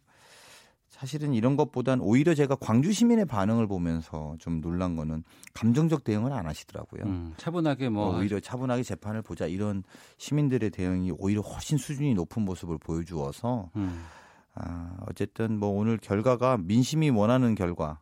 [0.88, 5.24] 사실은 이런 것보단 오히려 제가 광주 시민의 반응을 보면서 좀 놀란 거는
[5.54, 7.04] 감정적 대응을 안 하시더라고요.
[7.06, 9.84] 음, 차분하게 뭐 오히려 차분하게 재판을 보자 이런
[10.18, 14.06] 시민들의 대응이 오히려 훨씬 수준이 높은 모습을 보여주어서 음.
[14.54, 18.00] 아, 어쨌든 뭐 오늘 결과가 민심이 원하는 결과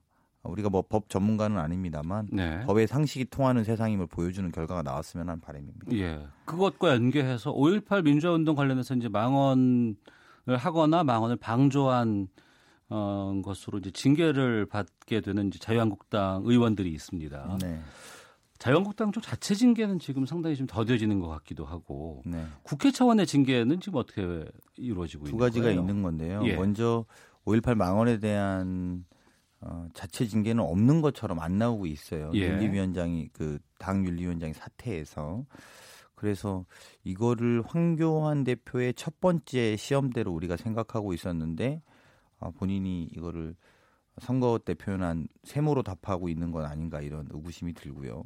[0.49, 2.61] 우리가 뭐 법 전문가는 아닙니다만 네.
[2.65, 5.91] 법의 상식이 통하는 세상임을 보여주는 결과가 나왔으면 하는 바람입니다.
[5.93, 6.25] 예.
[6.45, 9.95] 그것과 연계해서 5.18 민주화 운동 관련해서 이제 망언을
[10.57, 12.27] 하거나 망언을 방조한
[12.89, 17.57] 어, 것으로 이제 징계를 받게 되는 이제 자유한국당 의원들이 있습니다.
[17.61, 17.79] 네.
[18.57, 22.45] 자유한국당 쪽 자체 징계는 지금 상당히 좀 더뎌지는 것 같기도 하고 네.
[22.63, 24.43] 국회 차원의 징계는 지금 어떻게
[24.75, 25.79] 이루어지고 두 있는 가지가 거예요?
[25.79, 26.41] 있는 건데요.
[26.45, 26.55] 예.
[26.55, 27.05] 먼저
[27.45, 29.05] 5.18 망언에 대한
[29.61, 32.31] 어, 자체 징계는 없는 것처럼 안 나오고 있어요.
[32.33, 32.41] 예.
[32.41, 35.45] 윤리위원장이 그 당 윤리위원장이 사퇴해서
[36.13, 36.65] 그래서
[37.03, 41.81] 이거를 황교안 대표의 첫 번째 시험대로 우리가 생각하고 있었는데
[42.39, 43.55] 아, 본인이 이거를
[44.19, 48.23] 선거 때 표현한 세모로 답하고 있는 건 아닌가 이런 의구심이 들고요.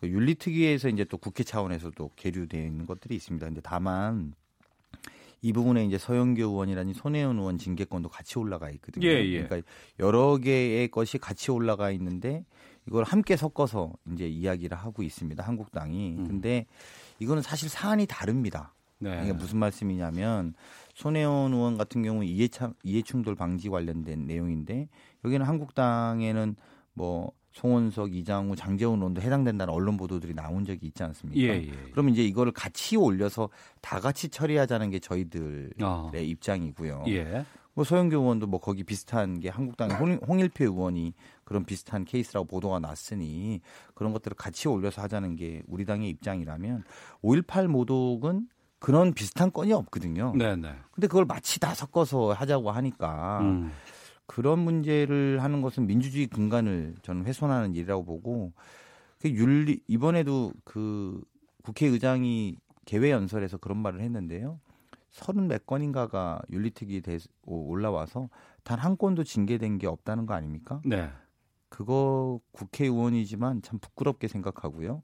[0.00, 3.46] 그 윤리특위에서 이제 또 국회 차원에서도 계류되어 있는 것들이 있습니다.
[3.46, 4.34] 근데 다만
[5.42, 9.06] 이 부분에 이제 서영교 의원이라니 손혜원 의원 징계권도 같이 올라가 있거든요.
[9.06, 9.42] 예, 예.
[9.42, 12.44] 그러니까 여러 개의 것이 같이 올라가 있는데
[12.86, 15.42] 이걸 함께 섞어서 이제 이야기를 하고 있습니다.
[15.42, 16.16] 한국당이.
[16.16, 16.66] 근데
[17.18, 18.74] 이거는 사실 사안이 다릅니다.
[18.98, 19.04] 음.
[19.04, 19.20] 네.
[19.24, 20.54] 이게 무슨 말씀이냐면
[20.94, 24.88] 손혜원 의원 같은 경우 이해차, 이해충돌 방지 관련된 내용인데
[25.24, 26.54] 여기는 한국당에는
[26.94, 31.40] 뭐 송원석, 이장우, 장재훈 의원도 해당된다는 언론 보도들이 나온 적이 있지 않습니까?
[31.40, 31.72] 예, 예.
[31.92, 33.48] 그러면 이제 이거를 같이 올려서
[33.80, 36.10] 다 같이 처리하자는 게 저희들의 아.
[36.14, 37.04] 입장이고요.
[37.08, 37.44] 예.
[37.74, 41.14] 뭐 소영교 의원도 뭐 거기 비슷한 게 한국당의 홍- 홍일표 의원이
[41.44, 43.60] 그런 비슷한 케이스라고 보도가 났으니
[43.94, 46.84] 그런 것들을 같이 올려서 하자는 게 우리 당의 입장이라면
[47.22, 48.48] 5.18 모독은
[48.78, 50.34] 그런 비슷한 건이 없거든요.
[50.36, 50.74] 네, 네.
[50.90, 53.70] 근데 그걸 마치 다 섞어서 하자고 하니까 음.
[54.32, 58.54] 그런 문제를 하는 것은 민주주의 근간을 저는 훼손하는 일이라고 보고
[59.20, 61.20] 그 윤리 이번에도 그
[61.64, 62.56] 국회의장이
[62.86, 64.58] 개회 연설에서 그런 말을 했는데요.
[65.10, 68.30] 서른 몇 건인가가 윤리특위 대 올라와서
[68.64, 70.80] 단 한 건도 징계된 게 없다는 거 아닙니까?
[70.86, 71.10] 네.
[71.68, 75.02] 그거 국회의원이지만 참 부끄럽게 생각하고요.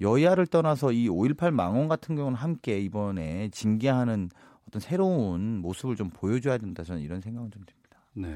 [0.00, 4.30] 여야를 떠나서 이 5.18 망원 같은 경우는 함께 이번에 징계하는
[4.68, 7.77] 어떤 새로운 모습을 좀 보여줘야 된다 저는 이런 생각은 좀 듭니다.
[8.18, 8.34] 네.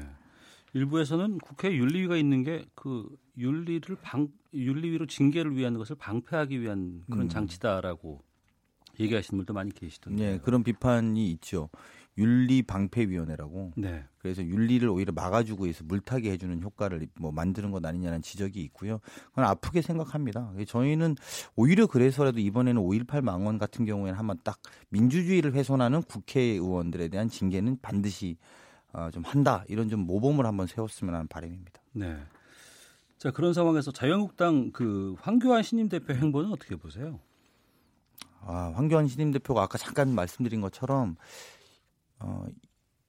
[0.73, 3.07] 일부에서는 국회 윤리위가 있는 게 그
[3.37, 7.29] 윤리를 방 윤리위로 징계를 위한 것을 방패하기 위한 그런 음.
[7.29, 8.21] 장치다라고
[8.99, 10.31] 얘기하시는 분도 많이 계시던데.
[10.33, 11.69] 네, 그런 비판이 있죠.
[12.15, 13.71] 윤리 방패위원회라고.
[13.75, 14.05] 네.
[14.19, 18.99] 그래서 윤리를 오히려 막아주고 해서 물타기 해주는 효과를 뭐 만드는 것 아니냐는 지적이 있고요.
[19.29, 20.53] 그건 아프게 생각합니다.
[20.67, 21.15] 저희는
[21.55, 28.37] 오히려 그래서라도 이번에는 5.18 망원 같은 경우에는 한번 딱 민주주의를 훼손하는 국회의원들에 대한 징계는 반드시
[28.93, 29.65] 어, 좀 한다.
[29.67, 31.81] 이런 좀 모범을 한번 세웠으면 하는 바람입니다.
[31.93, 32.17] 네.
[33.17, 37.19] 자 그런 상황에서 자유한국당 그 황교안 신임 대표 행보는 어떻게 보세요?
[38.41, 41.15] 아, 황교안 신임 대표가 아까 잠깐 말씀드린 것처럼
[42.19, 42.45] 어,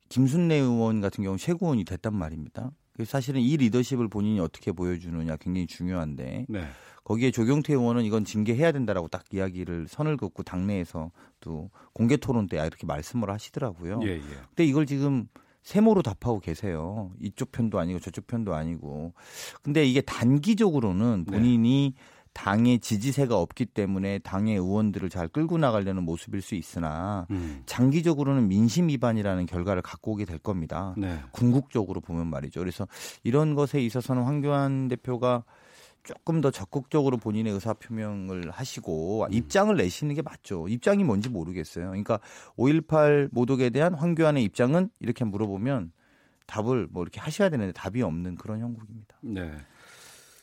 [0.08, 2.70] 김순례 의원 같은 경우 최고원이 됐단 말입니다.
[3.04, 6.68] 사실은 이 리더십을 본인이 어떻게 보여주느냐 굉장히 중요한데 네.
[7.02, 12.56] 거기에 조경태 의원은 이건 징계해야 된다라고 딱 이야기를 선을 긋고 당내에서 또 공개 토론 때
[12.56, 14.00] 이렇게 말씀을 하시더라고요.
[14.04, 14.20] 예, 예.
[14.20, 15.26] 근데 이걸 지금
[15.64, 17.10] 세모로 답하고 계세요.
[17.20, 19.14] 이쪽 편도 아니고 저쪽 편도 아니고.
[19.62, 21.94] 근데 이게 단기적으로는 본인이
[22.34, 27.62] 당의 지지세가 없기 때문에 당의 의원들을 잘 끌고 나가려는 모습일 수 있으나 음.
[27.64, 30.94] 장기적으로는 민심 위반이라는 결과를 갖고 오게 될 겁니다.
[30.98, 31.18] 네.
[31.30, 32.60] 궁극적으로 보면 말이죠.
[32.60, 32.86] 그래서
[33.22, 35.44] 이런 것에 있어서는 황교안 대표가
[36.04, 40.68] 조금 더 적극적으로 본인의 의사 표명을 하시고 입장을 내시는 게 맞죠.
[40.68, 41.86] 입장이 뭔지 모르겠어요.
[41.86, 42.20] 그러니까
[42.56, 45.92] 5.18 모독에 대한 황교안의 입장은 이렇게 물어보면
[46.46, 49.16] 답을 뭐 이렇게 하셔야 되는데 답이 없는 그런 형국입니다.
[49.22, 49.56] 네.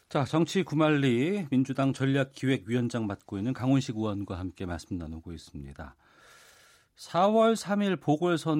[0.09, 5.95] 자, 정치 구말리 민주당 전략기획위원장 맡고 있는 강훈식 의원과 함께 말씀 나누고 있습니다.
[6.97, 8.57] 4월 3일 보궐선거가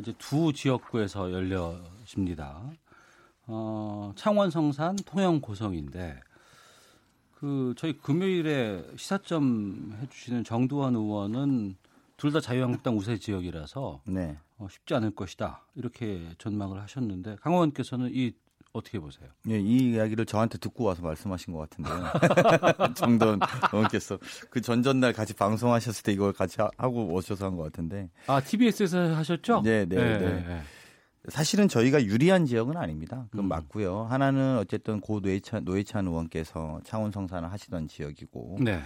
[0.00, 2.72] 이제 두 지역구에서 열려집니다.
[3.46, 6.20] 어, 창원 성산 통영 고성인데
[7.34, 11.76] 그 저희 금요일에 시사점 해주시는 정두환 의원은
[12.16, 14.38] 둘 다 자유한국당 우세 지역이라서 네.
[14.56, 18.32] 어, 쉽지 않을 것이다 이렇게 전망을 하셨는데 강 의원께서는 이
[18.72, 19.28] 어떻게 보세요?
[19.48, 21.94] 예, 이 이야기를 저한테 듣고 와서 말씀하신 것 같은데요.
[22.96, 23.38] 정돈
[23.72, 24.18] 의원께서
[24.50, 28.10] 그 전전날 같이 방송하셨을 때 이걸 같이 하- 하고 오셔서 한 것 같은데.
[28.26, 29.62] 아 TBS에서 하셨죠?
[29.62, 30.44] 네, 네, 네, 네.
[30.48, 30.62] 네.
[31.28, 33.22] 사실은 저희가 유리한 지역은 아닙니다.
[33.22, 33.28] 음.
[33.30, 34.02] 그건 맞고요.
[34.04, 38.80] 하나는 어쨌든 고 노회찬, 노회찬 의원께서 창원 성 산을 하시던 지역이고, 네.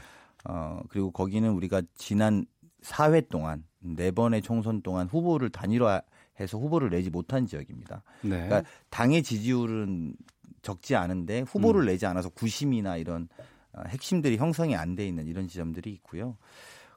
[0.45, 2.47] 어, 그리고 거기는 우리가 지난
[2.83, 8.03] 4회 동안 네 번의 총선 동안 후보를 단일화해서 후보를 내지 못한 지역입니다.
[8.23, 8.31] 네.
[8.31, 10.15] 그러니까 당의 지지율은
[10.63, 11.87] 적지 않은데 후보를 음.
[11.87, 13.29] 내지 않아서 구심이나 이런
[13.73, 16.37] 어, 핵심들이 형성이 안 돼 있는 이런 지점들이 있고요.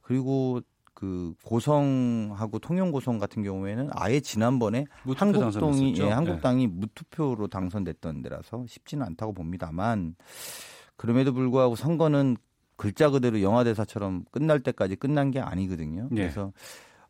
[0.04, 0.62] 그리고
[1.02, 4.86] 그 고성하고 통영 고성 같은 경우에는 아예 지난번에
[5.18, 5.84] 당선됐었죠?
[5.98, 6.10] 예, 네.
[6.12, 10.16] 한국당이 무투표로 당선됐던 데라서 쉽지는 않다고 봅니다만
[10.98, 12.38] 그럼에도 불구하고 선거는
[12.76, 16.08] 글자 그대로 영화 대사처럼 끝날 때까지 끝난 게 아니거든요.
[16.12, 16.16] 예.
[16.16, 16.54] 그래서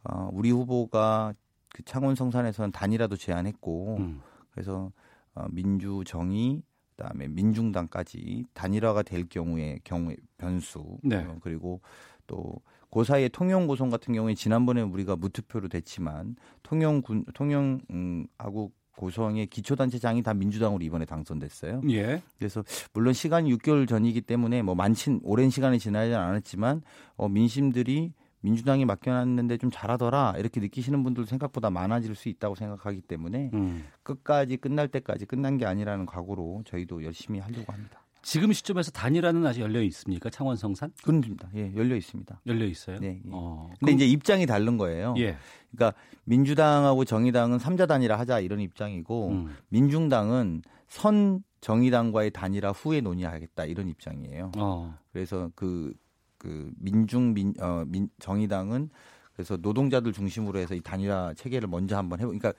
[0.05, 1.33] 어, 우리 후보가
[1.67, 4.21] 그 창원 성산에서는 단일화도 제안했고 음.
[4.51, 4.89] 그래서
[5.35, 6.63] 어, 민주정의
[6.95, 11.17] 그다음에 민중당까지 단일화가 될 경우에 경우에 변수 네.
[11.25, 11.81] 어, 그리고
[12.25, 12.55] 또
[12.91, 20.21] 그 사이에 통영 고성 같은 경우에 지난번에 우리가 무투표로 됐지만 통영 군 통영하고 고성의 기초단체장이
[20.21, 21.81] 다 민주당으로 이번에 당선됐어요.
[21.89, 22.21] 예.
[22.37, 22.63] 그래서
[22.93, 26.81] 물론 시간이 6개월 전이기 때문에 뭐 많진 오랜 시간이 지나지 않았지만
[27.15, 33.51] 어, 민심들이 민주당이 맡겨놨는데 좀 잘하더라 이렇게 느끼시는 분들도 생각보다 많아질 수 있다고 생각하기 때문에
[33.53, 33.85] 음.
[34.03, 38.00] 끝까지 끝날 때까지 끝난 게 아니라는 각오로 저희도 열심히 하려고 합니다.
[38.21, 40.29] 지금 시점에서 단일화는 아직 열려 있습니까?
[40.29, 40.91] 창원 성산?
[41.03, 41.49] 그렇습니다.
[41.55, 42.41] 예, 열려 있습니다.
[42.45, 42.99] 열려 있어요.
[42.99, 43.19] 네.
[43.25, 43.29] 예.
[43.31, 45.15] 어, 근데 그럼- 이제 입장이 다른 거예요.
[45.17, 45.37] 예.
[45.71, 49.55] 그러니까 민주당하고 정의당은 삼자 단일화 하자 이런 입장이고 음.
[49.69, 54.51] 민중당은 선 정의당과의 단일화 후에 논의하겠다 이런 입장이에요.
[54.57, 54.95] 어.
[55.11, 55.93] 그래서 그,
[56.37, 58.89] 그 민중 민, 어, 민 정의당은
[59.33, 62.27] 그래서 노동자들 중심으로 해서 이 단일화 체계를 먼저 한번 해보.
[62.29, 62.53] 그러니까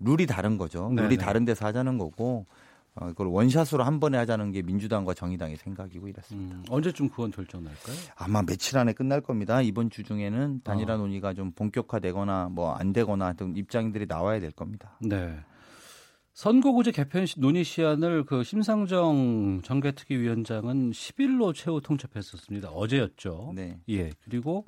[0.00, 0.88] 룰이 다른 거죠.
[0.90, 1.02] 네네.
[1.02, 2.56] 룰이 다른 데서 하자는 거고 어,
[3.06, 6.56] 그걸 원샷으로 한 번에 하자는 게 민주당과 정의당의 생각이고 이렇습니다.
[6.56, 7.96] 음, 언제쯤 그건 결정 날까요?
[8.16, 9.62] 아마 며칠 안에 끝날 겁니다.
[9.62, 10.96] 이번 주 중에는 단일화 어.
[10.98, 14.98] 논의가 좀 본격화되거나 뭐 안 되거나 등 입장들이 나와야 될 겁니다.
[15.00, 15.36] 네.
[16.34, 22.68] 선거구제 개편 시- 논의 시한을 그 심상정 정개특위위원장은 10일로 최후 통첩했었습니다.
[22.70, 23.52] 어제였죠.
[23.56, 23.80] 네.
[23.88, 24.10] 예.
[24.24, 24.64] 그리고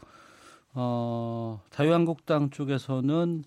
[0.73, 3.45] 어, 자유한국당 쪽에서는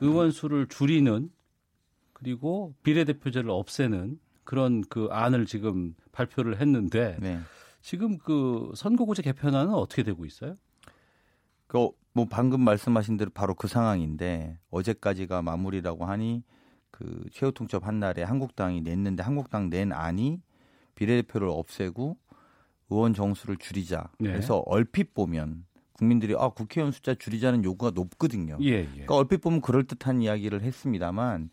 [0.00, 1.30] 의원 수를 줄이는
[2.18, 7.38] 그리고 비례대표제를 없애는 그런 그 안을 지금 발표를 했는데 네.
[7.82, 10.56] 지금 그 선거구제 개편안은 어떻게 되고 있어요?
[11.66, 16.42] 그 뭐 방금 말씀하신 대로 바로 그 상황인데 어제까지가 마무리라고 하니
[16.90, 20.40] 그 최후 통첩 한 날에 한국당이 냈는데 한국당 낸 안이
[20.94, 22.16] 비례대표를 없애고
[22.88, 24.08] 의원 정수를 줄이자.
[24.18, 24.30] 네.
[24.30, 28.56] 그래서 얼핏 보면 국민들이 아 국회의원 숫자 줄이자는 요구가 높거든요.
[28.62, 28.86] 예, 예.
[28.86, 31.50] 그러니까 얼핏 보면 그럴 듯한 이야기를 했습니다만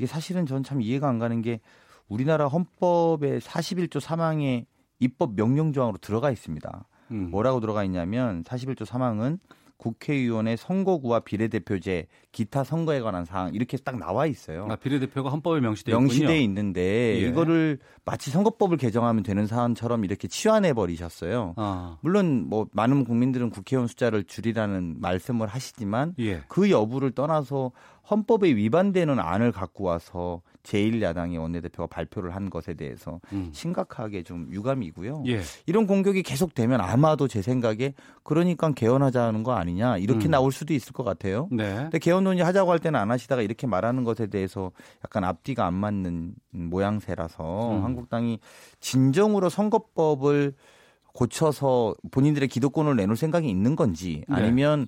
[0.00, 1.60] 이게 사실은 전 참 이해가 안 가는 게
[2.08, 4.64] 우리나라 헌법의 41조 3항에
[4.98, 6.84] 입법 명령 조항으로 들어가 있습니다.
[7.10, 7.30] 음.
[7.30, 9.38] 뭐라고 들어가 있냐면 41조 3항은
[9.76, 14.68] 국회의원의 선거구와 비례대표제, 기타 선거에 관한 사항 이렇게 딱 나와 있어요.
[14.70, 16.06] 아, 비례대표가 헌법에 명시되어 있군요.
[16.06, 16.80] 명시돼 있는데
[17.22, 17.28] 예.
[17.28, 21.54] 이거를 마치 선거법을 개정하면 되는 사안처럼 이렇게 치환해 버리셨어요.
[21.56, 26.42] 아, 물론 뭐 많은 국민들은 국회의원 숫자를 줄이라는 말씀을 하시지만 예.
[26.48, 27.72] 그 여부를 떠나서
[28.10, 33.50] 헌법에 위반되는 안을 갖고 와서 제1야당의 원내대표가 발표를 한 것에 대해서 음.
[33.52, 35.24] 심각하게 좀 유감이고요.
[35.28, 35.40] 예.
[35.66, 40.30] 이런 공격이 계속되면 아마도 제 생각에 그러니까 개헌하자는 거 아니냐 이렇게 음.
[40.32, 41.48] 나올 수도 있을 것 같아요.
[41.50, 41.74] 네.
[41.74, 44.72] 근데 개헌 논의 하자고 할 때는 안 하시다가 이렇게 말하는 것에 대해서
[45.04, 47.84] 약간 앞뒤가 안 맞는 모양새라서 음.
[47.84, 48.38] 한국당이
[48.80, 50.54] 진정으로 선거법을
[51.12, 54.36] 고쳐서 본인들의 기득권을 내놓을 생각이 있는 건지 네.
[54.36, 54.86] 아니면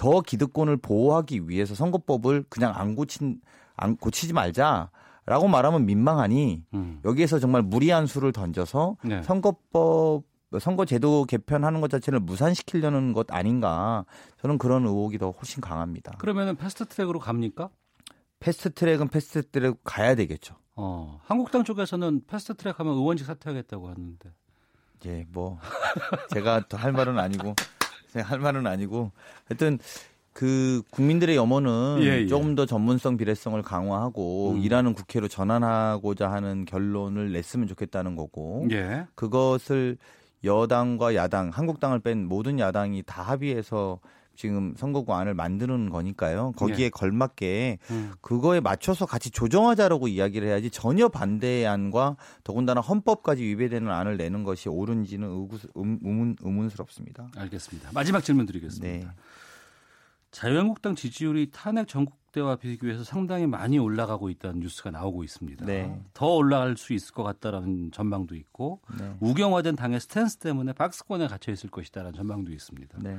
[0.00, 3.38] 더 기득권을 보호하기 위해서 선거법을 그냥 안 고친
[3.76, 4.90] 안 고치지 말자
[5.26, 7.00] 라고 말하면 민망하니 음.
[7.04, 9.22] 여기에서 정말 무리한 수를 던져서 네.
[9.22, 10.24] 선거법
[10.58, 14.06] 선거제도 개편하는 것 자체를 무산시키려는 것 아닌가
[14.40, 16.12] 저는 그런 의혹이 더 훨씬 강합니다.
[16.16, 17.68] 그러면은 패스트 트랙으로 갑니까?
[18.38, 20.54] 패스트 트랙은 패스트 트랙 가야 되겠죠.
[20.76, 24.32] 어, 한국당 쪽에서는 패스트 트랙 하면 의원직 사퇴하겠다고 하는데.
[25.04, 25.58] 예, 뭐
[26.32, 27.54] 제가 더 할 말은 아니고
[28.14, 29.12] 할 말은 아니고
[29.48, 29.78] 하여튼
[30.32, 32.26] 그 국민들의 염원은 예, 예.
[32.26, 34.58] 조금 더 전문성 비례성을 강화하고 음.
[34.58, 39.06] 일하는 국회로 전환하고자 하는 결론을 냈으면 좋겠다는 거고 예.
[39.14, 39.98] 그것을
[40.44, 44.00] 여당과 야당, 한국당을 뺀 모든 야당이 다 합의해서
[44.40, 46.52] 지금 선거구안을 만드는 거니까요.
[46.56, 46.88] 거기에 예.
[46.88, 48.12] 걸맞게 음.
[48.22, 54.70] 그거에 맞춰서 같이 조정하자라고 이야기를 해야지 전혀 반대의 안과 더군다나 헌법까지 위배되는 안을 내는 것이
[54.70, 57.28] 옳은지는 의구, 음, 의문, 의문스럽습니다.
[57.36, 57.90] 알겠습니다.
[57.92, 59.08] 마지막 질문 드리겠습니다.
[59.08, 59.14] 네.
[60.30, 65.66] 자유한국당 지지율이 탄핵 전국대와 비교해서 상당히 많이 올라가고 있다는 뉴스가 나오고 있습니다.
[65.66, 66.00] 네.
[66.14, 69.14] 더 올라갈 수 있을 것 같다라는 전망도 있고 네.
[69.20, 72.98] 우경화된 당의 스탠스 때문에 박스권에 gat혀 있을 것이다라는 전망도 있습니다.
[73.02, 73.18] 네.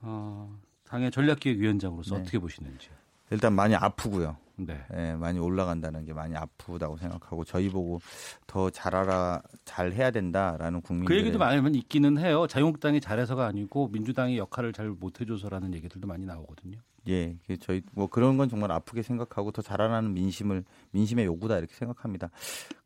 [0.00, 2.20] 어, 당의 전략기획위원장으로서 네.
[2.22, 2.88] 어떻게 보시는지.
[3.30, 4.36] 일단 많이 아프고요.
[4.56, 4.84] 네.
[4.94, 8.00] 예, 많이 올라간다는 게 많이 아프다고 생각하고 저희 보고
[8.46, 12.46] 더 잘하라 잘 해야 된다라는 국민들 그 얘기도 많이 있기는 해요.
[12.48, 16.78] 자유한국당이 잘해서가 아니고 민주당이 역할을 잘 못해줘서라는 얘기들도 많이 나오거든요.
[17.08, 21.74] 예, 그 저희 뭐 그런 건 정말 아프게 생각하고 더 잘하라는 민심을 민심의 요구다 이렇게
[21.74, 22.30] 생각합니다.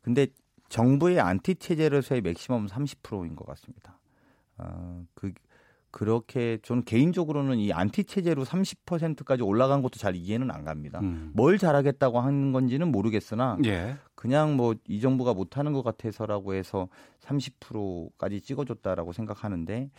[0.01, 0.27] 근데
[0.69, 3.99] 정부의 안티 체제로서의 maximum 30%인 것 같습니다.
[4.57, 5.33] 어, 그
[5.93, 10.99] 그렇게 저는 개인적으로는 이 안티 체제로 30%까지 올라간 것도 잘 이해는 안 갑니다.
[11.01, 11.29] 음.
[11.35, 13.95] 뭘 잘하겠다고 하는 건지는 모르겠으나 예.
[14.15, 16.87] 그냥 뭐 이 정부가 못하는 것 같아서라고 해서
[17.21, 19.91] 30%까지 찍어줬다라고 생각하는데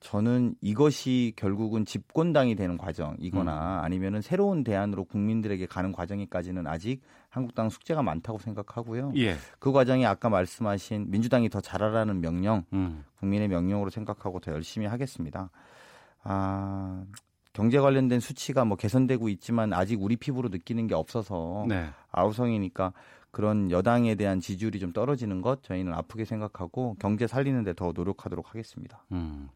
[0.00, 7.02] 저는 이것이 결국은 집권당이 되는 과정이거나 아니면은 새로운 대안으로 국민들에게 가는 과정에까지는 아직
[7.36, 9.12] 한국당 숙제가 많다고 생각하고요.
[9.16, 9.36] 예.
[9.58, 13.04] 그 과정이 아까 말씀하신 민주당이 더 잘하라는 명령, 음.
[13.18, 15.50] 국민의 명령으로 생각하고 더 열심히 하겠습니다.
[16.22, 17.04] 아,
[17.52, 21.90] 경제 관련된 수치가 뭐 개선되고 있지만 아직 우리 피부로 느끼는 게 없어서 네.
[22.10, 22.94] 아우성이니까
[23.30, 29.04] 그런 여당에 대한 지지율이 좀 떨어지는 것 저희는 아프게 생각하고 경제 살리는데 더 노력하도록 하겠습니다.
[29.12, 29.50] 음.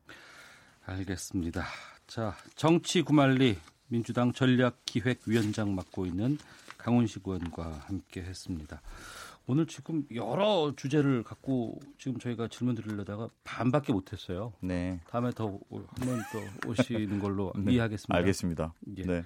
[0.84, 1.64] 알겠습니다.
[2.06, 3.56] 자, 정치 구말리
[3.88, 6.36] 민주당 전략기획위원장 맡고 있는
[6.82, 8.80] 강훈식 의원과 함께 했습니다.
[9.46, 14.52] 오늘 지금 여러 주제를 갖고 지금 저희가 질문 드리려다가 반밖에 못했어요.
[14.60, 15.00] 네.
[15.08, 18.16] 다음에 더 한번또 오시는 걸로 네, 이해하겠습니다.
[18.16, 18.74] 알겠습니다.
[18.98, 19.02] 예.
[19.02, 19.24] 네.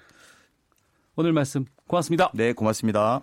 [1.16, 2.30] 오늘 말씀 고맙습니다.
[2.34, 3.22] 네, 고맙습니다.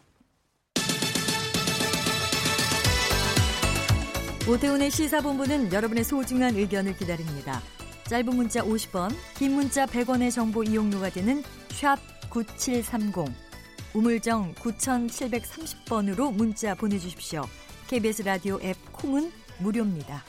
[4.47, 7.61] 오태훈의 시사본부는 여러분의 소중한 의견을 기다립니다.
[8.05, 11.97] 짧은 문자 50원, 긴 문자 100원의 정보 이용료가 되는 샵
[12.29, 13.50] 9730,
[13.93, 17.43] 우물정 9730번으로 문자 보내주십시오.
[17.87, 20.23] KBS 라디오 앱 콩은 무료입니다.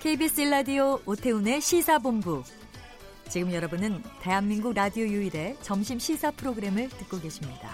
[0.00, 2.42] KBS 라디오 오태훈의 시사본부.
[3.28, 7.70] 지금 여러분은 대한민국 라디오 유일의 점심 시사 프로그램을 듣고 계십니다.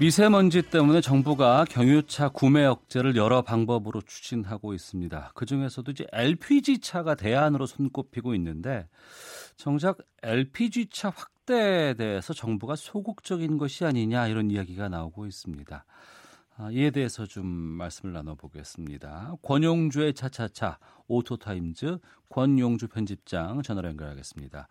[0.00, 5.32] 미세먼지 때문에 정부가 경유차 구매 억제를 여러 방법으로 추진하고 있습니다.
[5.34, 8.88] 그 중에서도 이제 LPG 차가 대안으로 손꼽히고 있는데
[9.60, 15.84] 정작 LPG 차 확대에 대해서 정부가 소극적인 것이 아니냐 이런 이야기가 나오고 있습니다.
[16.56, 19.34] 아, 이에 대해서 좀 말씀을 나눠보겠습니다.
[19.42, 20.78] 권용주의 차차차
[21.08, 21.98] 오토타임즈
[22.30, 24.66] 권용주 편집장 전화로 연결하겠습니다.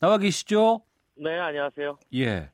[0.00, 0.80] 나와 계시죠?
[1.16, 1.98] 네, 안녕하세요.
[2.14, 2.50] 예.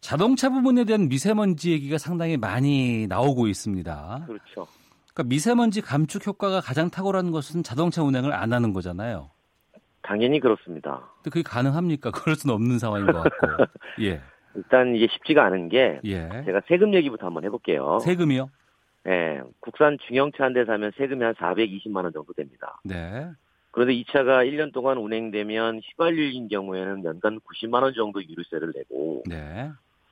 [0.00, 4.24] 자동차 부분에 대한 미세먼지 얘기가 상당히 많이 나오고 있습니다.
[4.26, 4.66] 그렇죠.
[5.12, 9.33] 그러니까 미세먼지 감축 효과가 가장 탁월한 것은 자동차 운행을 안 하는 거잖아요.
[10.04, 11.00] 당연히 그렇습니다.
[11.22, 12.10] 근데 그게 가능합니까?
[12.14, 13.64] 그럴 수는 없는 상황인 것 같고.
[14.02, 14.20] 예.
[14.54, 16.28] 일단 이게 쉽지가 않은 게 예.
[16.44, 17.98] 제가 세금 얘기부터 한번 해볼게요.
[18.00, 18.48] 세금이요?
[19.04, 22.80] 네, 국산 중형차 한 대 사면 세금이 한 420만 원 정도 됩니다.
[22.84, 23.28] 네.
[23.72, 29.70] 그런데 이 차가 1년 동안 운행되면 휘발유인 경우에는 연간 90만 원 정도 유류세를 내고 네.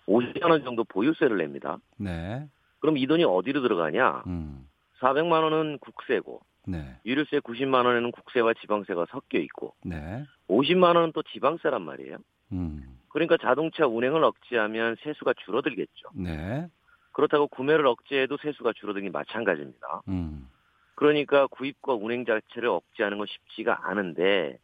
[0.08, 1.78] 50만 원 정도 보유세를 냅니다.
[1.96, 2.44] 네.
[2.80, 4.24] 그럼 이 돈이 어디로 들어가냐?
[4.26, 4.66] 음.
[5.00, 6.96] 400만 원은 국세고 네.
[7.04, 10.24] 유류세 90만 원에는 국세와 지방세가 섞여 있고 네.
[10.48, 12.18] 50만 원은 또 지방세란 말이에요.
[12.52, 12.98] 음.
[13.08, 16.08] 그러니까 자동차 운행을 억제하면 세수가 줄어들겠죠.
[16.14, 16.68] 네.
[17.12, 20.02] 그렇다고 구매를 억제해도 세수가 줄어들기 마찬가지입니다.
[20.08, 20.48] 음.
[20.94, 24.58] 그러니까 구입과 운행 자체를 억제하는 건 쉽지가 않은데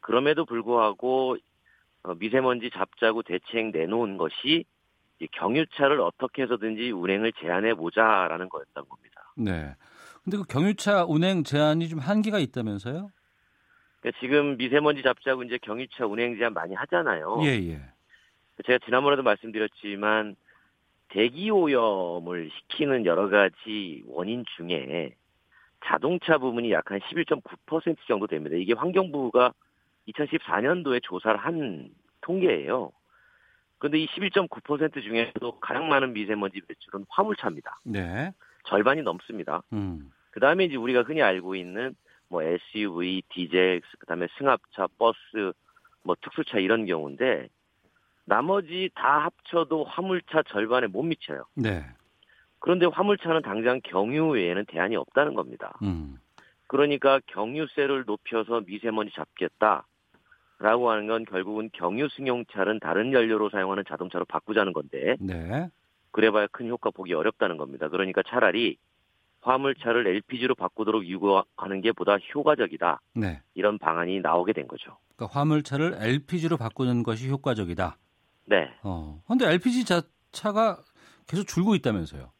[0.00, 1.36] 그럼에도 불구하고
[2.04, 4.64] 어, 미세먼지 잡자고 대책 내놓은 것이
[5.20, 9.32] 이 경유차를 어떻게 해서든지 운행을 제한해 보자라는 거였던 겁니다.
[9.36, 9.74] 네.
[10.24, 13.10] 근데 그 경유차 운행 제한이 좀 한계가 있다면서요?
[14.00, 17.40] 그러니까 지금 미세먼지 잡자고 이제 경유차 운행 제한 많이 하잖아요.
[17.44, 17.80] 예, 예.
[18.66, 20.36] 제가 지난번에도 말씀드렸지만
[21.08, 25.14] 대기 오염을 시키는 여러 가지 원인 중에
[25.84, 28.56] 자동차 부분이 약 한 11.9% 정도 됩니다.
[28.56, 29.52] 이게 환경부가
[30.08, 31.90] 2014년도에 조사를 한
[32.22, 32.92] 통계예요.
[33.78, 37.80] 그런데 이 11.9% 중에서도 가장 많은 미세먼지 배출은 화물차입니다.
[37.84, 38.32] 네.
[38.64, 39.62] 절반이 넘습니다.
[39.72, 40.10] 음.
[40.30, 41.94] 그 다음에 이제 우리가 흔히 알고 있는
[42.28, 45.52] 뭐 SUV, 디젤, 그 다음에 승합차, 버스,
[46.02, 47.48] 뭐 특수차 이런 경우인데
[48.24, 51.44] 나머지 다 합쳐도 화물차 절반에 못 미쳐요.
[51.54, 51.84] 네.
[52.58, 55.78] 그런데 화물차는 당장 경유 외에는 대안이 없다는 겁니다.
[55.82, 56.18] 음.
[56.66, 64.72] 그러니까 경유세를 높여서 미세먼지 잡겠다라고 하는 건 결국은 경유 승용차는 다른 연료로 사용하는 자동차로 바꾸자는
[64.72, 65.68] 건데 네.
[66.14, 67.88] 그래봐야 큰 효과 보기 어렵다는 겁니다.
[67.88, 68.78] 그러니까 차라리
[69.40, 73.00] 화물차를 LPG로 바꾸도록 유도하는 게 보다 효과적이다.
[73.16, 73.42] 네.
[73.54, 74.96] 이런 방안이 나오게 된 거죠.
[75.16, 77.98] 그러니까 화물차를 LPG로 바꾸는 것이 효과적이다.
[78.46, 78.70] 네.
[78.84, 79.20] 어.
[79.26, 80.78] 근데 LPG 자차가
[81.26, 82.30] 계속 줄고 있다면서요.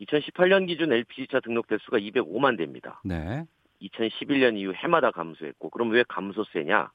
[0.00, 3.02] 2018년 기준 LPG차 등록 대수가 205만 대입니다.
[3.04, 3.44] 네.
[3.82, 6.90] 2011년 이후 해마다 감소했고 그럼 왜 감소세냐?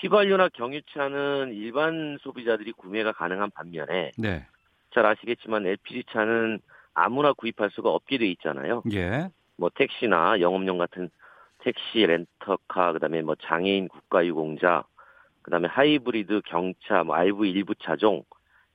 [0.00, 4.44] 휘발유나 경유차는 일반 소비자들이 구매가 가능한 반면에 네.
[4.92, 6.60] 잘 아시겠지만 LPG차는
[6.94, 8.82] 아무나 구입할 수가 없게 돼 있잖아요.
[8.92, 9.28] 예.
[9.56, 11.10] 뭐 택시나 영업용 같은
[11.58, 14.84] 택시, 렌터카, 그다음에 뭐 장애인 국가유공자,
[15.42, 18.24] 그다음에 하이브리드 경차, 뭐 RV 일부 차종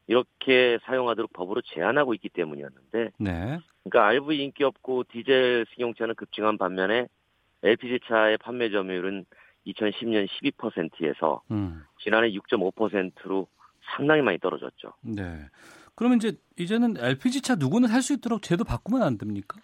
[0.07, 3.59] 이렇게 사용하도록 법으로 제한하고 있기 때문이었는데, 네.
[3.83, 7.07] 그러니까 RV 인기 없고 디젤 승용차는 급증한 반면에
[7.63, 9.25] LPG 차의 판매 점유율은
[9.67, 11.83] 2010년 12%에서 음.
[11.99, 13.47] 지난해 6.5%로
[13.95, 14.93] 상당히 많이 떨어졌죠.
[15.01, 15.45] 네.
[15.97, 19.59] 그러면 이제 이제는 LPG 차 누구나 살수 있도록 제도 바꾸면 안 됩니까?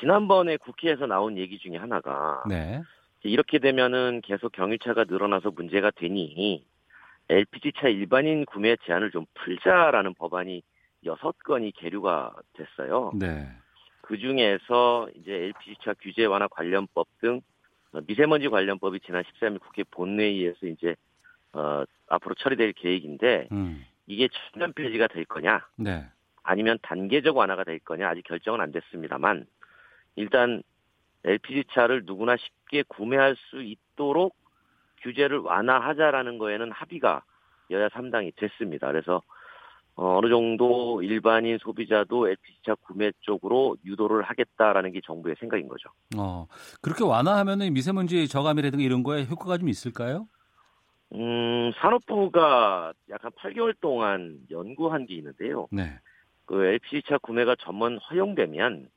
[0.00, 2.82] 지난번에 국회에서 나온 얘기 중에 하나가 네.
[3.22, 6.66] 이렇게 되면은 계속 경유차가 늘어나서 문제가 되니
[7.28, 10.62] LPG 차 일반인 구매 제한을 좀 풀자라는 법안이
[11.04, 13.12] 여섯 건이 계류가 됐어요.
[13.14, 13.48] 네.
[14.00, 17.40] 그 중에서 이제 LPG 차 규제 완화 관련법 등
[18.08, 20.96] 미세먼지 관련법이 지난 13일 국회 본회의에서 이제
[21.52, 23.84] 어, 앞으로 처리될 계획인데 음.
[24.06, 26.06] 이게 전면 폐지가 될 거냐 네.
[26.42, 29.46] 아니면 단계적 완화가 될 거냐 아직 결정은 안 됐습니다만
[30.14, 30.62] 일단
[31.24, 34.36] LPG 차를 누구나 쉽게 구매할 수 있도록
[35.02, 37.22] 규제를 완화하자라는 거에는 합의가
[37.70, 38.86] 여야 3당이 됐습니다.
[38.88, 39.22] 그래서
[39.96, 45.88] 어, 어느 정도 일반인 소비자도 LPG차 구매 쪽으로 유도를 하겠다라는 게 정부의 생각인 거죠.
[46.16, 46.46] 어,
[46.82, 50.28] 그렇게 완화하면은 미세먼지 저감이라든가 이런 거에 효과가 좀 있을까요?
[51.12, 55.68] 음, 산업부가 약 한 8개월 동안 연구한 게 있는데요.
[55.70, 55.98] 네.
[56.46, 58.88] 그 LPG차 구매가 전면 허용되면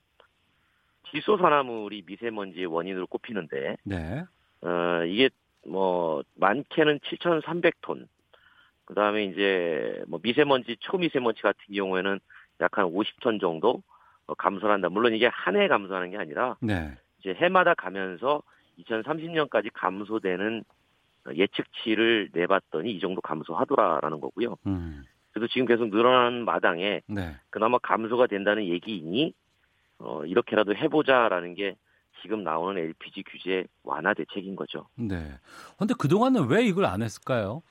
[1.11, 4.23] 질소산화물이 미세먼지의 원인으로 꼽히는데, 네.
[4.61, 5.29] 어, 이게
[5.65, 8.07] 뭐, 많게는 7,300톤.
[8.85, 12.19] 그 다음에 이제 뭐 미세먼지, 초미세먼지 같은 경우에는
[12.61, 13.81] 약 한 50톤 정도
[14.27, 14.89] 어, 감소를 한다.
[14.89, 16.95] 물론 이게 한 해 감소하는 게 아니라 네.
[17.19, 18.41] 이제 해마다 가면서
[18.79, 20.63] 2030년까지 감소되는
[21.35, 24.55] 예측치를 내봤더니 이 정도 감소하더라라는 거고요.
[24.67, 25.03] 음.
[25.31, 27.35] 그래도 지금 계속 늘어나는 마당에 네.
[27.49, 29.33] 그나마 감소가 된다는 얘기이니
[29.99, 31.75] 어, 이렇게라도 해보자라는 게
[32.21, 34.87] 지금 나오는 LPG 규제 완화 대책인 거죠.
[34.95, 35.31] 네.
[35.77, 37.61] 근데 그동안은 왜 이걸 안 했을까요?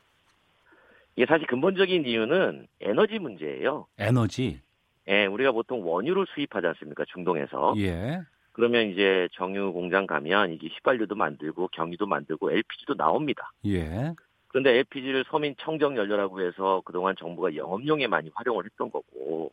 [1.16, 3.86] 이게 사실 근본적인 이유는 에너지 문제예요.
[3.98, 4.62] 에너지.
[5.08, 7.04] 예, 우리가 보통 원유를 수입하지 않습니까?
[7.12, 7.74] 중동에서.
[7.78, 8.20] 예.
[8.58, 13.52] 그러면 이제 정유 공장 가면 이게 휘발유도 만들고 경유도 만들고 LPG도 나옵니다.
[13.64, 14.12] 예.
[14.48, 19.52] 그런데 LPG를 서민 청정 연료라고 해서 그동안 정부가 영업용에 많이 활용을 했던 거고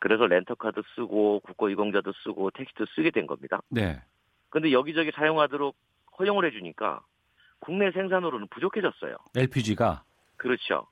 [0.00, 3.60] 그래서 렌터카도 쓰고 국고유공자도 쓰고 택시도 쓰게 된 겁니다.
[3.68, 4.02] 네.
[4.48, 5.76] 근데 여기저기 사용하도록
[6.18, 7.02] 허용을 해주니까
[7.60, 9.18] 국내 생산으로는 부족해졌어요.
[9.36, 10.02] LPG가.
[10.36, 10.88] 그렇죠.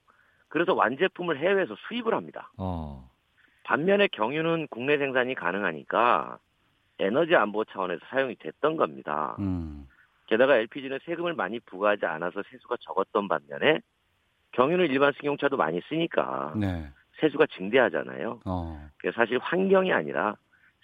[0.46, 2.52] 그래서 완제품을 해외에서 수입을 합니다.
[2.58, 3.10] 어.
[3.64, 6.38] 반면에 경유는 국내 생산이 가능하니까
[6.98, 9.36] 에너지 안보 차원에서 사용이 됐던 겁니다.
[9.40, 9.86] 음.
[10.26, 13.80] 게다가 LPG는 세금을 많이 부과하지 않아서 세수가 적었던 반면에
[14.52, 16.88] 경유는 일반 승용차도 많이 쓰니까 네.
[17.20, 18.40] 세수가 증대하잖아요.
[18.46, 18.88] 어.
[18.98, 20.36] 그래서 사실 환경이 아니라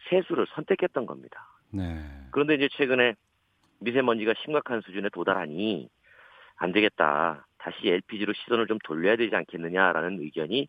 [0.09, 1.47] 세수를 선택했던 겁니다.
[1.71, 2.05] 네.
[2.33, 3.15] 그런데 이제 최근에
[3.81, 5.89] 미세먼지가 심각한 수준에 도달하니
[6.57, 7.47] 안 되겠다.
[7.59, 10.69] 다시 LPG로 시선을 좀 돌려야 되지 않겠느냐라는 의견이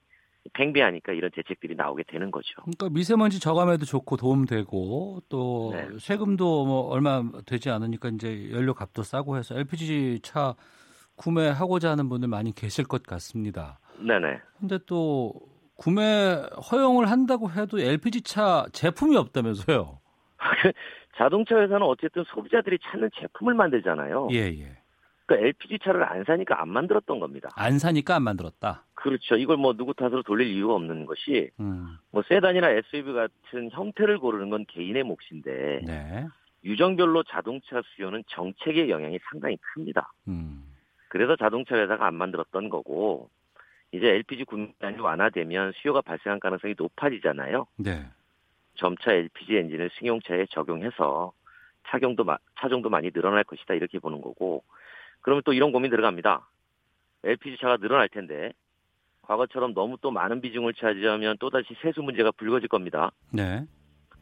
[0.53, 2.61] 팽배하니까 이런 대책들이 나오게 되는 거죠.
[2.61, 5.87] 그러니까 미세먼지 저감에도 좋고 도움되고 또 네.
[5.99, 10.55] 세금도 뭐 얼마 되지 않으니까 이제 연료 값도 싸고 해서 LPG 차
[11.15, 13.79] 구매하고자 하는 분들 많이 계실 것 같습니다.
[13.99, 14.39] 네네.
[14.59, 15.33] 근데 또
[15.75, 16.35] 구매
[16.71, 19.99] 허용을 한다고 해도 LPG 차 제품이 없다면서요?
[21.17, 24.29] 자동차 회사는 어쨌든 소비자들이 찾는 제품을 만들잖아요.
[24.31, 24.80] 예, 예.
[25.25, 27.49] 그러니까 LPG 차를 안 사니까 안 만들었던 겁니다.
[27.55, 28.83] 안 사니까 안 만들었다.
[28.93, 29.35] 그렇죠.
[29.37, 31.97] 이걸 뭐 누구 탓으로 돌릴 이유가 없는 것이 음.
[32.11, 36.27] 뭐 세단이나 SUV 같은 형태를 고르는 건 개인의 몫인데 네.
[36.63, 40.11] 유정별로 자동차 수요는 정책의 영향이 상당히 큽니다.
[40.27, 40.63] 음.
[41.07, 43.29] 그래서 자동차 회사가 안 만들었던 거고
[43.91, 47.65] 이제 LPG 구매량이 완화되면 수요가 발생할 가능성이 높아지잖아요.
[47.77, 48.05] 네.
[48.75, 51.33] 점차 LPG 엔진을 승용차에 적용해서
[52.23, 54.63] 마- 차종도 많이 늘어날 것이다 이렇게 보는 거고
[55.21, 56.47] 그러면 또 이런 고민 들어갑니다.
[57.23, 58.51] LPG 차가 늘어날 텐데
[59.21, 63.11] 과거처럼 너무 또 많은 비중을 차지하면 또다시 세수 문제가 불거질 겁니다.
[63.31, 63.65] 네.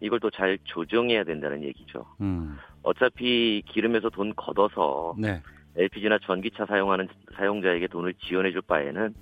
[0.01, 2.05] 이걸 또 잘 조정해야 된다는 얘기죠.
[2.21, 2.57] 음.
[2.83, 5.41] 어차피 기름에서 돈 걷어서 네.
[5.75, 9.13] LPG나 전기차 사용하는 사용자에게 돈을 지원해 줄 바에는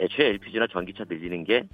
[0.00, 1.66] 애초에 LPG나 전기차 늘리는 게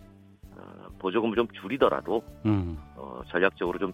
[0.56, 2.76] 어, 보조금을 좀 줄이더라도 음.
[2.96, 3.92] 어, 전략적으로 좀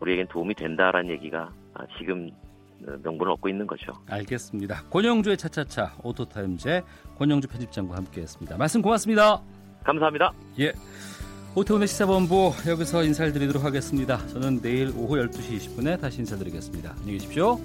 [0.00, 3.92] 우리에겐 도움이 된다라는 얘기가 아, 지금 어, 명분을 얻고 있는 거죠.
[4.08, 4.84] 알겠습니다.
[4.90, 6.82] 권영주의 차차차 오토타임제
[7.16, 8.56] 권영주 편집장과 함께했습니다.
[8.56, 9.40] 말씀 고맙습니다.
[9.84, 10.32] 감사합니다.
[10.60, 10.72] 예.
[11.54, 14.26] 오태훈의 시사본부 여기서 인사를 드리도록 하겠습니다.
[14.26, 16.90] 저는 내일 오후 12시 20분에 다시 인사드리겠습니다.
[16.90, 17.60] 안녕히 계십시오.